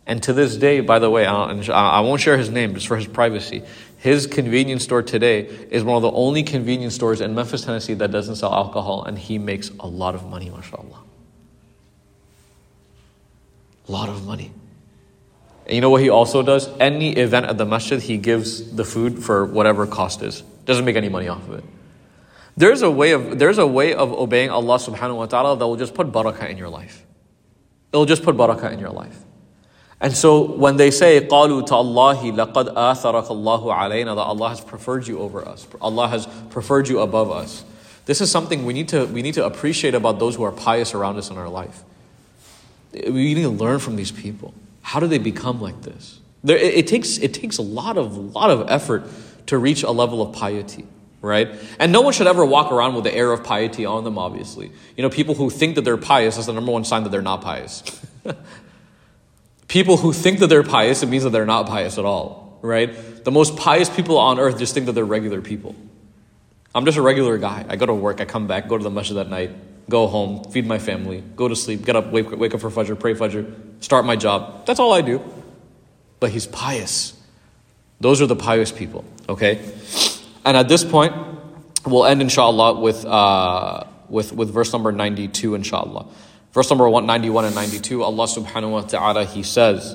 And 0.05 0.21
to 0.23 0.33
this 0.33 0.57
day, 0.57 0.81
by 0.81 0.99
the 0.99 1.09
way, 1.09 1.25
I 1.25 1.99
won't 2.01 2.21
share 2.21 2.37
his 2.37 2.49
name 2.49 2.73
just 2.73 2.87
for 2.87 2.97
his 2.97 3.07
privacy. 3.07 3.63
His 4.01 4.25
convenience 4.25 4.83
store 4.83 5.03
today 5.03 5.41
is 5.69 5.83
one 5.83 5.95
of 5.95 6.01
the 6.01 6.09
only 6.09 6.41
convenience 6.41 6.95
stores 6.95 7.21
in 7.21 7.35
Memphis, 7.35 7.65
Tennessee 7.65 7.93
that 7.93 8.09
doesn't 8.09 8.37
sell 8.37 8.51
alcohol, 8.51 9.03
and 9.03 9.15
he 9.15 9.37
makes 9.37 9.69
a 9.79 9.85
lot 9.85 10.15
of 10.15 10.25
money, 10.25 10.49
mashallah. 10.49 11.03
A 13.87 13.91
lot 13.91 14.09
of 14.09 14.25
money. 14.25 14.51
And 15.67 15.75
you 15.75 15.81
know 15.81 15.91
what 15.91 16.01
he 16.01 16.09
also 16.09 16.41
does? 16.41 16.67
Any 16.79 17.11
event 17.11 17.45
at 17.45 17.59
the 17.59 17.65
masjid, 17.65 18.01
he 18.01 18.17
gives 18.17 18.71
the 18.71 18.83
food 18.83 19.23
for 19.23 19.45
whatever 19.45 19.85
cost 19.85 20.23
is. 20.23 20.41
Doesn't 20.65 20.83
make 20.83 20.95
any 20.95 21.09
money 21.09 21.27
off 21.27 21.47
of 21.47 21.59
it. 21.59 21.63
There's 22.57 22.81
a 22.81 22.89
way 22.89 23.11
of 23.11 23.37
there's 23.37 23.59
a 23.59 23.67
way 23.67 23.93
of 23.93 24.11
obeying 24.11 24.49
Allah 24.49 24.77
subhanahu 24.77 25.15
wa 25.15 25.25
ta'ala 25.27 25.57
that 25.57 25.67
will 25.67 25.77
just 25.77 25.93
put 25.93 26.11
barakah 26.11 26.49
in 26.49 26.57
your 26.57 26.69
life. 26.69 27.05
It'll 27.93 28.07
just 28.07 28.23
put 28.23 28.35
barakah 28.35 28.73
in 28.73 28.79
your 28.79 28.89
life. 28.89 29.15
And 30.00 30.14
so 30.14 30.42
when 30.42 30.76
they 30.76 30.90
say, 30.90 31.26
قَالُوا 31.26 31.66
تَاللَّهِ 31.66 32.52
لَقَدْ 32.52 32.74
آثَرَكَ 32.74 33.28
اللَّهُ 33.28 33.62
عَلَيْنَا 33.62 34.14
That 34.14 34.22
Allah 34.22 34.50
has 34.50 34.60
preferred 34.60 35.06
you 35.06 35.18
over 35.18 35.46
us. 35.46 35.66
Allah 35.80 36.08
has 36.08 36.26
preferred 36.50 36.88
you 36.88 37.00
above 37.00 37.30
us. 37.30 37.64
This 38.04 38.20
is 38.20 38.30
something 38.30 38.66
we 38.66 38.74
need 38.74 38.88
to, 38.90 39.06
we 39.06 39.22
need 39.22 39.34
to 39.34 39.44
appreciate 39.44 39.94
about 39.94 40.18
those 40.18 40.36
who 40.36 40.42
are 40.42 40.52
pious 40.52 40.94
around 40.94 41.16
us 41.16 41.30
in 41.30 41.38
our 41.38 41.48
life. 41.48 41.82
We 42.92 43.34
need 43.34 43.42
to 43.42 43.48
learn 43.48 43.78
from 43.78 43.96
these 43.96 44.12
people. 44.12 44.54
How 44.82 45.00
do 45.00 45.06
they 45.06 45.18
become 45.18 45.60
like 45.60 45.82
this? 45.82 46.20
There, 46.44 46.56
it, 46.56 46.74
it, 46.74 46.86
takes, 46.86 47.18
it 47.18 47.34
takes 47.34 47.58
a 47.58 47.62
lot 47.62 47.96
of, 47.96 48.16
lot 48.16 48.50
of 48.50 48.70
effort 48.70 49.04
to 49.46 49.58
reach 49.58 49.82
a 49.82 49.90
level 49.90 50.22
of 50.22 50.34
piety 50.34 50.86
right? 51.22 51.48
And 51.80 51.90
no 51.90 52.02
one 52.02 52.12
should 52.12 52.28
ever 52.28 52.44
walk 52.44 52.70
around 52.70 52.94
with 52.94 53.02
the 53.02 53.12
air 53.12 53.32
of 53.32 53.42
piety 53.42 53.84
on 53.84 54.04
them, 54.04 54.16
obviously. 54.16 54.70
You 54.96 55.02
know, 55.02 55.10
people 55.10 55.34
who 55.34 55.50
think 55.50 55.74
that 55.74 55.82
they're 55.82 55.96
pious 55.96 56.38
is 56.38 56.46
the 56.46 56.52
number 56.52 56.70
one 56.70 56.84
sign 56.84 57.02
that 57.02 57.10
they're 57.10 57.20
not 57.20 57.42
pious. 57.42 57.82
People 59.71 59.95
who 59.95 60.11
think 60.11 60.39
that 60.39 60.47
they're 60.47 60.63
pious, 60.63 61.01
it 61.01 61.07
means 61.07 61.23
that 61.23 61.29
they're 61.29 61.45
not 61.45 61.65
pious 61.65 61.97
at 61.97 62.03
all, 62.03 62.59
right? 62.61 63.23
The 63.23 63.31
most 63.31 63.55
pious 63.55 63.89
people 63.89 64.17
on 64.17 64.37
earth 64.37 64.59
just 64.59 64.73
think 64.73 64.85
that 64.87 64.91
they're 64.91 65.05
regular 65.05 65.39
people. 65.39 65.77
I'm 66.75 66.83
just 66.83 66.97
a 66.97 67.01
regular 67.01 67.37
guy. 67.37 67.65
I 67.69 67.77
go 67.77 67.85
to 67.85 67.93
work, 67.93 68.19
I 68.19 68.25
come 68.25 68.47
back, 68.47 68.67
go 68.67 68.77
to 68.77 68.83
the 68.83 68.89
masjid 68.89 69.15
that 69.15 69.29
night, 69.29 69.51
go 69.89 70.07
home, 70.07 70.43
feed 70.51 70.67
my 70.67 70.77
family, 70.77 71.23
go 71.37 71.47
to 71.47 71.55
sleep, 71.55 71.85
get 71.85 71.95
up, 71.95 72.11
wake, 72.11 72.29
wake 72.31 72.53
up 72.53 72.59
for 72.59 72.69
Fajr, 72.69 72.99
pray 72.99 73.13
Fajr, 73.13 73.49
start 73.81 74.03
my 74.03 74.17
job. 74.17 74.65
That's 74.65 74.81
all 74.81 74.91
I 74.91 74.99
do. 74.99 75.21
But 76.19 76.31
he's 76.31 76.47
pious. 76.47 77.17
Those 78.01 78.21
are 78.21 78.27
the 78.27 78.35
pious 78.35 78.73
people, 78.73 79.05
okay? 79.29 79.65
And 80.43 80.57
at 80.57 80.67
this 80.67 80.83
point, 80.83 81.15
we'll 81.85 82.05
end, 82.05 82.21
inshallah, 82.21 82.77
with, 82.77 83.05
uh, 83.05 83.85
with, 84.09 84.33
with 84.33 84.51
verse 84.53 84.73
number 84.73 84.91
92, 84.91 85.55
inshallah. 85.55 86.07
Verse 86.56 86.70
number 86.70 86.88
191 86.88 87.44
and 87.44 87.54
92, 87.54 88.02
Allah 88.02 88.24
subhanahu 88.24 88.70
wa 88.70 88.80
ta'ala, 88.80 89.26
He 89.26 89.42
says, 89.42 89.94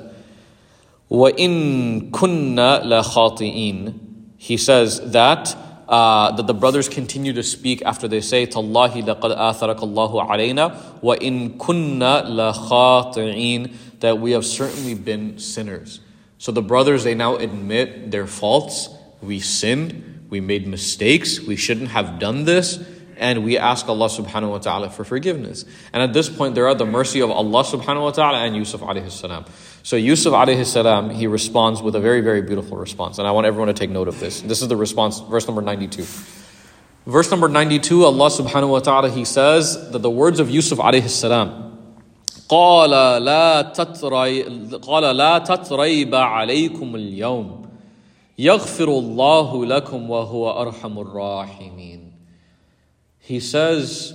وَإِن 1.09 2.11
كُنَّا 2.11 2.83
لَخَاطِئِينَ 2.83 3.99
He 4.37 4.57
says 4.57 5.01
that, 5.11 5.57
uh, 5.89 6.31
that 6.33 6.45
the 6.45 6.53
brothers 6.53 6.87
continue 6.87 7.33
to 7.33 7.41
speak 7.41 7.81
after 7.81 8.07
they 8.07 8.21
say, 8.21 8.45
تَاللَّهِ 8.45 9.03
لَقَدْ 9.03 9.35
آثَرَكَ 9.35 9.79
اللَّهُ 9.79 10.29
عَلَيْنَا 10.29 11.01
وَإِن 11.01 11.57
كُنَّا 11.57 12.27
لَخَاطِئِينَ 12.29 13.73
That 14.01 14.19
we 14.19 14.33
have 14.33 14.45
certainly 14.45 14.93
been 14.93 15.39
sinners. 15.39 15.99
So 16.37 16.51
the 16.51 16.61
brothers, 16.61 17.03
they 17.03 17.15
now 17.15 17.37
admit 17.37 18.11
their 18.11 18.27
faults. 18.27 18.89
We 19.19 19.39
sinned. 19.39 20.27
We 20.29 20.41
made 20.41 20.67
mistakes. 20.67 21.39
We 21.39 21.55
shouldn't 21.55 21.89
have 21.89 22.19
done 22.19 22.45
this 22.45 22.77
and 23.17 23.43
we 23.45 23.57
ask 23.57 23.87
Allah 23.87 24.07
subhanahu 24.07 24.49
wa 24.49 24.57
ta'ala 24.57 24.89
for 24.89 25.03
forgiveness. 25.03 25.63
And 25.93 26.01
at 26.01 26.11
this 26.11 26.27
point, 26.27 26.55
there 26.55 26.67
are 26.67 26.73
the 26.73 26.87
mercy 26.87 27.21
of 27.21 27.29
Allah 27.29 27.63
subhanahu 27.63 28.01
wa 28.01 28.11
ta'ala 28.11 28.39
and 28.39 28.55
Yusuf 28.55 28.81
alayhi 28.81 29.11
salam. 29.11 29.45
So 29.83 29.95
Yusuf 29.95 30.33
alayhi 30.33 30.65
salam, 30.65 31.11
he 31.11 31.27
responds 31.27 31.81
with 31.81 31.95
a 31.95 31.99
very, 31.99 32.21
very 32.21 32.41
beautiful 32.41 32.77
response. 32.77 33.19
And 33.19 33.27
I 33.27 33.31
want 33.31 33.45
everyone 33.45 33.67
to 33.67 33.73
take 33.73 33.91
note 33.91 34.07
of 34.07 34.19
this. 34.19 34.41
This 34.41 34.63
is 34.63 34.67
the 34.67 34.75
response, 34.75 35.19
verse 35.19 35.47
number 35.47 35.61
92. 35.61 36.05
Verse 37.05 37.29
number 37.29 37.47
92, 37.47 38.05
Allah 38.05 38.29
subhanahu 38.29 38.69
wa 38.69 38.79
ta'ala, 38.79 39.09
he 39.09 39.25
says 39.25 39.91
that 39.91 39.99
the 39.99 40.09
words 40.09 40.39
of 40.39 40.49
Yusuf 40.49 40.79
alayhi 40.79 41.07
salam, 41.07 41.69
قال 42.49 42.89
لا 43.23 43.61
تتري 43.61 44.43
قال 44.81 45.15
لا 45.15 45.37
تتريب 45.37 46.15
عليكم 46.15 46.95
اليوم 46.95 47.65
يغفر 48.37 48.89
الله 48.89 49.65
لكم 49.65 50.09
وهو 50.09 50.61
أرحم 50.61 50.99
الراحمين 50.99 51.94
he 53.25 53.39
says, 53.39 54.13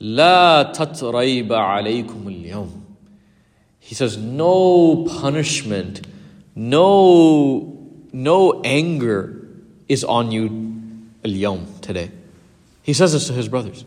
لا 0.00 0.72
تتريب 0.72 1.52
عليكم 1.52 2.26
اليوم. 2.26 2.82
He 3.80 3.94
says, 3.94 4.16
no 4.16 5.04
punishment, 5.04 6.06
no, 6.54 7.76
no 8.12 8.60
anger 8.62 9.48
is 9.88 10.04
on 10.04 10.30
you 10.30 10.48
اليوم 11.24 11.80
today. 11.80 12.10
He 12.82 12.92
says 12.92 13.12
this 13.12 13.26
to 13.26 13.32
his 13.32 13.48
brothers. 13.48 13.84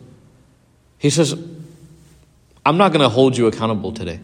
He 0.98 1.10
says, 1.10 1.34
I'm 2.64 2.76
not 2.76 2.92
going 2.92 3.02
to 3.02 3.08
hold 3.08 3.36
you 3.36 3.46
accountable 3.46 3.92
today. 3.92 4.20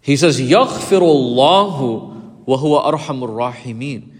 He 0.00 0.16
says, 0.16 0.40
يغفر 0.40 1.00
الله 1.00 2.46
وهو 2.46 2.92
أرحم 2.92 3.24
الراحمين. 3.24 4.12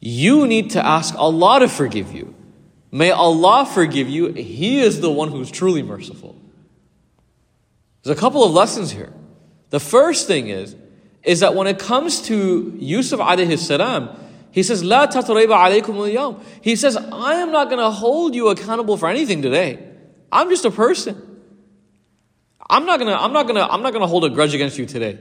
You 0.00 0.46
need 0.46 0.70
to 0.70 0.84
ask 0.84 1.14
Allah 1.16 1.60
to 1.60 1.68
forgive 1.68 2.12
you. 2.12 2.34
May 2.97 3.11
Allah 3.11 3.63
forgive 3.71 4.09
you. 4.09 4.33
He 4.33 4.79
is 4.79 5.01
the 5.01 5.11
one 5.11 5.29
who's 5.29 5.51
truly 5.51 5.83
merciful. 5.83 6.35
There's 8.01 8.17
a 8.17 8.19
couple 8.19 8.43
of 8.43 8.51
lessons 8.51 8.89
here. 8.89 9.13
The 9.69 9.79
first 9.79 10.25
thing 10.25 10.47
is, 10.47 10.75
is 11.21 11.41
that 11.41 11.53
when 11.53 11.67
it 11.67 11.77
comes 11.77 12.23
to 12.23 12.75
Yusuf 12.79 13.19
alayhi 13.19 13.59
salam, 13.59 14.17
he 14.49 14.63
says, 14.63 14.83
La 14.83 15.05
alaykum 15.05 16.43
He 16.61 16.75
says, 16.75 16.97
I 16.97 17.35
am 17.35 17.51
not 17.51 17.69
going 17.69 17.77
to 17.77 17.91
hold 17.91 18.33
you 18.33 18.47
accountable 18.47 18.97
for 18.97 19.07
anything 19.07 19.43
today. 19.43 19.77
I'm 20.31 20.49
just 20.49 20.65
a 20.65 20.71
person. 20.71 21.21
I'm 22.67 22.87
not 22.87 22.97
gonna, 22.97 23.13
I'm 23.13 23.31
not 23.31 23.45
gonna, 23.45 23.67
I'm 23.69 23.83
not 23.83 23.93
gonna 23.93 24.07
hold 24.07 24.25
a 24.25 24.29
grudge 24.29 24.55
against 24.55 24.77
you 24.77 24.87
today. 24.87 25.19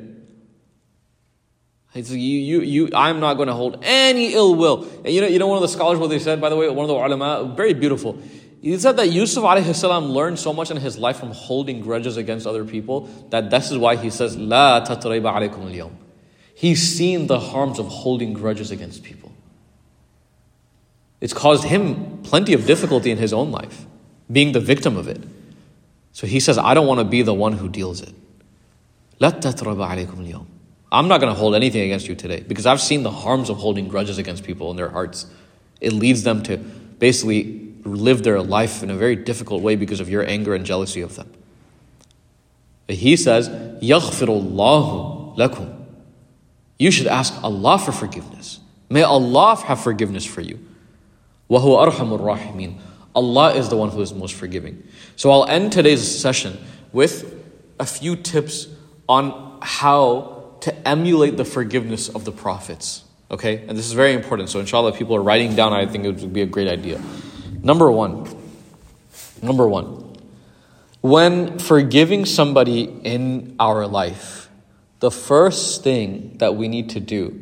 It's 1.97 2.11
you, 2.11 2.19
you, 2.19 2.61
you, 2.61 2.91
I'm 2.95 3.21
not 3.21 3.35
going 3.35 3.49
to 3.49 3.55
hold 3.55 3.79
any 3.83 4.35
ill 4.35 4.55
will. 4.55 4.87
And 5.05 5.13
you 5.15 5.23
know, 5.23 5.27
you 5.27 5.39
know, 5.39 5.47
one 5.47 5.57
of 5.57 5.63
the 5.63 5.69
scholars, 5.69 5.99
what 5.99 6.11
they 6.11 6.19
said, 6.19 6.41
by 6.43 6.51
the 6.51 6.57
way, 6.57 6.69
one 6.69 6.85
of 6.85 6.89
the 6.89 6.95
ulama, 6.95 7.55
very 7.57 7.73
beautiful. 7.73 8.21
He 8.61 8.77
said 8.79 8.97
that 8.99 9.11
Yusuf 9.11 9.43
alayhi 9.45 10.13
learned 10.13 10.39
so 10.39 10.53
much 10.53 10.71
in 10.71 10.77
his 10.77 10.99
life 10.99 11.19
from 11.19 11.31
holding 11.31 11.81
grudges 11.81 12.19
against 12.19 12.47
other 12.47 12.65
people 12.65 13.09
that 13.31 13.49
this 13.49 13.71
is 13.71 13.79
why 13.79 13.97
he 13.97 14.11
says, 14.11 14.37
La 14.37 14.85
tatrayba 14.85 15.91
He's 16.55 16.83
seen 16.83 17.29
the 17.29 17.41
harms 17.41 17.79
of 17.79 17.87
holding 17.87 18.35
grudges 18.35 18.71
against 18.71 19.03
people. 19.03 19.33
It's 21.21 21.33
caused 21.33 21.65
him 21.65 22.19
plenty 22.25 22.53
of 22.53 22.67
difficulty 22.67 23.11
in 23.11 23.17
his 23.17 23.33
own 23.33 23.51
life, 23.51 23.87
being 24.31 24.53
the 24.53 24.61
victim 24.61 24.97
of 24.97 25.09
it. 25.09 25.23
So 26.13 26.27
he 26.27 26.41
says, 26.41 26.59
I 26.59 26.75
don't 26.75 26.87
want 26.87 27.01
to 27.01 27.05
be 27.05 27.23
the 27.23 27.35
one 27.35 27.55
who 27.55 27.69
deals 27.69 28.03
it. 28.03 28.13
La 29.19 29.31
tatrayba 29.31 30.47
I'm 30.92 31.08
not 31.08 31.22
going 31.22 31.34
to 31.34 31.40
hold 31.40 31.56
anything 31.56 31.82
against 31.82 32.08
you 32.08 32.16
today 32.16 32.42
because 32.42 32.66
I've 32.66 32.82
seen 32.82 33.04
the 33.04 33.12
harms 33.12 33.50
of 33.50 33.58
holding 33.58 33.88
grudges 33.88 34.18
against 34.18 34.44
people 34.44 34.72
in 34.72 34.78
their 34.78 34.90
hearts. 34.90 35.26
It 35.80 35.94
leads 35.94 36.24
them 36.24 36.44
to 36.44 36.58
basically 36.58 37.74
live 37.84 38.24
their 38.24 38.42
life 38.42 38.84
in 38.84 38.90
a 38.90 38.96
very 38.96 39.16
difficult 39.16 39.62
way 39.62 39.76
because 39.76 40.00
of 40.00 40.10
your 40.10 40.28
anger 40.28 40.54
and 40.54 40.66
jealousy 40.66 41.02
of 41.02 41.16
them. 41.16 41.32
But 42.88 42.98
he 42.98 43.16
says, 43.16 43.50
يَغْفِرُ 43.82 45.36
lakum. 45.38 45.86
You 46.78 46.92
should 46.92 47.08
ask 47.08 47.42
Allah 47.44 47.80
for 47.80 47.92
forgiveness. 47.92 48.60
May 48.90 49.04
Allah 49.04 49.56
have 49.56 49.82
forgiveness 49.82 50.26
for 50.26 50.42
you. 50.42 50.60
وَهُوَ 51.50 51.88
أَرْحَمُ 51.88 52.20
الرَّاحِمِينَ 52.20 52.80
Allah 53.16 53.54
is 53.54 53.70
the 53.70 53.78
one 53.78 53.90
who 53.90 54.02
is 54.02 54.14
most 54.14 54.36
forgiving. 54.36 54.84
So 55.16 55.32
I'll 55.32 55.46
end 55.46 55.72
today's 55.72 56.20
session 56.20 56.58
with 56.94 57.44
a 57.80 57.86
few 57.86 58.16
tips 58.16 58.68
on 59.08 59.60
how 59.62 60.35
to 60.67 60.89
emulate 60.89 61.37
the 61.37 61.45
forgiveness 61.45 62.09
of 62.09 62.25
the 62.25 62.33
prophets. 62.33 63.05
Okay? 63.31 63.65
And 63.69 63.79
this 63.79 63.87
is 63.87 63.93
very 63.93 64.15
important. 64.15 64.51
So 64.51 64.59
inshallah, 64.59 64.95
people 64.95 65.15
are 65.15 65.23
writing 65.23 65.55
down, 65.55 65.73
I 65.73 65.87
think 65.87 66.05
it 66.05 66.21
would 66.21 66.33
be 66.33 66.43
a 66.43 66.47
great 66.47 66.67
idea. 66.67 67.01
Number 67.63 67.89
one. 67.89 68.27
Number 69.41 69.69
one. 69.69 70.17
When 71.03 71.61
forgiving 71.61 72.27
somebody 72.27 72.83
in 72.83 73.55
our 73.61 73.87
life, 73.87 74.51
the 74.99 75.13
first 75.13 75.85
thing 75.85 76.37
that 76.39 76.57
we 76.57 76.67
need 76.67 76.91
to 76.91 77.01
do 77.01 77.41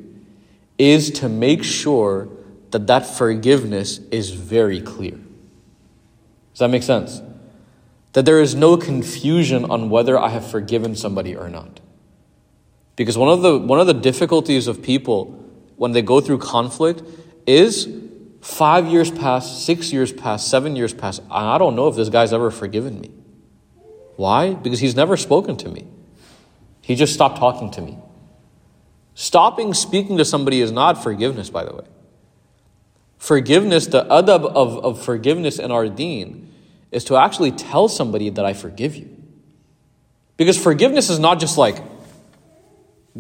is 0.77 1.11
to 1.13 1.31
make 1.31 1.65
sure 1.65 2.29
that 2.73 2.89
that 2.89 3.07
forgiveness 3.07 4.01
is 4.11 4.33
very 4.33 4.83
clear. 4.83 5.17
Does 6.53 6.59
that 6.59 6.69
make 6.69 6.83
sense? 6.83 7.23
That 8.13 8.27
there 8.27 8.43
is 8.43 8.55
no 8.55 8.77
confusion 8.77 9.65
on 9.65 9.89
whether 9.89 10.19
I 10.19 10.29
have 10.29 10.47
forgiven 10.47 10.95
somebody 10.95 11.35
or 11.35 11.49
not. 11.49 11.81
Because 12.97 13.19
one 13.19 13.29
of 13.29 13.43
the 13.43 13.59
one 13.59 13.81
of 13.81 13.87
the 13.87 13.95
difficulties 13.95 14.67
of 14.67 14.83
people 14.83 15.41
when 15.77 15.93
they 15.93 16.03
go 16.03 16.21
through 16.21 16.39
conflict 16.39 17.03
is 17.47 17.89
five 18.41 18.87
years 18.87 19.11
past, 19.11 19.65
six 19.65 19.93
years 19.93 20.13
past, 20.13 20.49
seven 20.49 20.77
years 20.77 20.95
pass. 20.95 21.21
I 21.31 21.59
don't 21.59 21.75
know 21.75 21.89
if 21.89 21.97
this 21.97 22.09
guy's 22.09 22.33
ever 22.33 22.51
forgiven 22.51 23.01
me. 23.01 23.11
Why? 24.17 24.55
Because 24.55 24.81
he's 24.81 24.95
never 24.95 25.17
spoken 25.17 25.57
to 25.57 25.69
me. 25.69 25.87
He 26.81 26.95
just 26.95 27.15
stopped 27.15 27.39
talking 27.39 27.71
to 27.73 27.81
me. 27.81 27.99
Stopping 29.15 29.75
speaking 29.75 30.19
to 30.19 30.25
somebody 30.25 30.61
is 30.61 30.71
not 30.71 31.03
forgiveness, 31.03 31.51
by 31.51 31.65
the 31.65 31.75
way. 31.75 31.85
Forgiveness, 33.17 33.87
the 33.87 34.05
adab 34.05 34.45
of, 34.45 34.85
of 34.85 35.03
forgiveness 35.03 35.59
in 35.59 35.71
our 35.71 35.89
deen, 35.89 36.53
is 36.91 37.05
to 37.05 37.17
actually 37.17 37.51
tell 37.51 37.89
somebody 37.89 38.29
that 38.29 38.45
I 38.45 38.53
forgive 38.53 38.95
you. 38.95 39.09
Because 40.37 40.61
forgiveness 40.61 41.11
is 41.11 41.19
not 41.19 41.41
just 41.41 41.57
like, 41.57 41.83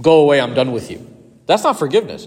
go 0.00 0.20
away, 0.20 0.40
I'm 0.40 0.54
done 0.54 0.72
with 0.72 0.90
you. 0.90 1.06
That's 1.46 1.64
not 1.64 1.78
forgiveness. 1.78 2.26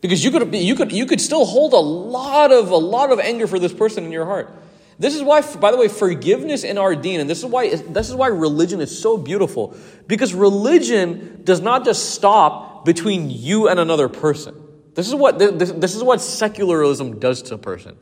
Because 0.00 0.24
you 0.24 0.30
could, 0.30 0.54
you 0.54 0.74
could, 0.74 0.92
you 0.92 1.06
could 1.06 1.20
still 1.20 1.44
hold 1.44 1.72
a 1.72 1.78
lot 1.78 2.50
of, 2.52 2.70
a 2.70 2.76
lot 2.76 3.12
of 3.12 3.20
anger 3.20 3.46
for 3.46 3.58
this 3.58 3.72
person 3.72 4.04
in 4.04 4.12
your 4.12 4.24
heart. 4.24 4.52
This 4.98 5.14
is 5.14 5.22
why, 5.22 5.40
by 5.56 5.70
the 5.70 5.76
way, 5.76 5.88
forgiveness 5.88 6.64
in 6.64 6.78
our 6.78 6.94
deen, 6.94 7.20
and 7.20 7.28
this 7.28 7.38
is 7.38 7.46
why 7.46 7.74
this 7.74 8.08
is 8.08 8.14
why 8.14 8.28
religion 8.28 8.80
is 8.80 8.96
so 8.96 9.16
beautiful, 9.16 9.74
because 10.06 10.34
religion 10.34 11.40
does 11.44 11.60
not 11.60 11.84
just 11.84 12.10
stop 12.10 12.84
between 12.84 13.30
you 13.30 13.68
and 13.68 13.80
another 13.80 14.08
person. 14.08 14.54
This 14.94 15.08
is 15.08 15.14
what 15.14 15.38
this, 15.38 15.72
this 15.72 15.94
is 15.94 16.02
what 16.02 16.20
secularism 16.20 17.18
does 17.18 17.42
to 17.42 17.54
a 17.54 17.58
person. 17.58 17.96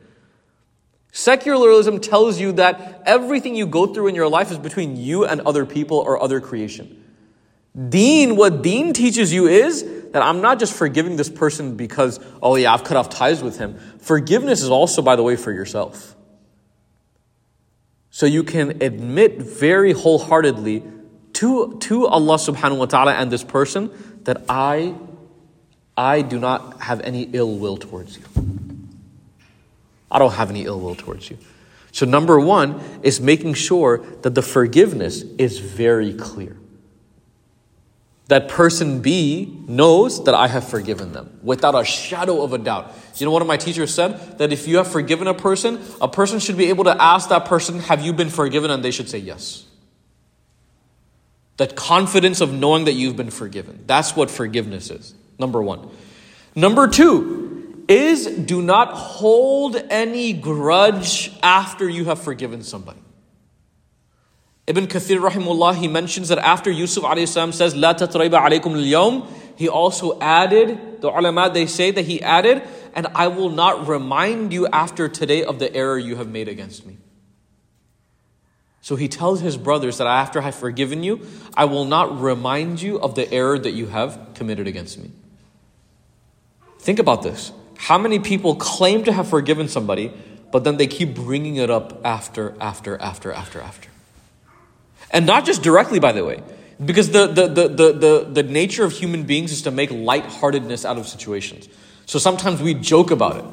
Secularism 1.11 1.99
tells 1.99 2.39
you 2.39 2.51
that 2.53 3.03
everything 3.05 3.55
you 3.55 3.65
go 3.65 3.87
through 3.87 4.07
in 4.07 4.15
your 4.15 4.29
life 4.29 4.51
is 4.51 4.57
between 4.57 4.95
you 4.95 5.25
and 5.25 5.41
other 5.41 5.65
people 5.65 5.97
or 5.97 6.21
other 6.21 6.39
creation. 6.39 7.00
Deen, 7.89 8.35
what 8.35 8.61
Deen 8.61 8.93
teaches 8.93 9.31
you 9.31 9.47
is 9.47 9.83
that 10.11 10.21
I'm 10.21 10.41
not 10.41 10.59
just 10.59 10.73
forgiving 10.73 11.15
this 11.15 11.29
person 11.29 11.77
because, 11.77 12.19
oh 12.41 12.55
yeah, 12.55 12.73
I've 12.73 12.83
cut 12.83 12.97
off 12.97 13.09
ties 13.09 13.41
with 13.41 13.57
him. 13.57 13.77
Forgiveness 13.99 14.61
is 14.61 14.69
also, 14.69 15.01
by 15.01 15.15
the 15.15 15.23
way, 15.23 15.37
for 15.37 15.51
yourself. 15.51 16.15
So 18.09 18.25
you 18.25 18.43
can 18.43 18.81
admit 18.83 19.41
very 19.41 19.93
wholeheartedly 19.93 20.83
to, 21.33 21.77
to 21.79 22.07
Allah 22.07 22.35
subhanahu 22.35 22.77
wa 22.77 22.85
ta'ala 22.85 23.13
and 23.13 23.31
this 23.31 23.43
person 23.43 23.89
that 24.25 24.43
I, 24.49 24.93
I 25.95 26.21
do 26.21 26.39
not 26.39 26.81
have 26.81 26.99
any 27.01 27.23
ill 27.31 27.57
will 27.57 27.77
towards 27.77 28.17
you. 28.17 28.23
I 30.11 30.19
don't 30.19 30.33
have 30.33 30.49
any 30.49 30.65
ill 30.65 30.79
will 30.81 30.95
towards 30.95 31.31
you. 31.31 31.37
So, 31.93 32.05
number 32.05 32.37
one 32.37 32.81
is 33.01 33.21
making 33.21 33.53
sure 33.53 33.99
that 34.21 34.35
the 34.35 34.41
forgiveness 34.41 35.23
is 35.37 35.59
very 35.59 36.13
clear 36.13 36.57
that 38.31 38.47
person 38.47 39.01
B 39.01 39.61
knows 39.67 40.23
that 40.23 40.33
I 40.33 40.47
have 40.47 40.65
forgiven 40.65 41.11
them 41.11 41.37
without 41.43 41.75
a 41.75 41.83
shadow 41.83 42.43
of 42.43 42.53
a 42.53 42.57
doubt. 42.57 42.95
You 43.17 43.25
know, 43.25 43.31
one 43.31 43.41
of 43.41 43.47
my 43.49 43.57
teachers 43.57 43.93
said 43.93 44.37
that 44.37 44.53
if 44.53 44.69
you 44.69 44.77
have 44.77 44.87
forgiven 44.87 45.27
a 45.27 45.33
person, 45.33 45.81
a 45.99 46.07
person 46.07 46.39
should 46.39 46.55
be 46.55 46.69
able 46.69 46.85
to 46.85 46.95
ask 46.97 47.27
that 47.27 47.43
person, 47.43 47.79
Have 47.79 48.05
you 48.05 48.13
been 48.13 48.29
forgiven? 48.29 48.71
And 48.71 48.85
they 48.85 48.91
should 48.91 49.09
say 49.09 49.17
yes. 49.17 49.65
That 51.57 51.75
confidence 51.75 52.39
of 52.39 52.53
knowing 52.53 52.85
that 52.85 52.93
you've 52.93 53.17
been 53.17 53.31
forgiven. 53.31 53.83
That's 53.85 54.15
what 54.15 54.31
forgiveness 54.31 54.89
is. 54.89 55.13
Number 55.37 55.61
one. 55.61 55.89
Number 56.55 56.87
two 56.87 57.83
is 57.89 58.27
do 58.27 58.61
not 58.61 58.93
hold 58.93 59.75
any 59.75 60.31
grudge 60.31 61.33
after 61.43 61.89
you 61.89 62.05
have 62.05 62.21
forgiven 62.21 62.63
somebody. 62.63 63.01
Ibn 64.67 64.87
Kathir 64.87 65.19
rahimullah, 65.19 65.75
he 65.75 65.87
mentions 65.87 66.29
that 66.29 66.37
after 66.37 66.69
Yusuf 66.69 67.03
alayhi 67.03 67.53
says, 67.53 67.75
La 67.75 67.93
tatrayba 67.93 68.47
alaykum 68.47 68.75
al 68.93 69.27
he 69.55 69.69
also 69.69 70.19
added, 70.19 71.01
the 71.01 71.09
ulama 71.09 71.51
they 71.53 71.67
say 71.67 71.91
that 71.91 72.05
he 72.05 72.21
added, 72.21 72.63
and 72.95 73.07
I 73.13 73.27
will 73.27 73.49
not 73.49 73.87
remind 73.87 74.53
you 74.53 74.67
after 74.67 75.07
today 75.07 75.43
of 75.43 75.59
the 75.59 75.71
error 75.73 75.99
you 75.99 76.15
have 76.15 76.27
made 76.27 76.47
against 76.47 76.85
me. 76.85 76.97
So 78.81 78.95
he 78.95 79.07
tells 79.07 79.41
his 79.41 79.57
brothers 79.57 79.99
that 79.99 80.07
after 80.07 80.39
I 80.39 80.45
have 80.45 80.55
forgiven 80.55 81.03
you, 81.03 81.27
I 81.53 81.65
will 81.65 81.85
not 81.85 82.19
remind 82.19 82.81
you 82.81 82.99
of 82.99 83.13
the 83.13 83.31
error 83.31 83.59
that 83.59 83.71
you 83.71 83.85
have 83.87 84.33
committed 84.33 84.67
against 84.67 84.97
me. 84.97 85.11
Think 86.79 86.97
about 86.97 87.21
this. 87.21 87.51
How 87.77 87.99
many 87.99 88.17
people 88.17 88.55
claim 88.55 89.03
to 89.03 89.13
have 89.13 89.27
forgiven 89.27 89.67
somebody, 89.67 90.11
but 90.51 90.63
then 90.63 90.77
they 90.77 90.87
keep 90.87 91.13
bringing 91.13 91.57
it 91.57 91.69
up 91.69 92.03
after, 92.03 92.55
after, 92.59 92.99
after, 92.99 93.31
after, 93.31 93.61
after? 93.61 93.90
And 95.11 95.25
not 95.25 95.45
just 95.45 95.61
directly, 95.61 95.99
by 95.99 96.13
the 96.13 96.25
way, 96.25 96.41
because 96.83 97.11
the, 97.11 97.27
the, 97.27 97.47
the, 97.47 97.67
the, 97.67 97.91
the, 97.93 98.29
the 98.41 98.43
nature 98.43 98.83
of 98.83 98.91
human 98.91 99.23
beings 99.23 99.51
is 99.51 99.61
to 99.63 99.71
make 99.71 99.91
lightheartedness 99.91 100.85
out 100.85 100.97
of 100.97 101.07
situations. 101.07 101.69
So 102.05 102.17
sometimes 102.17 102.61
we 102.61 102.73
joke 102.73 103.11
about 103.11 103.37
it. 103.37 103.45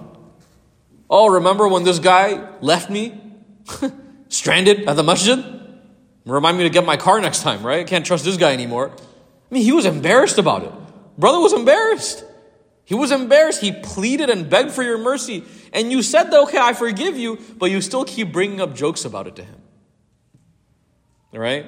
Oh, 1.10 1.28
remember 1.28 1.68
when 1.68 1.84
this 1.84 1.98
guy 1.98 2.48
left 2.60 2.90
me 2.90 3.20
stranded 4.28 4.88
at 4.88 4.96
the 4.96 5.02
masjid? 5.02 5.44
Remind 6.24 6.58
me 6.58 6.64
to 6.64 6.70
get 6.70 6.84
my 6.84 6.96
car 6.96 7.20
next 7.20 7.42
time, 7.42 7.64
right? 7.64 7.80
I 7.80 7.84
can't 7.84 8.04
trust 8.04 8.24
this 8.24 8.36
guy 8.36 8.52
anymore. 8.52 8.90
I 8.90 9.54
mean, 9.54 9.62
he 9.62 9.72
was 9.72 9.86
embarrassed 9.86 10.38
about 10.38 10.62
it. 10.64 10.72
Brother 11.16 11.40
was 11.40 11.52
embarrassed. 11.52 12.24
He 12.84 12.94
was 12.94 13.10
embarrassed. 13.10 13.60
He 13.60 13.72
pleaded 13.72 14.30
and 14.30 14.48
begged 14.48 14.70
for 14.70 14.82
your 14.82 14.98
mercy. 14.98 15.44
And 15.72 15.90
you 15.90 16.02
said 16.02 16.24
that, 16.24 16.40
okay, 16.44 16.58
I 16.58 16.74
forgive 16.74 17.16
you, 17.16 17.38
but 17.58 17.70
you 17.70 17.80
still 17.80 18.04
keep 18.04 18.32
bringing 18.32 18.60
up 18.60 18.74
jokes 18.74 19.04
about 19.04 19.26
it 19.26 19.36
to 19.36 19.44
him. 19.44 19.57
Right? 21.32 21.66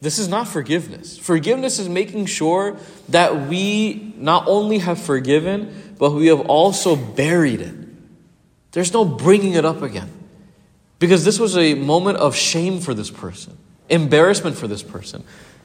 This 0.00 0.18
is 0.18 0.28
not 0.28 0.46
forgiveness. 0.46 1.18
Forgiveness 1.18 1.78
is 1.78 1.88
making 1.88 2.26
sure 2.26 2.76
that 3.08 3.48
we 3.48 4.14
not 4.16 4.46
only 4.46 4.78
have 4.78 5.00
forgiven, 5.00 5.94
but 5.98 6.12
we 6.12 6.28
have 6.28 6.40
also 6.42 6.94
buried 6.94 7.60
it. 7.60 7.74
There's 8.72 8.92
no 8.92 9.04
bringing 9.04 9.54
it 9.54 9.64
up 9.64 9.82
again. 9.82 10.12
Because 10.98 11.24
this 11.24 11.38
was 11.38 11.56
a 11.56 11.74
moment 11.74 12.18
of 12.18 12.34
shame 12.34 12.80
for 12.80 12.92
this 12.92 13.10
person, 13.10 13.56
embarrassment 13.88 14.56
for 14.56 14.66
this 14.66 14.82
person. 14.82 15.24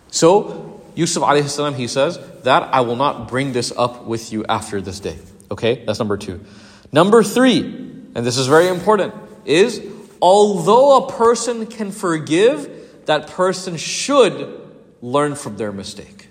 So, 0.09 0.81
Yusuf 0.95 1.23
alayhi 1.23 1.49
salam, 1.49 1.73
he 1.73 1.87
says 1.87 2.19
that 2.43 2.73
I 2.73 2.81
will 2.81 2.95
not 2.95 3.27
bring 3.27 3.53
this 3.53 3.73
up 3.75 4.05
with 4.05 4.31
you 4.31 4.45
after 4.45 4.79
this 4.79 4.99
day. 4.99 5.17
Okay, 5.49 5.83
that's 5.85 5.99
number 5.99 6.17
two. 6.17 6.43
Number 6.91 7.23
three, 7.23 7.61
and 7.61 8.25
this 8.25 8.37
is 8.37 8.45
very 8.45 8.67
important, 8.67 9.13
is 9.45 9.81
although 10.21 11.05
a 11.05 11.11
person 11.11 11.65
can 11.65 11.91
forgive, 11.91 12.69
that 13.05 13.27
person 13.27 13.77
should 13.77 14.61
learn 15.01 15.35
from 15.35 15.57
their 15.57 15.71
mistake. 15.71 16.27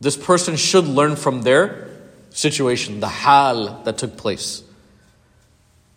This 0.00 0.16
person 0.16 0.56
should 0.56 0.84
learn 0.86 1.16
from 1.16 1.42
their 1.42 1.88
situation, 2.30 3.00
the 3.00 3.08
hal 3.08 3.82
that 3.84 3.98
took 3.98 4.16
place. 4.16 4.62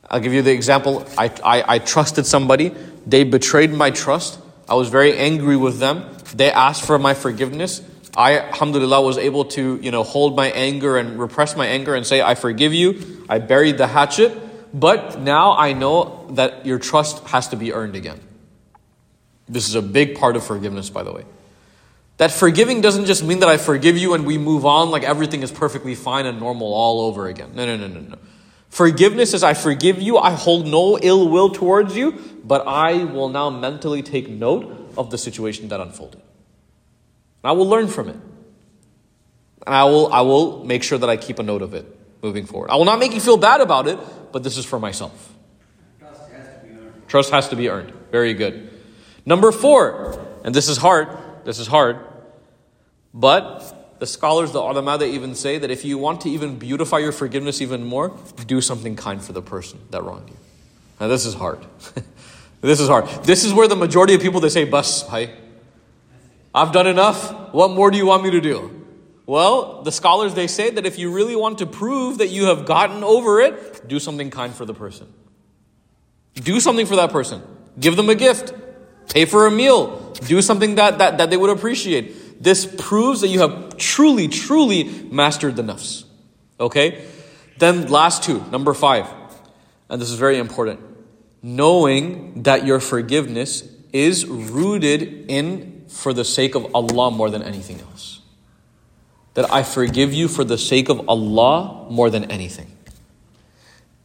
I'll 0.10 0.20
give 0.20 0.34
you 0.34 0.42
the 0.42 0.52
example. 0.52 1.06
I, 1.18 1.32
I, 1.44 1.76
I, 1.76 1.80
trusted 1.80 2.26
somebody, 2.26 2.72
they 3.08 3.24
betrayed 3.24 3.72
my 3.72 3.90
trust. 3.90 4.40
I 4.70 4.76
was 4.76 4.90
very 4.90 5.18
angry 5.18 5.58
with 5.58 5.80
them. 5.80 6.06
They 6.36 6.52
asked 6.52 6.86
for 6.86 7.00
my 7.00 7.14
forgiveness. 7.14 7.82
I, 8.16 8.40
alhamdulillah, 8.40 9.02
was 9.02 9.18
able 9.18 9.46
to, 9.46 9.80
you 9.82 9.92
know, 9.92 10.04
hold 10.04 10.36
my 10.36 10.48
anger 10.52 10.98
and 10.98 11.20
repress 11.20 11.56
my 11.56 11.66
anger 11.66 11.96
and 11.96 12.06
say, 12.06 12.22
I 12.22 12.36
forgive 12.36 12.74
you. 12.74 13.26
I 13.28 13.40
buried 13.40 13.78
the 13.78 13.88
hatchet. 13.88 14.38
But 14.74 15.20
now 15.20 15.56
I 15.58 15.74
know 15.74 16.28
that 16.32 16.66
your 16.66 16.80
trust 16.80 17.24
has 17.28 17.48
to 17.50 17.56
be 17.56 17.74
earned 17.74 17.96
again. 17.96 18.20
This 19.48 19.68
is 19.68 19.76
a 19.76 19.82
big 19.82 20.18
part 20.18 20.36
of 20.36 20.44
forgiveness, 20.44 20.90
by 20.90 21.04
the 21.04 21.14
way. 21.14 21.26
That 22.18 22.32
forgiving 22.32 22.82
doesn't 22.82 23.06
just 23.06 23.24
mean 23.24 23.40
that 23.40 23.50
I 23.50 23.58
forgive 23.58 23.98
you 23.98 24.14
and 24.14 24.26
we 24.26 24.38
move 24.38 24.66
on 24.66 24.90
like 24.90 25.04
everything 25.04 25.44
is 25.44 25.52
perfectly 25.52 25.96
fine 25.96 26.26
and 26.26 26.40
normal 26.40 26.74
all 26.74 27.02
over 27.02 27.28
again. 27.28 27.52
No, 27.54 27.66
no, 27.66 27.76
no, 27.76 27.88
no, 27.88 28.00
no. 28.00 28.18
Forgiveness 28.70 29.34
is 29.34 29.44
I 29.44 29.54
forgive 29.54 30.02
you, 30.02 30.18
I 30.18 30.32
hold 30.32 30.68
no 30.68 30.98
ill 30.98 31.30
will 31.30 31.50
towards 31.50 31.96
you, 31.96 32.12
but 32.44 32.66
I 32.68 33.04
will 33.04 33.30
now 33.30 33.50
mentally 33.50 34.02
take 34.02 34.30
note 34.30 34.94
of 34.98 35.12
the 35.12 35.18
situation 35.18 35.70
that 35.70 35.80
unfolded. 35.80 36.22
And 36.22 37.50
I 37.50 37.52
will 37.52 37.68
learn 37.68 37.88
from 37.88 38.10
it. 38.10 38.18
And 39.66 39.76
I 39.76 39.84
will, 39.86 40.12
I 40.12 40.22
will 40.22 40.64
make 40.66 40.84
sure 40.84 40.98
that 40.98 41.10
I 41.10 41.18
keep 41.18 41.40
a 41.40 41.44
note 41.44 41.62
of 41.62 41.74
it 41.74 41.86
moving 42.22 42.46
forward. 42.46 42.70
I 42.70 42.76
will 42.76 42.86
not 42.86 43.00
make 43.00 43.14
you 43.14 43.22
feel 43.22 43.38
bad 43.38 43.62
about 43.62 43.88
it, 43.88 44.00
but 44.32 44.44
this 44.44 44.58
is 44.58 44.66
for 44.66 44.80
myself. 44.80 45.34
Trust 47.08 47.32
has 47.32 47.50
to 47.50 47.56
be 47.56 47.70
earned. 47.70 47.94
Very 48.12 48.34
good. 48.34 48.75
Number 49.26 49.52
four, 49.52 50.20
and 50.44 50.54
this 50.54 50.70
is 50.70 50.78
hard, 50.78 51.08
this 51.46 51.60
is 51.60 51.68
hard, 51.68 52.00
but 53.14 54.00
the 54.00 54.06
scholars, 54.06 54.52
the 54.52 54.60
ulama, 54.60 54.98
they 54.98 55.12
even 55.12 55.36
say 55.36 55.58
that 55.58 55.72
if 55.72 55.86
you 55.86 55.98
want 55.98 56.22
to 56.22 56.30
even 56.30 56.60
beautify 56.60 57.00
your 57.00 57.12
forgiveness 57.12 57.62
even 57.62 57.84
more, 57.84 58.18
do 58.46 58.62
something 58.62 58.96
kind 58.96 59.24
for 59.24 59.34
the 59.34 59.42
person 59.42 59.80
that 59.92 60.04
wronged 60.04 60.30
you. 60.30 60.36
Now 61.00 61.08
this 61.08 61.26
is 61.26 61.34
hard. 61.34 61.66
this 62.62 62.80
is 62.80 62.88
hard. 62.88 63.08
This 63.24 63.44
is 63.44 63.54
where 63.54 63.68
the 63.68 63.76
majority 63.76 64.14
of 64.14 64.22
people 64.22 64.42
they 64.42 64.50
say, 64.50 64.66
"Bus, 64.66 65.08
hi, 65.08 65.34
I've 66.54 66.72
done 66.72 66.88
enough. 66.88 67.54
What 67.54 67.72
more 67.72 67.90
do 67.90 67.98
you 67.98 68.06
want 68.06 68.24
me 68.24 68.32
to 68.32 68.42
do?" 68.42 68.86
Well, 69.26 69.82
the 69.82 69.92
scholars 69.92 70.36
they 70.36 70.48
say 70.48 70.70
that 70.70 70.86
if 70.86 71.00
you 71.00 71.12
really 71.12 71.36
want 71.36 71.58
to 71.58 71.66
prove 71.66 72.20
that 72.20 72.28
you 72.28 72.46
have 72.46 72.66
gotten 72.66 73.04
over 73.04 73.42
it, 73.42 73.88
do 73.88 74.00
something 74.00 74.30
kind 74.30 74.54
for 74.54 74.66
the 74.66 74.74
person. 74.74 75.12
Do 76.36 76.60
something 76.60 76.86
for 76.86 76.98
that 76.98 77.12
person. 77.12 77.42
Give 77.80 77.96
them 77.96 78.10
a 78.10 78.16
gift. 78.16 78.54
Pay 79.10 79.26
for 79.26 79.46
a 79.48 79.52
meal. 79.52 80.14
Do 80.26 80.42
something 80.42 80.76
that, 80.76 80.98
that, 80.98 81.18
that 81.18 81.30
they 81.30 81.38
would 81.38 81.50
appreciate. 81.50 82.42
This 82.42 82.66
proves 82.66 83.22
that 83.22 83.30
you 83.30 83.40
have 83.40 83.78
truly, 83.78 84.28
truly 84.28 84.84
mastered 84.84 85.56
the 85.56 85.64
nafs. 85.64 86.04
Okay? 86.60 87.06
Then 87.58 87.88
last 87.88 88.24
two, 88.24 88.44
number 88.52 88.74
five. 88.74 89.08
And 89.90 90.02
this 90.02 90.10
is 90.10 90.18
very 90.18 90.38
important. 90.38 90.80
Knowing 91.42 92.44
that 92.44 92.66
your 92.66 92.80
forgiveness 92.80 93.64
is 93.94 94.26
rooted 94.26 95.30
in 95.30 95.86
for 95.88 96.12
the 96.12 96.26
sake 96.26 96.56
of 96.56 96.76
Allah 96.76 97.12
more 97.12 97.30
than 97.30 97.44
anything 97.44 97.80
else. 97.80 98.22
That 99.36 99.52
I 99.52 99.64
forgive 99.64 100.14
you 100.14 100.28
for 100.28 100.44
the 100.44 100.58
sake 100.58 100.90
of 100.90 101.08
Allah 101.08 101.88
more 101.90 102.10
than 102.10 102.26
anything. 102.32 102.72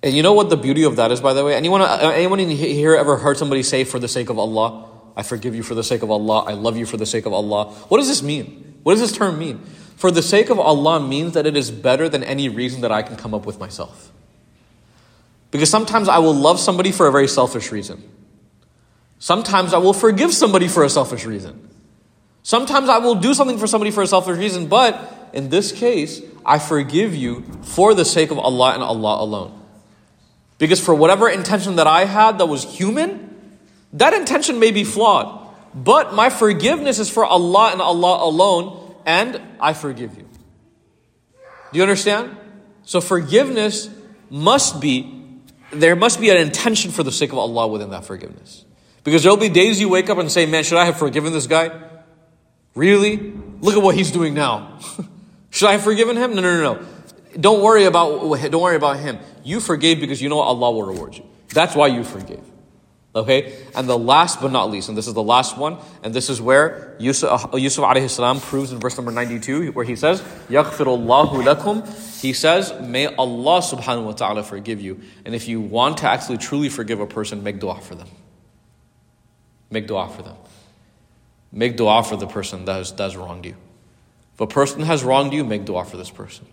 And 0.03 0.15
you 0.15 0.23
know 0.23 0.33
what 0.33 0.51
the 0.51 0.57
beauty 0.57 0.85
of 0.85 0.97
that 0.97 1.13
is, 1.13 1.21
by 1.21 1.35
the 1.35 1.45
way? 1.45 1.55
Anyone, 1.55 1.83
uh, 1.83 2.13
anyone 2.15 2.41
in 2.41 2.51
here 2.51 2.95
ever 2.95 3.17
heard 3.17 3.37
somebody 3.37 3.63
say, 3.63 3.85
for 3.85 3.99
the 3.99 4.09
sake 4.09 4.31
of 4.31 4.39
Allah? 4.39 4.90
I 5.21 5.23
forgive 5.23 5.55
you 5.55 5.63
for 5.63 5.75
the 5.75 5.85
sake 5.85 6.01
of 6.01 6.11
Allah. 6.11 6.45
I 6.45 6.55
love 6.55 6.79
you 6.79 6.87
for 6.87 6.97
the 6.97 7.05
sake 7.05 7.27
of 7.27 7.35
Allah. 7.35 7.67
What 7.89 7.99
does 7.99 8.09
this 8.09 8.23
mean? 8.23 8.79
What 8.85 8.95
does 8.95 9.03
this 9.03 9.13
term 9.13 9.39
mean? 9.39 9.59
For 9.97 10.11
the 10.11 10.23
sake 10.23 10.49
of 10.49 10.59
Allah 10.59 10.99
means 10.99 11.35
that 11.35 11.45
it 11.45 11.59
is 11.59 11.71
better 11.71 12.09
than 12.09 12.25
any 12.25 12.49
reason 12.49 12.81
that 12.81 12.91
I 12.91 13.03
can 13.03 13.17
come 13.17 13.35
up 13.35 13.45
with 13.45 13.61
myself. 13.61 14.11
Because 15.51 15.69
sometimes 15.69 16.09
I 16.09 16.21
will 16.21 16.33
love 16.33 16.59
somebody 16.59 16.91
for 16.91 17.07
a 17.07 17.13
very 17.13 17.29
selfish 17.29 17.71
reason. 17.71 18.03
Sometimes 19.19 19.75
I 19.75 19.79
will 19.79 19.93
forgive 19.93 20.33
somebody 20.33 20.69
for 20.69 20.85
a 20.85 20.89
selfish 20.89 21.27
reason. 21.27 21.69
Sometimes 22.43 22.89
I 22.89 22.97
will 22.97 23.17
do 23.17 23.35
something 23.35 23.59
for 23.59 23.67
somebody 23.67 23.91
for 23.91 24.03
a 24.03 24.07
selfish 24.07 24.39
reason, 24.39 24.69
but 24.69 25.29
in 25.35 25.51
this 25.51 25.71
case, 25.71 26.23
I 26.47 26.59
forgive 26.59 27.15
you 27.15 27.43
for 27.61 27.93
the 27.93 28.07
sake 28.07 28.31
of 28.31 28.39
Allah 28.39 28.73
and 28.73 28.83
Allah 28.83 29.23
alone. 29.23 29.61
Because 30.57 30.81
for 30.81 30.95
whatever 30.95 31.29
intention 31.29 31.77
that 31.77 31.87
I 31.87 32.07
had 32.07 32.39
that 32.39 32.47
was 32.47 32.65
human, 32.65 33.30
that 33.95 34.13
intention 34.13 34.59
may 34.59 34.71
be 34.71 34.85
flawed. 34.85 35.49
But 35.75 36.15
my 36.15 36.31
forgiveness 36.31 36.99
is 36.99 37.09
for 37.09 37.25
Allah 37.25 37.71
and 37.73 37.81
Allah 37.81 38.25
alone, 38.25 38.95
and 39.07 39.41
I 39.61 39.73
forgive 39.73 40.17
you. 40.17 40.27
Do 41.73 41.79
you 41.79 41.83
understand? 41.83 42.37
So 42.83 43.01
forgiveness 43.01 43.89
must 44.31 44.81
be, 44.81 45.41
there 45.73 45.95
must 45.95 46.21
be 46.21 46.31
an 46.31 46.39
intention 46.39 46.91
for 46.91 47.03
the 47.03 47.13
sake 47.13 47.31
of 47.31 47.39
Allah 47.39 47.69
within 47.69 47.91
that 47.91 48.05
forgiveness. 48.05 48.65
Because 49.05 49.23
there'll 49.23 49.39
be 49.39 49.49
days 49.49 49.81
you 49.81 49.89
wake 49.89 50.11
up 50.11 50.19
and 50.19 50.31
say, 50.31 50.47
man, 50.47 50.65
should 50.65 50.79
I 50.79 50.85
have 50.85 50.99
forgiven 50.99 51.33
this 51.33 51.47
guy? 51.47 51.71
Really? 52.75 53.17
Look 53.61 53.77
at 53.77 53.83
what 53.83 53.95
he's 53.95 54.11
doing 54.11 54.35
now. 54.35 54.79
should 55.51 55.69
I 55.69 55.73
have 55.73 55.83
forgiven 55.83 56.17
him? 56.17 56.35
No, 56.35 56.43
no, 56.43 56.57
no, 56.57 56.75
no. 56.75 56.87
Don't 57.39 57.63
worry 57.63 57.85
about 57.85 58.21
don't 58.51 58.61
worry 58.61 58.77
about 58.77 58.99
him. 58.99 59.19
You 59.45 59.61
forgave 59.61 60.01
because 60.01 60.21
you 60.21 60.29
know 60.29 60.41
Allah 60.41 60.73
will 60.73 60.83
reward 60.83 61.17
you. 61.17 61.25
That's 61.51 61.77
why 61.77 61.87
you 61.87 62.03
forgave. 62.03 62.43
Okay? 63.15 63.57
And 63.75 63.89
the 63.89 63.99
last 63.99 64.41
but 64.41 64.53
not 64.53 64.71
least, 64.71 64.89
and 64.89 64.97
this 64.97 65.09
is 65.09 65.15
the 65.15 65.23
last 65.23 65.57
one, 65.57 65.79
and 66.03 66.15
this 66.15 66.31
is 66.31 66.41
where 66.41 66.97
Yusuf, 67.01 67.51
Yusuf 67.55 67.85
alayhi 67.85 68.09
salam 68.09 68.41
proves 68.41 68.73
in 68.73 68.79
verse 68.79 68.97
number 68.97 69.11
92, 69.11 69.73
where 69.73 69.85
he 69.85 69.97
says, 69.97 70.21
Yaghfirullahu 70.49 71.43
lakum. 71.45 72.21
He 72.21 72.33
says, 72.33 72.73
May 72.81 73.07
Allah 73.07 73.61
subhanahu 73.61 74.05
wa 74.05 74.13
ta'ala 74.13 74.43
forgive 74.45 74.81
you. 74.81 75.01
And 75.25 75.35
if 75.35 75.49
you 75.49 75.61
want 75.61 75.99
to 75.99 76.09
actually 76.09 76.39
truly 76.39 76.69
forgive 76.69 77.01
a 77.01 77.07
person, 77.07 77.43
make 77.43 77.59
dua 77.59 77.81
for 77.81 77.95
them. 77.95 78.09
Make 79.71 79.87
dua 79.87 80.09
for 80.09 80.23
them. 80.23 80.37
Make 81.51 81.77
dua 81.77 82.05
for 82.05 82.17
the 82.17 82.27
person 82.27 82.65
that 82.67 82.75
has, 82.75 82.93
that 82.93 83.03
has 83.03 83.17
wronged 83.17 83.45
you. 83.47 83.57
If 84.35 84.41
a 84.41 84.47
person 84.47 84.83
has 84.83 85.03
wronged 85.03 85.33
you, 85.33 85.45
make 85.45 85.65
dua 85.65 85.85
for 85.85 85.97
this 85.97 86.11
person. 86.11 86.47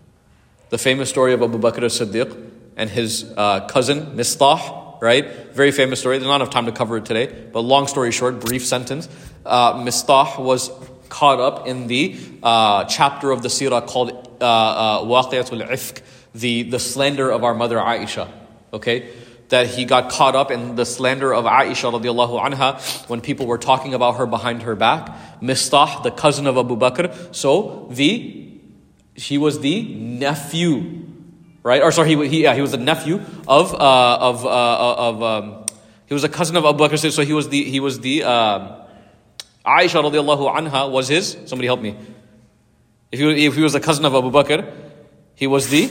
The 0.70 0.78
famous 0.78 1.08
story 1.08 1.32
of 1.32 1.42
Abu 1.42 1.58
Bakr 1.58 1.84
as-Siddiq 1.84 2.50
and 2.76 2.90
his 2.90 3.32
uh, 3.36 3.66
cousin, 3.66 4.16
Mistah, 4.16 4.87
right? 5.00 5.26
Very 5.52 5.72
famous 5.72 6.00
story. 6.00 6.18
There's 6.18 6.28
not 6.28 6.36
enough 6.36 6.50
time 6.50 6.66
to 6.66 6.72
cover 6.72 6.96
it 6.96 7.04
today, 7.04 7.48
but 7.52 7.60
long 7.60 7.86
story 7.86 8.12
short, 8.12 8.40
brief 8.40 8.66
sentence. 8.66 9.08
Uh, 9.44 9.74
Mistah 9.74 10.38
was 10.38 10.70
caught 11.08 11.40
up 11.40 11.66
in 11.66 11.86
the 11.86 12.16
uh, 12.42 12.84
chapter 12.84 13.30
of 13.30 13.42
the 13.42 13.48
seerah 13.48 13.86
called 13.86 14.10
uh, 14.40 14.44
uh, 14.44 15.00
Waqiatul 15.04 15.68
Ifk, 15.68 16.02
the, 16.34 16.64
the 16.64 16.78
slander 16.78 17.30
of 17.30 17.44
our 17.44 17.54
mother 17.54 17.76
Aisha, 17.78 18.30
okay? 18.72 19.10
That 19.48 19.66
he 19.66 19.86
got 19.86 20.10
caught 20.10 20.36
up 20.36 20.50
in 20.50 20.76
the 20.76 20.84
slander 20.84 21.32
of 21.32 21.44
Aisha 21.46 21.90
radiallahu 21.90 22.40
anha 22.42 23.08
when 23.08 23.22
people 23.22 23.46
were 23.46 23.58
talking 23.58 23.94
about 23.94 24.16
her 24.16 24.26
behind 24.26 24.62
her 24.62 24.74
back. 24.74 25.40
Mistah, 25.40 26.02
the 26.02 26.10
cousin 26.10 26.46
of 26.46 26.58
Abu 26.58 26.76
Bakr, 26.76 27.34
so 27.34 27.88
the 27.90 28.44
he 29.14 29.36
was 29.36 29.60
the 29.60 29.82
nephew, 29.82 30.97
right? 31.68 31.82
Or 31.82 31.92
sorry, 31.92 32.08
he, 32.08 32.28
he 32.28 32.42
yeah, 32.44 32.54
he 32.54 32.62
was 32.62 32.72
a 32.72 32.78
nephew 32.78 33.20
of 33.46 33.74
uh, 33.74 34.18
of 34.30 34.46
uh, 34.46 35.08
of 35.08 35.22
um, 35.22 35.66
he 36.06 36.14
was 36.14 36.24
a 36.24 36.28
cousin 36.28 36.56
of 36.56 36.64
Abu 36.64 36.78
Bakr. 36.82 37.12
So 37.12 37.22
he 37.22 37.34
was 37.34 37.50
the 37.50 37.62
he 37.62 37.78
was 37.78 38.00
the 38.00 38.24
um, 38.24 38.72
Aisha 39.64 40.02
radiallahu 40.02 40.54
anha 40.56 40.90
was 40.90 41.08
his. 41.08 41.36
Somebody 41.44 41.66
help 41.66 41.80
me. 41.80 41.94
If 43.12 43.20
he, 43.20 43.46
if 43.46 43.54
he 43.54 43.62
was 43.62 43.74
a 43.74 43.80
cousin 43.80 44.06
of 44.06 44.14
Abu 44.14 44.30
Bakr, 44.30 44.72
he 45.34 45.46
was 45.46 45.68
the 45.68 45.84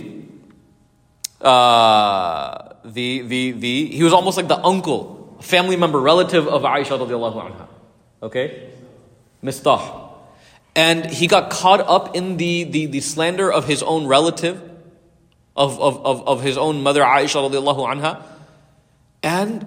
uh, 1.42 2.74
the 2.84 3.22
the 3.22 3.52
the 3.52 3.86
he 3.86 4.04
was 4.04 4.14
almost 4.14 4.38
like 4.38 4.48
the 4.48 4.60
uncle, 4.74 5.38
family 5.42 5.78
member, 5.78 6.00
relative 6.00 6.48
of 6.48 6.64
Aisha 6.64 6.98
radiallahu 6.98 7.52
anha. 7.52 7.68
Okay, 8.24 8.72
Mistah 9.44 10.08
and 10.78 11.08
he 11.08 11.26
got 11.26 11.50
caught 11.50 11.80
up 11.80 12.16
in 12.16 12.38
the, 12.38 12.64
the, 12.64 12.86
the 12.86 13.02
slander 13.02 13.52
of 13.52 13.66
his 13.66 13.82
own 13.82 14.06
relative, 14.06 14.62
of, 15.58 15.80
of, 15.80 16.06
of, 16.06 16.28
of 16.28 16.42
his 16.44 16.58
own 16.58 16.84
mother 16.84 17.02
Aisha 17.02 17.50
radiallahu 17.50 17.88
anha. 17.88 18.22
And 19.24 19.66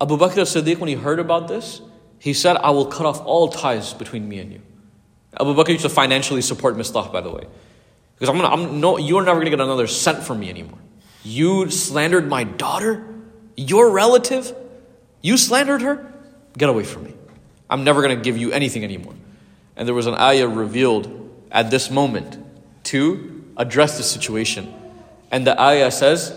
Abu 0.00 0.16
Bakr 0.16 0.38
as-Siddiq, 0.38 0.78
when 0.78 0.88
he 0.88 0.94
heard 0.94 1.18
about 1.18 1.48
this, 1.48 1.82
he 2.18 2.32
said, 2.32 2.56
I 2.56 2.70
will 2.70 2.86
cut 2.86 3.06
off 3.06 3.20
all 3.24 3.48
ties 3.48 3.92
between 3.92 4.28
me 4.28 4.38
and 4.38 4.52
you. 4.52 4.62
Abu 5.38 5.54
Bakr 5.54 5.70
used 5.70 5.82
to 5.82 5.88
financially 5.88 6.42
support 6.42 6.76
Mistah, 6.76 7.12
by 7.12 7.20
the 7.20 7.30
way. 7.30 7.44
Because 8.14 8.28
I'm 8.30 8.40
gonna, 8.40 8.48
I'm, 8.48 8.80
no, 8.80 8.96
you're 8.96 9.22
never 9.22 9.40
gonna 9.40 9.50
get 9.50 9.60
another 9.60 9.86
cent 9.86 10.22
from 10.22 10.40
me 10.40 10.48
anymore. 10.48 10.78
You 11.24 11.70
slandered 11.70 12.28
my 12.28 12.44
daughter, 12.44 13.04
your 13.56 13.90
relative, 13.90 14.54
you 15.20 15.36
slandered 15.36 15.82
her, 15.82 16.12
get 16.56 16.68
away 16.68 16.84
from 16.84 17.04
me. 17.04 17.14
I'm 17.68 17.84
never 17.84 18.00
gonna 18.00 18.16
give 18.16 18.38
you 18.38 18.52
anything 18.52 18.84
anymore. 18.84 19.14
And 19.76 19.86
there 19.86 19.94
was 19.94 20.06
an 20.06 20.14
ayah 20.14 20.48
revealed 20.48 21.12
at 21.50 21.70
this 21.70 21.90
moment 21.90 22.38
to 22.84 23.44
address 23.56 23.98
the 23.98 24.02
situation. 24.04 24.72
And 25.35 25.47
the 25.47 25.59
ayah 25.59 25.91
says, 25.91 26.33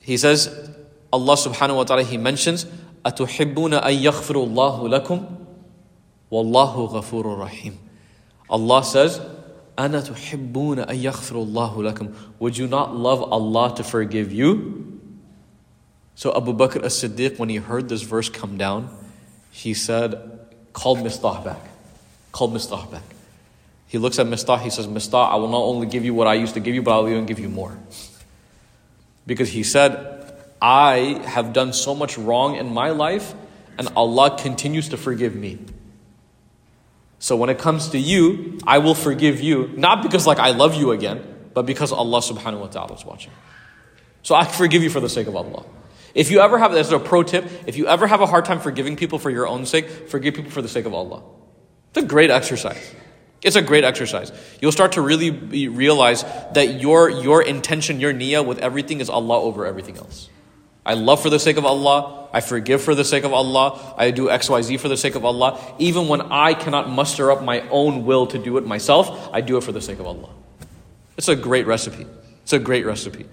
He 0.00 0.16
says, 0.16 0.48
Allah 1.12 1.34
subhanahu 1.34 1.76
wa 1.76 1.84
ta'ala, 1.84 2.02
He 2.02 2.16
mentions, 2.16 2.66
أَتُحِبُّونَ 3.04 3.80
أَن 3.82 4.02
يَغْفِرُ 4.02 4.34
اللَّهُ 4.34 5.06
لَكُمْ 5.06 5.36
وَاللَّهُ 6.30 6.90
غَفُورٌ 6.92 7.48
رَحِيمٌ 7.48 7.74
Allah 8.50 8.84
says, 8.84 9.20
أَنَا 9.78 10.02
تُحِبُّونَ 10.02 10.88
أَن 10.88 11.02
يَغْفِرُ 11.02 11.46
اللَّهُ 11.46 11.92
لَكُمْ 11.92 12.14
Would 12.38 12.58
you 12.58 12.66
not 12.66 12.94
love 12.94 13.22
Allah 13.22 13.74
to 13.76 13.84
forgive 13.84 14.32
you? 14.32 15.00
So 16.14 16.36
Abu 16.36 16.52
Bakr 16.52 16.82
as-Siddiq, 16.82 17.38
when 17.38 17.48
he 17.48 17.56
heard 17.56 17.88
this 17.88 18.02
verse 18.02 18.28
come 18.28 18.58
down, 18.58 18.90
he 19.50 19.72
said, 19.72 20.40
called 20.72 20.98
Mistah 20.98 21.44
back 21.44 21.68
called 22.38 22.54
Mistah 22.54 22.90
back. 22.90 23.02
He 23.93 23.99
looks 23.99 24.17
at 24.17 24.25
Mistah, 24.25 24.59
he 24.59 24.71
says, 24.71 24.87
Mistah, 24.87 25.29
I 25.31 25.35
will 25.35 25.49
not 25.49 25.61
only 25.61 25.85
give 25.85 26.03
you 26.03 26.15
what 26.15 26.25
I 26.25 26.33
used 26.33 26.55
to 26.55 26.59
give 26.59 26.73
you, 26.73 26.81
but 26.81 26.93
I'll 26.93 27.07
even 27.07 27.27
give 27.27 27.37
you 27.37 27.47
more. 27.47 27.77
Because 29.27 29.49
he 29.49 29.61
said, 29.61 30.33
I 30.59 31.21
have 31.25 31.53
done 31.53 31.73
so 31.73 31.93
much 31.93 32.17
wrong 32.17 32.55
in 32.55 32.73
my 32.73 32.89
life, 32.89 33.35
and 33.77 33.87
Allah 33.95 34.35
continues 34.35 34.89
to 34.89 34.97
forgive 34.97 35.35
me. 35.35 35.59
So 37.19 37.35
when 37.35 37.51
it 37.51 37.59
comes 37.59 37.89
to 37.89 37.99
you, 37.99 38.57
I 38.65 38.79
will 38.79 38.95
forgive 38.95 39.41
you, 39.41 39.71
not 39.77 40.01
because 40.01 40.25
like 40.25 40.39
I 40.39 40.53
love 40.53 40.73
you 40.73 40.89
again, 40.89 41.23
but 41.53 41.67
because 41.67 41.91
Allah 41.91 42.17
subhanahu 42.17 42.61
wa 42.61 42.67
ta'ala 42.69 42.95
is 42.95 43.05
watching. 43.05 43.31
So 44.23 44.33
I 44.33 44.45
forgive 44.45 44.81
you 44.81 44.89
for 44.89 45.01
the 45.01 45.09
sake 45.09 45.27
of 45.27 45.35
Allah. 45.35 45.65
If 46.15 46.31
you 46.31 46.39
ever 46.39 46.57
have, 46.57 46.71
this 46.71 46.87
is 46.87 46.93
a 46.93 46.97
pro 46.97 47.21
tip, 47.21 47.45
if 47.67 47.77
you 47.77 47.85
ever 47.85 48.07
have 48.07 48.21
a 48.21 48.25
hard 48.25 48.45
time 48.45 48.59
forgiving 48.59 48.95
people 48.95 49.19
for 49.19 49.29
your 49.29 49.47
own 49.47 49.67
sake, 49.67 49.87
forgive 50.09 50.33
people 50.33 50.49
for 50.49 50.63
the 50.63 50.67
sake 50.67 50.87
of 50.87 50.95
Allah. 50.95 51.21
It's 51.89 52.03
a 52.03 52.07
great 52.07 52.31
exercise. 52.31 52.95
It's 53.43 53.55
a 53.55 53.61
great 53.61 53.83
exercise. 53.83 54.31
You'll 54.61 54.71
start 54.71 54.93
to 54.93 55.01
really 55.01 55.31
realize 55.67 56.23
that 56.53 56.79
your, 56.79 57.09
your 57.09 57.41
intention, 57.41 57.99
your 57.99 58.13
niyyah 58.13 58.45
with 58.45 58.59
everything 58.59 59.01
is 59.01 59.09
Allah 59.09 59.41
over 59.41 59.65
everything 59.65 59.97
else. 59.97 60.29
I 60.85 60.95
love 60.95 61.21
for 61.21 61.29
the 61.29 61.39
sake 61.39 61.57
of 61.57 61.65
Allah. 61.65 62.29
I 62.33 62.41
forgive 62.41 62.81
for 62.81 62.95
the 62.95 63.05
sake 63.05 63.23
of 63.23 63.33
Allah. 63.33 63.95
I 63.97 64.11
do 64.11 64.27
XYZ 64.27 64.79
for 64.79 64.89
the 64.89 64.97
sake 64.97 65.15
of 65.15 65.23
Allah. 65.23 65.59
Even 65.77 66.07
when 66.07 66.21
I 66.21 66.53
cannot 66.53 66.89
muster 66.89 67.31
up 67.31 67.43
my 67.43 67.61
own 67.69 68.05
will 68.05 68.27
to 68.27 68.37
do 68.37 68.57
it 68.57 68.65
myself, 68.65 69.29
I 69.33 69.41
do 69.41 69.57
it 69.57 69.63
for 69.63 69.71
the 69.71 69.81
sake 69.81 69.99
of 69.99 70.07
Allah. 70.07 70.29
It's 71.17 71.27
a 71.27 71.35
great 71.35 71.67
recipe. 71.67 72.05
It's 72.43 72.53
a 72.53 72.59
great 72.59 72.85
recipe. 72.85 73.25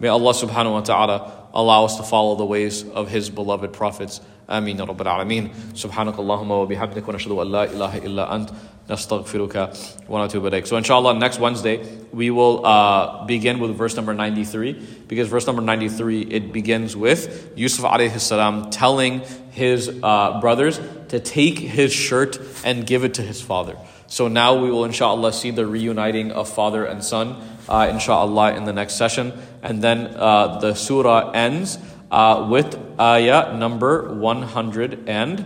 May 0.00 0.08
Allah 0.08 0.32
subhanahu 0.32 0.72
wa 0.72 0.80
ta'ala 0.80 1.48
allow 1.52 1.84
us 1.84 1.96
to 1.98 2.02
follow 2.02 2.34
the 2.34 2.44
ways 2.44 2.88
of 2.88 3.08
His 3.08 3.30
beloved 3.30 3.72
prophets. 3.72 4.20
Rabbil 4.50 5.06
Alameen. 5.06 5.48
Subhanak 5.72 6.14
Allahumma 6.14 6.48
wa 6.48 6.66
bihamdik 6.66 7.06
wa 7.06 7.14
nashadu 7.14 7.40
an 7.40 7.50
la 7.50 7.62
ilaha 7.64 8.04
illa 8.04 8.26
ant. 8.30 8.50
Nastaghfiruka 8.88 10.08
wa 10.08 10.26
natubu. 10.26 10.66
So 10.66 10.76
inshallah 10.76 11.14
next 11.14 11.38
Wednesday 11.38 11.86
we 12.12 12.30
will 12.30 12.66
uh, 12.66 13.24
begin 13.24 13.60
with 13.60 13.76
verse 13.76 13.94
number 13.94 14.12
93 14.12 14.72
because 15.06 15.28
verse 15.28 15.46
number 15.46 15.62
93 15.62 16.22
it 16.22 16.52
begins 16.52 16.96
with 16.96 17.52
Yusuf 17.54 17.84
alayhi 17.84 18.18
salam 18.18 18.70
telling 18.70 19.20
his 19.52 19.88
uh, 20.02 20.40
brothers 20.40 20.80
to 21.08 21.20
take 21.20 21.58
his 21.58 21.92
shirt 21.92 22.38
and 22.64 22.84
give 22.86 23.04
it 23.04 23.14
to 23.14 23.22
his 23.22 23.40
father. 23.40 23.76
So 24.08 24.26
now 24.26 24.60
we 24.60 24.72
will 24.72 24.84
inshallah 24.84 25.32
see 25.32 25.52
the 25.52 25.66
reuniting 25.66 26.32
of 26.32 26.48
father 26.48 26.84
and 26.84 27.04
son 27.04 27.40
uh, 27.68 27.88
inshallah 27.90 28.54
in 28.54 28.64
the 28.64 28.72
next 28.72 28.94
session. 28.94 29.32
And 29.62 29.82
then 29.82 30.08
uh, 30.16 30.58
the 30.58 30.74
surah 30.74 31.30
ends 31.30 31.78
uh, 32.11 32.47
with 32.49 32.77
ayah 32.99 33.57
number 33.57 34.13
111, 34.13 35.45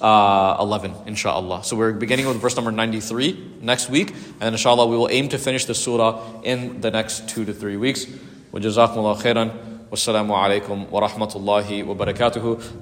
uh, 0.00 1.02
inshallah. 1.06 1.64
So 1.64 1.76
we're 1.76 1.92
beginning 1.92 2.26
with 2.26 2.36
verse 2.40 2.56
number 2.56 2.70
93 2.70 3.58
next 3.60 3.90
week, 3.90 4.14
and 4.40 4.54
inshallah 4.54 4.86
we 4.86 4.96
will 4.96 5.08
aim 5.10 5.28
to 5.28 5.38
finish 5.38 5.64
the 5.64 5.74
surah 5.74 6.42
in 6.42 6.80
the 6.80 6.90
next 6.90 7.28
two 7.28 7.44
to 7.44 7.52
three 7.52 7.76
weeks. 7.76 8.06
وجزاكم 8.52 8.96
الله 8.96 9.14
خيرا 9.14 9.50
والسلام 9.90 10.32
عليكم 10.32 10.86
ورحمة 10.92 11.32
الله 11.36 11.82
وبركاته 11.82 12.58